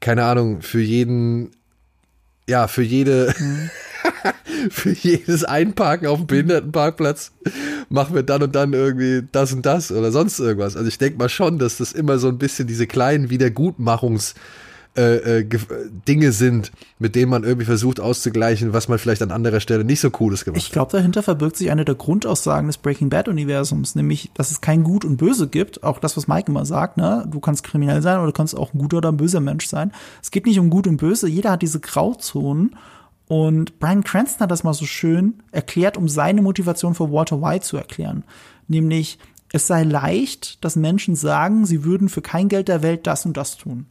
[0.00, 1.50] keine Ahnung, für jeden,
[2.48, 3.34] ja, für jede,
[4.70, 7.32] für jedes Einparken auf dem Behindertenparkplatz
[7.88, 10.76] machen wir dann und dann irgendwie das und das oder sonst irgendwas.
[10.76, 14.34] Also ich denke mal schon, dass das immer so ein bisschen diese kleinen Wiedergutmachungs-
[14.96, 15.46] äh, äh,
[16.08, 20.00] Dinge sind, mit denen man irgendwie versucht auszugleichen, was man vielleicht an anderer Stelle nicht
[20.00, 20.66] so cooles gemacht hat.
[20.66, 24.60] Ich glaube, dahinter verbirgt sich eine der Grundaussagen des Breaking Bad Universums, nämlich, dass es
[24.60, 25.82] kein Gut und Böse gibt.
[25.82, 27.26] Auch das, was Mike immer sagt, ne?
[27.30, 29.92] Du kannst kriminell sein oder du kannst auch ein guter oder ein böser Mensch sein.
[30.22, 31.28] Es geht nicht um Gut und Böse.
[31.28, 32.76] Jeder hat diese Grauzonen.
[33.28, 37.64] Und Brian Cranston hat das mal so schön erklärt, um seine Motivation für Walter White
[37.64, 38.24] zu erklären.
[38.68, 39.18] Nämlich,
[39.52, 43.36] es sei leicht, dass Menschen sagen, sie würden für kein Geld der Welt das und
[43.36, 43.86] das tun.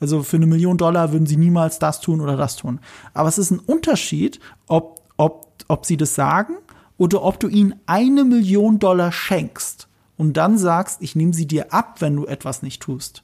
[0.00, 2.80] Also für eine Million Dollar würden sie niemals das tun oder das tun.
[3.12, 6.54] Aber es ist ein Unterschied, ob ob, ob sie das sagen
[6.96, 9.86] oder ob du ihnen eine Million Dollar schenkst
[10.16, 13.22] und dann sagst, ich nehme sie dir ab, wenn du etwas nicht tust.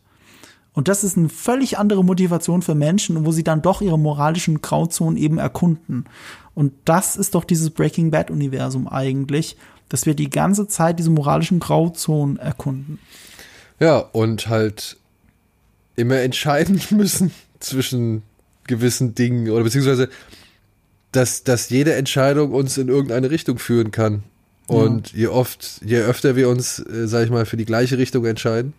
[0.74, 4.60] Und das ist eine völlig andere Motivation für Menschen, wo sie dann doch ihre moralischen
[4.60, 6.04] Grauzonen eben erkunden.
[6.54, 9.56] Und das ist doch dieses Breaking Bad Universum eigentlich,
[9.88, 12.98] dass wir die ganze Zeit diese moralischen Grauzonen erkunden.
[13.80, 14.98] Ja, und halt
[15.96, 18.22] immer entscheiden müssen zwischen
[18.66, 20.08] gewissen Dingen oder beziehungsweise,
[21.12, 24.24] dass, dass jede Entscheidung uns in irgendeine Richtung führen kann.
[24.66, 25.18] Und ja.
[25.18, 28.74] je oft, je öfter wir uns, äh, sag ich mal, für die gleiche Richtung entscheiden,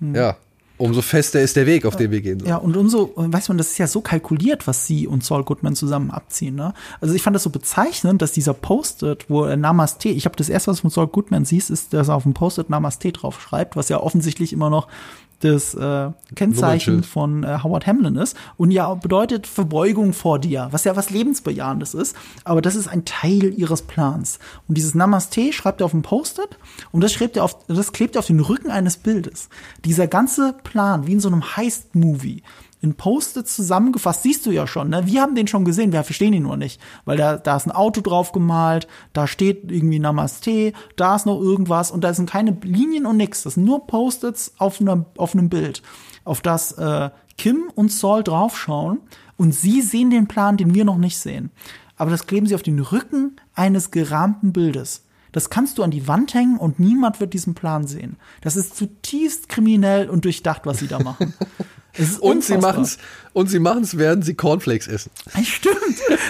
[0.00, 0.16] mhm.
[0.16, 0.36] ja,
[0.78, 2.50] umso fester ist der Weg, auf den wir gehen sollen.
[2.50, 5.74] Ja, und umso, weiß man, das ist ja so kalkuliert, was sie und Saul Goodman
[5.74, 6.54] zusammen abziehen.
[6.54, 6.74] Ne?
[7.00, 10.48] Also ich fand das so bezeichnend, dass dieser Post-it, wo er Namaste, ich habe das
[10.48, 13.76] erste, was von Saul Goodman siehst, ist, dass er auf dem Post-it Namaste drauf schreibt,
[13.76, 14.88] was ja offensichtlich immer noch
[15.40, 20.84] das äh, Kennzeichen von äh, Howard Hamlin ist und ja bedeutet Verbeugung vor dir, was
[20.84, 24.38] ja was lebensbejahendes ist, aber das ist ein Teil ihres Plans.
[24.66, 26.58] Und dieses Namaste schreibt er auf dem Post-it
[26.90, 29.48] und das schreibt er auf das klebt er auf den Rücken eines Bildes.
[29.84, 32.42] Dieser ganze Plan, wie in so einem Heist-Movie,
[32.80, 35.06] in Post-its zusammengefasst, siehst du ja schon, ne?
[35.06, 36.80] Wir haben den schon gesehen, wir verstehen ihn nur nicht.
[37.04, 41.40] Weil da, da ist ein Auto drauf gemalt, da steht irgendwie Namaste, da ist noch
[41.40, 43.42] irgendwas und da sind keine Linien und nix.
[43.42, 45.82] Das sind nur Post-its auf, einer, auf einem Bild,
[46.24, 49.00] auf das äh, Kim und Saul draufschauen
[49.36, 51.50] und sie sehen den Plan, den wir noch nicht sehen.
[51.96, 55.02] Aber das kleben sie auf den Rücken eines gerahmten Bildes.
[55.32, 58.16] Das kannst du an die Wand hängen und niemand wird diesen Plan sehen.
[58.40, 61.34] Das ist zutiefst kriminell und durchdacht, was sie da machen.
[62.20, 62.98] und sie machen es
[63.32, 65.10] und sie machen es, während sie Cornflakes essen.
[65.42, 65.76] Stimmt,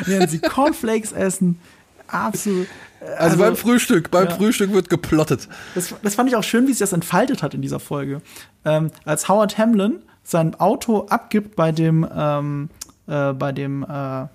[0.06, 1.58] während sie Cornflakes essen.
[2.08, 2.66] Absolut.
[3.00, 4.34] Also, also, beim Frühstück, beim ja.
[4.34, 5.48] Frühstück wird geplottet.
[5.74, 8.22] Das, das, fand ich auch schön, wie sich das entfaltet hat in dieser Folge.
[8.64, 12.70] Ähm, als Howard Hamlin sein Auto abgibt bei dem, ähm,
[13.06, 14.26] äh, bei dem, äh,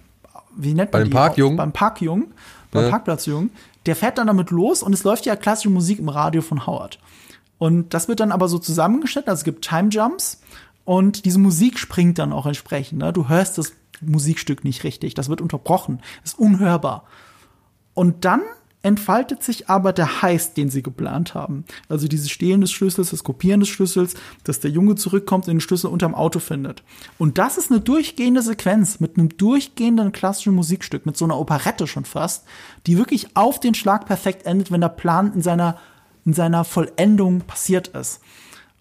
[0.56, 1.10] wie nennt man bei dem?
[1.10, 1.58] Parkjungen.
[1.58, 2.34] Beim Parkjungen,
[2.72, 2.90] beim ja.
[2.90, 3.52] Parkplatzjungen.
[3.88, 6.99] Der fährt dann damit los und es läuft ja klassische Musik im Radio von Howard.
[7.58, 10.41] Und das wird dann aber so zusammengeschnitten, also es gibt Time Jumps
[10.86, 12.99] und diese Musik springt dann auch entsprechend.
[12.99, 13.14] Ne?
[13.14, 15.14] Du hörst das Musikstück nicht richtig.
[15.14, 16.02] Das wird unterbrochen.
[16.24, 17.06] ist unhörbar.
[17.94, 18.41] Und dann
[18.84, 21.66] entfaltet sich aber der Heist, den sie geplant haben.
[21.88, 25.62] Also dieses Stehlen des Schlüssels, das Kopieren des Schlüssels, dass der Junge zurückkommt und den
[25.62, 26.84] Schlüssel unterm Auto findet.
[27.20, 31.86] Und das ist eine durchgehende Sequenz mit einem durchgehenden klassischen Musikstück, mit so einer Operette
[31.86, 32.45] schon fast,
[32.88, 35.78] die wirklich auf den Schlag perfekt endet, wenn der Plan in seiner,
[36.26, 38.22] in seiner Vollendung passiert ist.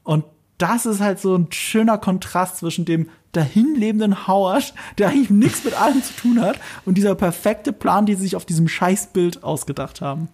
[0.02, 0.24] Und
[0.60, 5.80] das ist halt so ein schöner Kontrast zwischen dem dahinlebenden Howard, der eigentlich nichts mit
[5.80, 10.00] allem zu tun hat, und dieser perfekte Plan, den sie sich auf diesem Scheißbild ausgedacht
[10.00, 10.28] haben.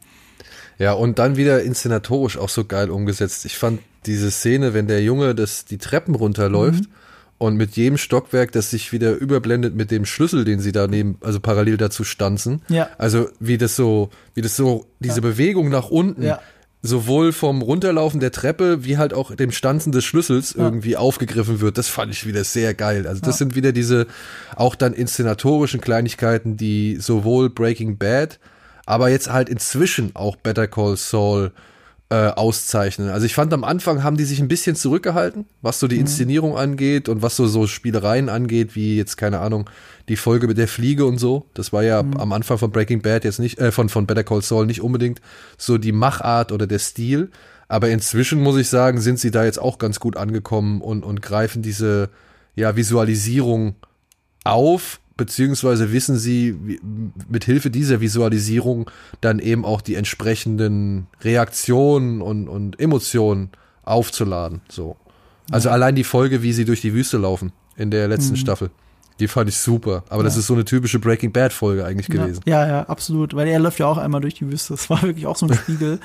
[0.79, 3.45] Ja, und dann wieder inszenatorisch auch so geil umgesetzt.
[3.45, 6.91] Ich fand diese Szene, wenn der Junge das, die Treppen runterläuft mhm.
[7.39, 11.41] und mit jedem Stockwerk, das sich wieder überblendet mit dem Schlüssel, den sie daneben, also
[11.41, 12.63] parallel dazu stanzen.
[12.69, 12.91] Ja.
[12.99, 15.23] Also wie das so, wie das so, diese ja.
[15.23, 16.41] Bewegung nach unten, ja
[16.83, 20.65] sowohl vom Runterlaufen der Treppe wie halt auch dem Stanzen des Schlüssels ja.
[20.65, 21.79] irgendwie aufgegriffen wird.
[21.79, 23.07] Das fand ich wieder sehr geil.
[23.07, 23.39] Also das ja.
[23.39, 24.07] sind wieder diese
[24.55, 28.39] auch dann inszenatorischen Kleinigkeiten, die sowohl Breaking Bad,
[28.85, 31.53] aber jetzt halt inzwischen auch Better Call Saul
[32.09, 33.09] äh, auszeichnen.
[33.09, 36.03] Also ich fand am Anfang haben die sich ein bisschen zurückgehalten, was so die mhm.
[36.03, 36.57] Inszenierung mhm.
[36.57, 39.69] angeht und was so, so Spielereien angeht, wie jetzt, keine Ahnung,
[40.09, 41.47] die Folge mit der Fliege und so.
[41.55, 42.17] Das war ja mhm.
[42.19, 45.21] am Anfang von Breaking Bad jetzt nicht, äh, von, von Better Call Saul nicht unbedingt
[45.59, 47.31] so die Machart oder der Stil.
[47.69, 51.23] Aber inzwischen muss ich sagen, sind sie da jetzt auch ganz gut angekommen und, und
[51.23, 52.11] greifen diese
[52.55, 53.75] ja, Visualisierung
[54.45, 56.79] auf beziehungsweise wissen sie
[57.29, 58.91] mit Hilfe dieser Visualisierung
[59.21, 63.51] dann eben auch die entsprechenden Reaktionen und, und Emotionen
[63.83, 64.61] aufzuladen.
[64.69, 64.97] So.
[65.51, 65.75] Also ja.
[65.75, 68.39] allein die Folge, wie sie durch die Wüste laufen in der letzten mhm.
[68.39, 68.71] Staffel.
[69.19, 70.05] Die fand ich super.
[70.11, 70.25] Aber ja.
[70.25, 72.43] das ist so eine typische Breaking Bad Folge eigentlich gewesen.
[72.45, 73.35] Ja, ja, absolut.
[73.35, 74.75] Weil er läuft ja auch einmal durch die Wüste.
[74.75, 76.01] Das war wirklich auch so ein Spiegel.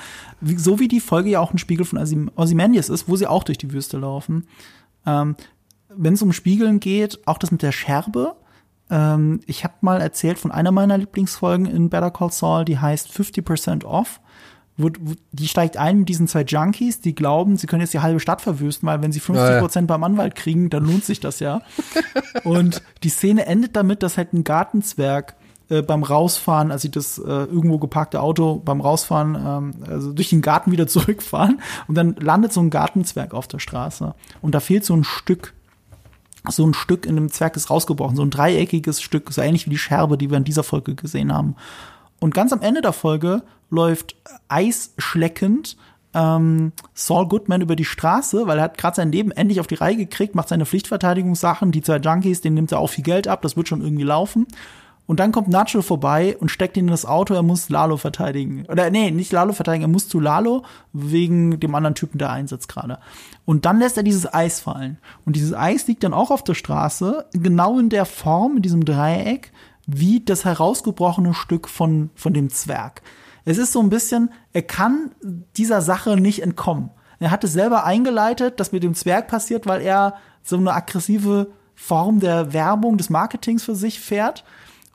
[0.56, 3.58] so wie die Folge ja auch ein Spiegel von Ozymandias ist, wo sie auch durch
[3.58, 4.46] die Wüste laufen.
[5.04, 5.36] Ähm,
[5.94, 8.34] Wenn es um Spiegeln geht, auch das mit der Scherbe,
[8.92, 13.08] ähm, ich habe mal erzählt von einer meiner Lieblingsfolgen in Better Call Saul, die heißt
[13.10, 14.20] 50% Off.
[14.76, 18.00] Wo, wo, die steigt ein mit diesen zwei Junkies, die glauben, sie können jetzt die
[18.00, 21.40] halbe Stadt verwüsten, weil wenn sie 50 Prozent beim Anwalt kriegen, dann lohnt sich das
[21.40, 21.60] ja.
[22.44, 25.36] und die Szene endet damit, dass halt ein Gartenzwerg
[25.68, 30.30] äh, beim Rausfahren, als sie das äh, irgendwo geparkte Auto beim Rausfahren, ähm, also durch
[30.30, 34.60] den Garten wieder zurückfahren und dann landet so ein Gartenzwerg auf der Straße und da
[34.60, 35.52] fehlt so ein Stück
[36.48, 39.70] so ein Stück in dem Zwerg ist rausgebrochen, so ein dreieckiges Stück, so ähnlich wie
[39.70, 41.56] die Scherbe, die wir in dieser Folge gesehen haben.
[42.18, 44.16] Und ganz am Ende der Folge läuft
[44.48, 45.76] eisschleckend
[46.14, 49.76] ähm, Saul Goodman über die Straße, weil er hat gerade sein Leben endlich auf die
[49.76, 53.42] Reihe gekriegt, macht seine Pflichtverteidigungssachen, die zwei Junkies, denen nimmt er auch viel Geld ab,
[53.42, 54.46] das wird schon irgendwie laufen.
[55.06, 58.64] Und dann kommt Nacho vorbei und steckt ihn in das Auto, er muss Lalo verteidigen.
[58.68, 60.62] Oder nee, nicht Lalo verteidigen, er muss zu Lalo
[60.92, 62.98] wegen dem anderen Typen, der einsetzt gerade.
[63.44, 64.98] Und dann lässt er dieses Eis fallen.
[65.26, 68.84] Und dieses Eis liegt dann auch auf der Straße, genau in der Form, in diesem
[68.84, 69.52] Dreieck,
[69.86, 73.02] wie das herausgebrochene Stück von, von dem Zwerg.
[73.44, 75.10] Es ist so ein bisschen, er kann
[75.56, 76.90] dieser Sache nicht entkommen.
[77.18, 81.48] Er hat es selber eingeleitet, dass mit dem Zwerg passiert, weil er so eine aggressive
[81.74, 84.44] Form der Werbung, des Marketings für sich fährt.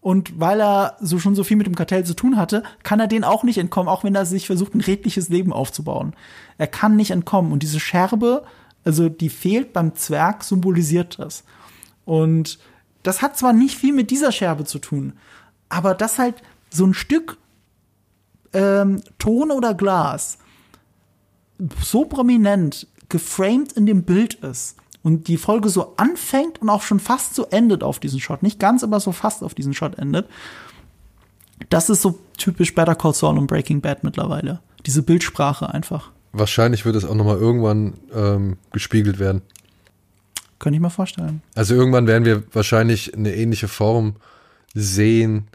[0.07, 3.07] Und weil er so schon so viel mit dem Kartell zu tun hatte, kann er
[3.07, 6.15] den auch nicht entkommen, auch wenn er sich versucht, ein redliches Leben aufzubauen.
[6.57, 7.51] Er kann nicht entkommen.
[7.51, 8.45] Und diese Scherbe,
[8.85, 11.43] also die fehlt beim Zwerg, symbolisiert das.
[12.05, 12.57] Und
[13.03, 15.11] das hat zwar nicht viel mit dieser Scherbe zu tun,
[15.67, 16.35] aber das halt
[16.69, 17.37] so ein Stück
[18.53, 20.37] ähm, Ton oder Glas
[21.83, 24.77] so prominent geframed in dem Bild ist
[25.07, 28.59] und die Folge so anfängt und auch schon fast so endet auf diesen Shot, nicht
[28.59, 30.27] ganz, aber so fast auf diesen Shot endet,
[31.69, 34.59] das ist so typisch Better Call Saul und Breaking Bad mittlerweile.
[34.85, 36.11] Diese Bildsprache einfach.
[36.33, 39.43] Wahrscheinlich wird es auch noch mal irgendwann ähm, gespiegelt werden.
[40.59, 41.41] Könnte ich mir vorstellen.
[41.55, 44.17] Also irgendwann werden wir wahrscheinlich eine ähnliche Form
[44.73, 45.47] sehen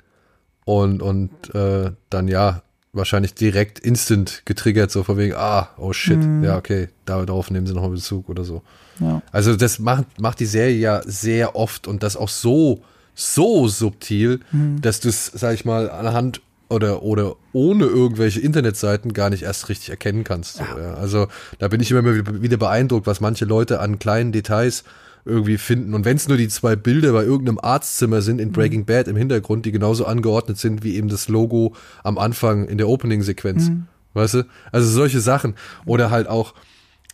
[0.64, 2.62] und, und äh, dann ja
[2.92, 6.44] wahrscheinlich direkt instant getriggert, so von wegen, ah, oh shit, mhm.
[6.44, 8.62] ja, okay, darauf nehmen sie nochmal Bezug oder so.
[9.00, 9.22] Ja.
[9.32, 12.82] Also das macht, macht die Serie ja sehr oft und das auch so,
[13.14, 14.80] so subtil, mhm.
[14.82, 19.68] dass du es, sag ich mal, anhand oder, oder ohne irgendwelche Internetseiten gar nicht erst
[19.68, 20.56] richtig erkennen kannst.
[20.56, 20.78] So, ja.
[20.78, 20.94] Ja.
[20.94, 21.28] Also
[21.58, 22.04] da bin ich immer
[22.42, 24.84] wieder beeindruckt, was manche Leute an kleinen Details
[25.24, 25.94] irgendwie finden.
[25.94, 28.52] Und wenn es nur die zwei Bilder bei irgendeinem Arztzimmer sind in mhm.
[28.52, 32.78] Breaking Bad im Hintergrund, die genauso angeordnet sind wie eben das Logo am Anfang in
[32.78, 33.68] der Opening-Sequenz.
[33.68, 33.86] Mhm.
[34.14, 34.44] Weißt du?
[34.72, 35.54] Also solche Sachen.
[35.86, 36.54] Oder halt auch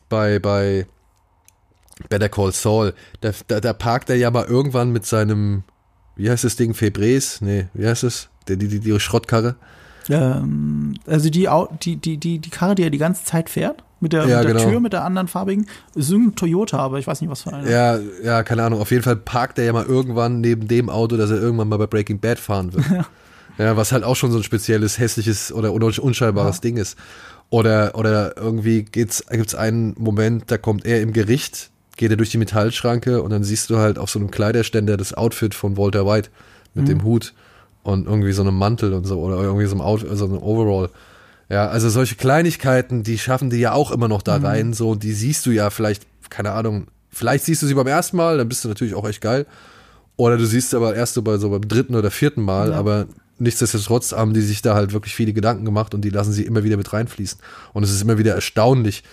[0.09, 0.86] bei, bei
[2.09, 5.64] Better Call Saul, da, da, da parkt er ja mal irgendwann mit seinem,
[6.16, 7.40] wie heißt das Ding, Febres?
[7.40, 8.28] Nee, wie heißt es?
[8.48, 9.56] Die, die, die, die Schrottkarre.
[10.09, 11.48] Ähm, also die,
[11.82, 13.85] die, die, die, die Karre, die er die ganze Zeit fährt?
[14.01, 14.70] Mit der, ja, mit der genau.
[14.70, 15.66] Tür, mit der anderen farbigen.
[15.95, 17.70] Ist ein Toyota, aber ich weiß nicht, was für eine.
[17.70, 18.81] Ja, ja, keine Ahnung.
[18.81, 21.79] Auf jeden Fall parkt er ja mal irgendwann neben dem Auto, dass er irgendwann mal
[21.79, 22.85] bei Breaking Bad fahren wird.
[23.59, 23.65] Ja.
[23.65, 26.61] ja was halt auch schon so ein spezielles, hässliches oder unscheinbares ja.
[26.61, 26.97] Ding ist.
[27.51, 32.31] Oder, oder irgendwie gibt's, gibt's einen Moment, da kommt er im Gericht, geht er durch
[32.31, 36.07] die Metallschranke und dann siehst du halt auf so einem Kleiderständer das Outfit von Walter
[36.07, 36.31] White
[36.75, 36.89] mit mhm.
[36.89, 37.35] dem Hut
[37.83, 40.91] und irgendwie so einem Mantel und so oder irgendwie so einem Outfit, so einem Overall.
[41.49, 44.45] Ja, also solche Kleinigkeiten, die schaffen die ja auch immer noch da mhm.
[44.45, 48.16] rein, so, die siehst du ja vielleicht, keine Ahnung, vielleicht siehst du sie beim ersten
[48.16, 49.47] Mal, dann bist du natürlich auch echt geil.
[50.16, 52.77] Oder du siehst sie aber erst so bei so beim dritten oder vierten Mal, ja.
[52.77, 53.07] aber
[53.39, 56.65] nichtsdestotrotz haben die sich da halt wirklich viele Gedanken gemacht und die lassen sie immer
[56.65, 57.39] wieder mit reinfließen.
[57.73, 59.05] Und es ist immer wieder erstaunlich,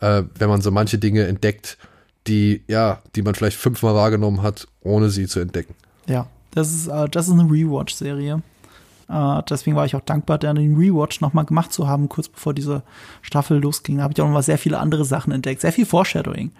[0.00, 1.78] äh, wenn man so manche Dinge entdeckt,
[2.26, 5.74] die, ja, die man vielleicht fünfmal wahrgenommen hat, ohne sie zu entdecken.
[6.06, 8.42] Ja, das ist, äh, das ist eine Rewatch-Serie.
[9.10, 12.54] Äh, deswegen war ich auch dankbar, dann den Rewatch nochmal gemacht zu haben, kurz bevor
[12.54, 12.82] diese
[13.22, 13.98] Staffel losging.
[13.98, 16.52] Da habe ich auch nochmal sehr viele andere Sachen entdeckt, sehr viel Foreshadowing.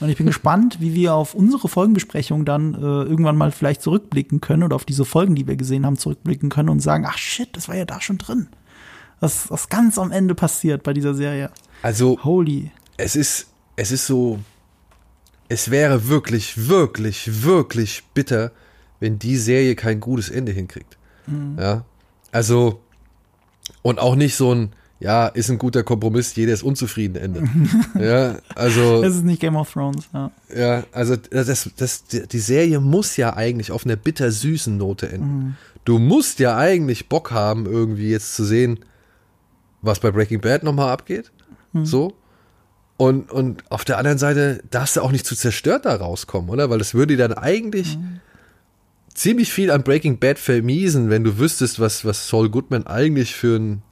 [0.00, 4.40] Und ich bin gespannt, wie wir auf unsere Folgenbesprechung dann äh, irgendwann mal vielleicht zurückblicken
[4.40, 7.56] können oder auf diese Folgen, die wir gesehen haben, zurückblicken können und sagen, ach shit,
[7.56, 8.48] das war ja da schon drin.
[9.20, 11.50] Was, was ganz am Ende passiert bei dieser Serie.
[11.82, 12.70] Also, holy.
[12.96, 14.38] Es ist, es ist so,
[15.48, 18.52] es wäre wirklich, wirklich, wirklich bitter,
[19.00, 20.98] wenn die Serie kein gutes Ende hinkriegt.
[21.26, 21.56] Mhm.
[21.58, 21.84] Ja,
[22.34, 22.80] also,
[23.82, 27.44] und auch nicht so ein, ja, ist ein guter Kompromiss, jeder ist unzufrieden endet.
[28.00, 29.02] ja, also.
[29.02, 30.32] Das ist nicht Game of Thrones, ja.
[30.52, 35.38] Ja, also das, das, die Serie muss ja eigentlich auf einer bittersüßen Note enden.
[35.38, 35.56] Mhm.
[35.84, 38.80] Du musst ja eigentlich Bock haben, irgendwie jetzt zu sehen,
[39.80, 41.30] was bei Breaking Bad nochmal abgeht.
[41.72, 41.86] Mhm.
[41.86, 42.14] So.
[42.96, 46.68] Und, und auf der anderen Seite darfst du auch nicht zu zerstört da rauskommen, oder?
[46.68, 47.96] Weil das würde dann eigentlich.
[47.96, 48.20] Mhm
[49.14, 53.56] ziemlich viel an Breaking Bad vermiesen, wenn du wüsstest, was, was Saul Goodman eigentlich für
[53.56, 53.82] ein,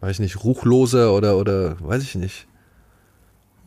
[0.00, 2.46] weiß ich nicht, ruchloser oder, oder, weiß ich nicht,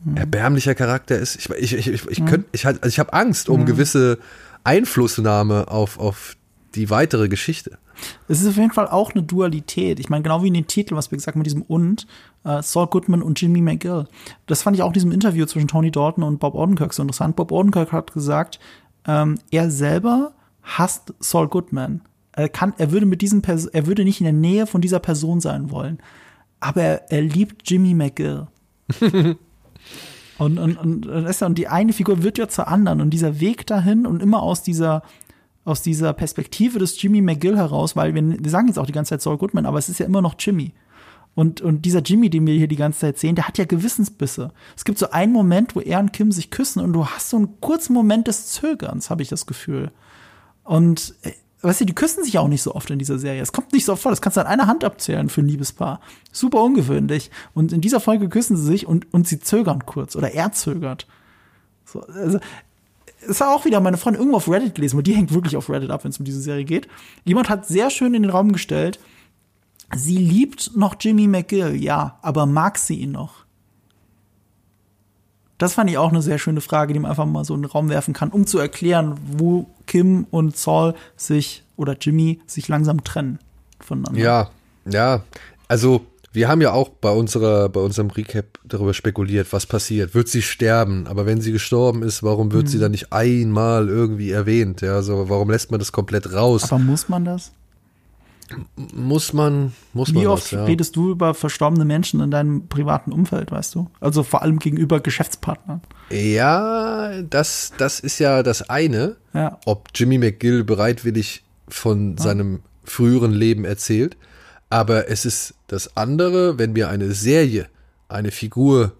[0.04, 0.16] hm.
[0.16, 1.36] erbärmlicher Charakter ist.
[1.36, 2.44] Ich, ich, ich, ich, ich, hm.
[2.52, 3.66] ich, halt, also ich habe Angst um hm.
[3.66, 4.18] gewisse
[4.64, 6.36] Einflussnahme auf, auf
[6.74, 7.78] die weitere Geschichte.
[8.28, 9.98] Es ist auf jeden Fall auch eine Dualität.
[9.98, 12.06] Ich meine, genau wie in den Titeln, was wir gesagt haben mit diesem und,
[12.44, 14.06] äh, Saul Goodman und Jimmy McGill.
[14.46, 17.34] Das fand ich auch in diesem Interview zwischen Tony Dalton und Bob Odenkirk so interessant.
[17.34, 18.60] Bob Odenkirk hat gesagt,
[19.08, 22.02] ähm, er selber hasst Saul Goodman.
[22.32, 25.00] Er kann, er würde mit diesem, Pers er würde nicht in der Nähe von dieser
[25.00, 25.98] Person sein wollen.
[26.60, 28.46] Aber er, er liebt Jimmy McGill.
[30.38, 34.06] und, und, und, und die eine Figur wird ja zur anderen und dieser Weg dahin
[34.06, 35.02] und immer aus dieser,
[35.64, 39.10] aus dieser Perspektive des Jimmy McGill heraus, weil wir, wir sagen jetzt auch die ganze
[39.10, 40.72] Zeit Saul Goodman, aber es ist ja immer noch Jimmy.
[41.38, 44.50] Und, und dieser Jimmy, den wir hier die ganze Zeit sehen, der hat ja Gewissensbisse.
[44.76, 47.36] Es gibt so einen Moment, wo er und Kim sich küssen und du hast so
[47.36, 49.92] einen kurzen Moment des Zögerns, habe ich das Gefühl.
[50.64, 51.14] Und
[51.62, 53.40] weißt du, die küssen sich auch nicht so oft in dieser Serie.
[53.40, 54.10] Es kommt nicht so oft vor.
[54.10, 56.00] Das kannst du an einer Hand abzählen für ein Liebespaar.
[56.32, 57.30] Super ungewöhnlich.
[57.54, 61.06] Und in dieser Folge küssen sie sich und, und sie zögern kurz oder er zögert.
[61.84, 62.40] So, also,
[63.28, 65.70] es war auch wieder meine Freundin irgendwo auf Reddit gelesen, weil die hängt wirklich auf
[65.70, 66.88] Reddit ab, wenn es um diese Serie geht.
[67.24, 68.98] Jemand hat sehr schön in den Raum gestellt,
[69.94, 73.46] sie liebt noch Jimmy McGill, ja, aber mag sie ihn noch?
[75.58, 77.70] Das fand ich auch eine sehr schöne Frage, die man einfach mal so in den
[77.70, 83.02] Raum werfen kann, um zu erklären, wo Kim und Saul sich oder Jimmy sich langsam
[83.02, 83.40] trennen
[83.80, 84.20] voneinander.
[84.20, 84.50] Ja,
[84.88, 85.24] ja.
[85.66, 90.14] Also wir haben ja auch bei unserer, bei unserem Recap darüber spekuliert, was passiert.
[90.14, 91.08] Wird sie sterben?
[91.08, 92.68] Aber wenn sie gestorben ist, warum wird mhm.
[92.68, 94.80] sie dann nicht einmal irgendwie erwähnt?
[94.80, 96.64] Ja, so, warum lässt man das komplett raus?
[96.64, 97.50] Aber muss man das?
[98.94, 100.22] Muss man, muss Wie man.
[100.22, 100.64] Wie oft das, ja.
[100.64, 103.90] redest du über verstorbene Menschen in deinem privaten Umfeld, weißt du?
[104.00, 105.82] Also vor allem gegenüber Geschäftspartnern.
[106.10, 109.16] Ja, das, das ist ja das eine.
[109.34, 109.58] Ja.
[109.66, 112.22] Ob Jimmy McGill bereitwillig von ja.
[112.22, 114.16] seinem früheren Leben erzählt.
[114.70, 117.68] Aber es ist das andere, wenn mir eine Serie
[118.08, 118.92] eine Figur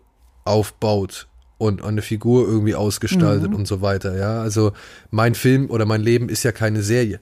[0.45, 3.57] aufbaut und eine Figur irgendwie ausgestaltet mhm.
[3.57, 4.17] und so weiter.
[4.17, 4.73] Ja, also
[5.11, 7.21] mein Film oder mein Leben ist ja keine Serie.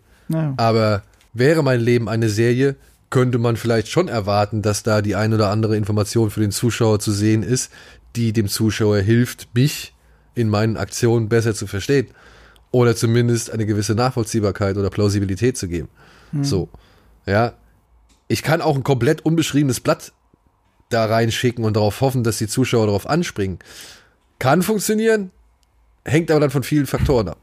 [0.56, 1.02] Aber
[1.38, 2.76] Wäre mein Leben eine Serie,
[3.10, 6.98] könnte man vielleicht schon erwarten, dass da die ein oder andere Information für den Zuschauer
[6.98, 7.70] zu sehen ist,
[8.16, 9.94] die dem Zuschauer hilft, mich
[10.34, 12.06] in meinen Aktionen besser zu verstehen.
[12.70, 15.88] Oder zumindest eine gewisse Nachvollziehbarkeit oder Plausibilität zu geben.
[16.30, 16.42] Hm.
[16.42, 16.70] So.
[17.26, 17.52] Ja.
[18.28, 20.12] Ich kann auch ein komplett unbeschriebenes Blatt
[20.88, 23.58] da reinschicken und darauf hoffen, dass die Zuschauer darauf anspringen.
[24.38, 25.32] Kann funktionieren,
[26.06, 27.38] hängt aber dann von vielen Faktoren ab.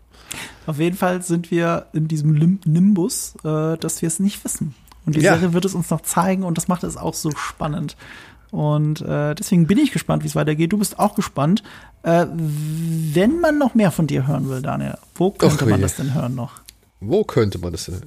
[0.66, 4.76] Auf jeden Fall sind wir in diesem Nimbus, äh, dass wir es nicht wissen.
[5.06, 5.34] Und die ja.
[5.34, 7.98] Serie wird es uns noch zeigen und das macht es auch so spannend.
[8.52, 10.72] Und äh, deswegen bin ich gespannt, wie es weitergeht.
[10.72, 11.64] Du bist auch gespannt.
[12.04, 15.96] Äh, wenn man noch mehr von dir hören will, Daniel, wo könnte Och, man das
[15.96, 16.62] denn hören noch?
[17.00, 18.02] Wo könnte man das denn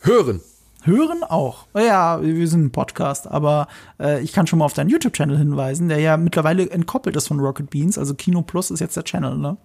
[0.00, 0.40] hören?
[0.82, 1.66] Hören auch.
[1.74, 3.66] Ja, wir sind ein Podcast, aber
[3.98, 7.40] äh, ich kann schon mal auf deinen YouTube-Channel hinweisen, der ja mittlerweile entkoppelt ist von
[7.40, 7.98] Rocket Beans.
[7.98, 9.56] Also Kino Plus ist jetzt der Channel, ne?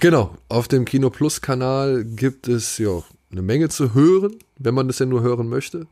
[0.00, 4.88] Genau, auf dem Kino Plus Kanal gibt es ja eine Menge zu hören, wenn man
[4.88, 5.86] das denn nur hören möchte.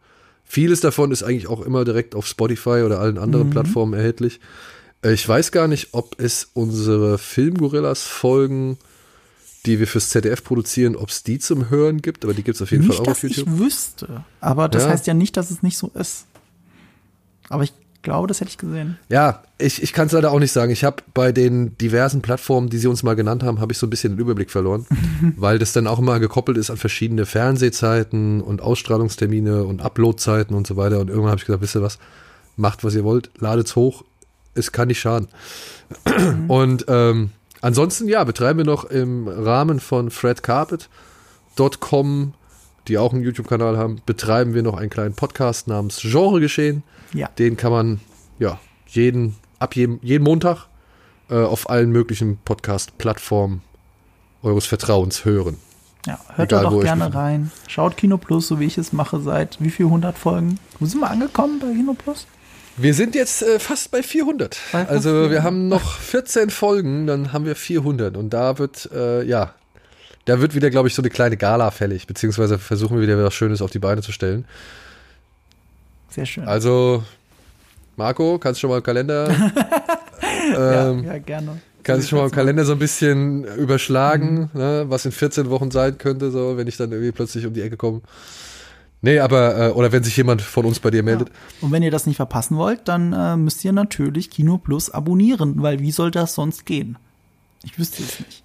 [0.44, 3.52] Vieles davon ist eigentlich auch immer direkt auf Spotify oder allen anderen mhm.
[3.52, 4.40] Plattformen erhältlich.
[5.02, 8.78] Äh, ich weiß gar nicht, ob es unsere Filmgorillas-Folgen,
[9.66, 12.62] die wir fürs ZDF produzieren, ob es die zum Hören gibt, aber die gibt es
[12.62, 13.48] auf jeden nicht, Fall auch auf YouTube.
[13.48, 14.90] Ich wüsste, aber das ja.
[14.90, 16.26] heißt ja nicht, dass es nicht so ist.
[17.48, 17.72] Aber ich
[18.04, 18.96] glaube, das hätte ich gesehen.
[19.08, 20.70] Ja, ich, ich kann es leider auch nicht sagen.
[20.70, 23.88] Ich habe bei den diversen Plattformen, die sie uns mal genannt haben, habe ich so
[23.88, 24.86] ein bisschen den Überblick verloren,
[25.36, 30.68] weil das dann auch immer gekoppelt ist an verschiedene Fernsehzeiten und Ausstrahlungstermine und Uploadzeiten und
[30.68, 31.00] so weiter.
[31.00, 31.98] Und irgendwann habe ich gesagt, wisst ihr was,
[32.56, 34.04] macht, was ihr wollt, ladet's hoch,
[34.54, 35.26] es kann nicht schaden.
[36.48, 42.34] und ähm, ansonsten, ja, betreiben wir noch im Rahmen von fredcarpet.com
[42.88, 46.82] die auch einen YouTube-Kanal haben, betreiben wir noch einen kleinen Podcast namens Genre geschehen.
[47.12, 47.28] Ja.
[47.38, 48.00] Den kann man
[48.38, 48.58] ja
[48.88, 50.66] jeden ab jedem, jeden Montag
[51.30, 53.62] äh, auf allen möglichen Podcast-Plattformen
[54.42, 55.56] eures Vertrauens hören.
[56.06, 57.50] Ja, hört Egal, da doch gerne rein.
[57.66, 60.58] Schaut Kino Plus, so wie ich es mache, seit wie viel 100 Folgen.
[60.78, 62.26] Wo sind wir angekommen bei Kino Plus?
[62.76, 64.58] Wir sind jetzt äh, fast bei 400.
[64.72, 65.30] Bei also 400.
[65.30, 69.54] wir haben noch 14 Folgen, dann haben wir 400 und da wird äh, ja,
[70.24, 73.34] da wird wieder, glaube ich, so eine kleine Gala fällig, beziehungsweise versuchen wir wieder was
[73.34, 74.44] Schönes auf die Beine zu stellen.
[76.08, 76.46] Sehr schön.
[76.46, 77.02] Also,
[77.96, 79.28] Marco, kannst du schon mal im Kalender.
[80.56, 81.60] ähm, ja, ja, gerne.
[81.82, 84.60] Kannst du schon mal im Kalender so ein bisschen überschlagen, mhm.
[84.60, 87.60] ne, was in 14 Wochen sein könnte, so, wenn ich dann irgendwie plötzlich um die
[87.60, 88.00] Ecke komme.
[89.02, 91.28] Nee, aber, äh, oder wenn sich jemand von uns bei dir meldet.
[91.28, 91.34] Ja.
[91.60, 95.60] Und wenn ihr das nicht verpassen wollt, dann äh, müsst ihr natürlich Kino Plus abonnieren,
[95.60, 96.96] weil wie soll das sonst gehen?
[97.64, 98.43] Ich wüsste es nicht.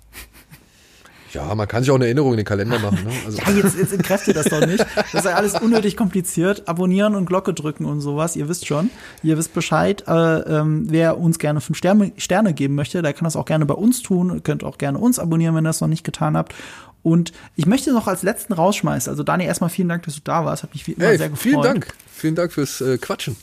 [1.34, 3.04] Ja, man kann sich auch eine Erinnerung in den Kalender machen.
[3.04, 3.12] Ne?
[3.26, 3.38] Also.
[3.38, 4.86] ja, jetzt, jetzt entkräftet das doch nicht.
[4.96, 6.68] Das ist ja alles unnötig kompliziert.
[6.68, 8.36] Abonnieren und Glocke drücken und sowas.
[8.36, 8.90] Ihr wisst schon.
[9.24, 10.04] Ihr wisst Bescheid.
[10.08, 13.66] Äh, ähm, wer uns gerne fünf Sterne, Sterne geben möchte, der kann das auch gerne
[13.66, 14.34] bei uns tun.
[14.34, 16.54] Ihr könnt auch gerne uns abonnieren, wenn ihr das noch nicht getan habt.
[17.02, 19.10] Und ich möchte noch als letzten rausschmeißen.
[19.10, 20.64] Also Dani, erstmal vielen Dank, dass du da warst.
[20.64, 21.44] Hat mich wie immer hey, sehr gefreut.
[21.44, 21.88] Vielen Dank.
[22.14, 23.38] Vielen Dank fürs äh, Quatschen.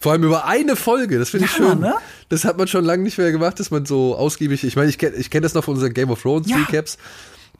[0.00, 1.80] Vor allem über eine Folge, das finde ich ja, schön.
[1.80, 1.94] Ne?
[2.28, 4.98] Das hat man schon lange nicht mehr gemacht, dass man so ausgiebig, ich meine, ich
[4.98, 6.56] kenne ich kenn das noch von unseren Game of Thrones ja.
[6.56, 6.96] Recaps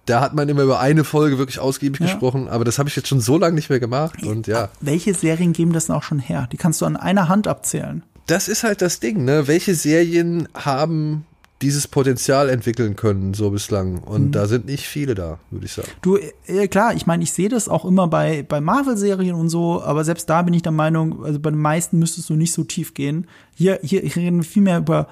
[0.07, 2.07] da hat man immer über eine Folge wirklich ausgiebig ja.
[2.07, 4.69] gesprochen, aber das habe ich jetzt schon so lange nicht mehr gemacht und ja.
[4.81, 6.49] Welche Serien geben das denn auch schon her?
[6.53, 8.03] Die kannst du an einer Hand abzählen.
[8.27, 9.47] Das ist halt das Ding, ne?
[9.47, 11.27] Welche Serien haben
[11.63, 13.99] dieses Potenzial entwickeln können, so bislang.
[13.99, 14.33] Und mhm.
[14.33, 15.89] da sind nicht viele da, würde ich sagen.
[16.03, 19.83] Du, äh, klar, ich meine, ich sehe das auch immer bei, bei Marvel-Serien und so,
[19.83, 22.65] aber selbst da bin ich der Meinung, also bei den meisten müsstest du nicht so
[22.65, 23.27] tief gehen.
[23.55, 25.09] Hier, hier reden wir viel mehr über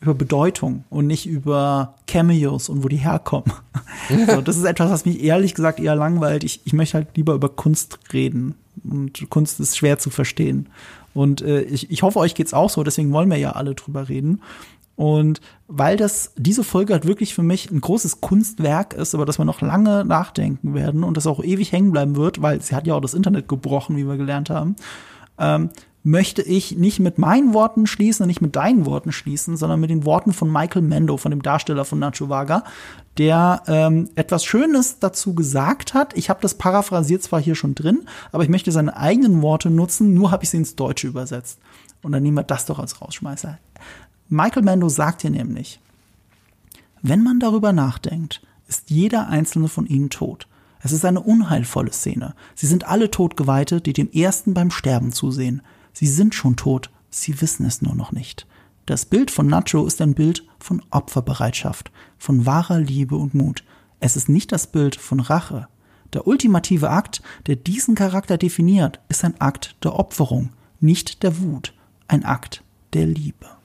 [0.00, 3.52] über Bedeutung und nicht über Cameos und wo die herkommen.
[4.28, 6.42] so, das ist etwas, was mich ehrlich gesagt eher langweilt.
[6.42, 8.54] Ich, ich möchte halt lieber über Kunst reden.
[8.82, 10.70] Und Kunst ist schwer zu verstehen.
[11.12, 14.08] Und äh, ich, ich hoffe, euch geht's auch so, deswegen wollen wir ja alle drüber
[14.08, 14.40] reden.
[15.00, 19.38] Und weil das, diese Folge halt wirklich für mich ein großes Kunstwerk ist, über das
[19.38, 22.86] wir noch lange nachdenken werden und das auch ewig hängen bleiben wird, weil sie hat
[22.86, 24.76] ja auch das Internet gebrochen, wie wir gelernt haben,
[25.38, 25.70] ähm,
[26.02, 29.88] möchte ich nicht mit meinen Worten schließen und nicht mit deinen Worten schließen, sondern mit
[29.88, 32.62] den Worten von Michael Mendo, von dem Darsteller von Nacho Vaga,
[33.16, 36.14] der ähm, etwas Schönes dazu gesagt hat.
[36.14, 38.02] Ich habe das paraphrasiert zwar hier schon drin,
[38.32, 41.58] aber ich möchte seine eigenen Worte nutzen, nur habe ich sie ins Deutsche übersetzt.
[42.02, 43.58] Und dann nehmen wir das doch als Rausschmeißer.
[44.32, 45.80] Michael Mendo sagt hier nämlich,
[47.02, 50.46] wenn man darüber nachdenkt, ist jeder einzelne von ihnen tot.
[50.80, 52.36] Es ist eine unheilvolle Szene.
[52.54, 55.62] Sie sind alle Todgeweihte, die dem Ersten beim Sterben zusehen.
[55.92, 58.46] Sie sind schon tot, sie wissen es nur noch nicht.
[58.86, 63.64] Das Bild von Nacho ist ein Bild von Opferbereitschaft, von wahrer Liebe und Mut.
[63.98, 65.66] Es ist nicht das Bild von Rache.
[66.12, 71.74] Der ultimative Akt, der diesen Charakter definiert, ist ein Akt der Opferung, nicht der Wut,
[72.06, 72.62] ein Akt
[72.92, 73.59] der Liebe.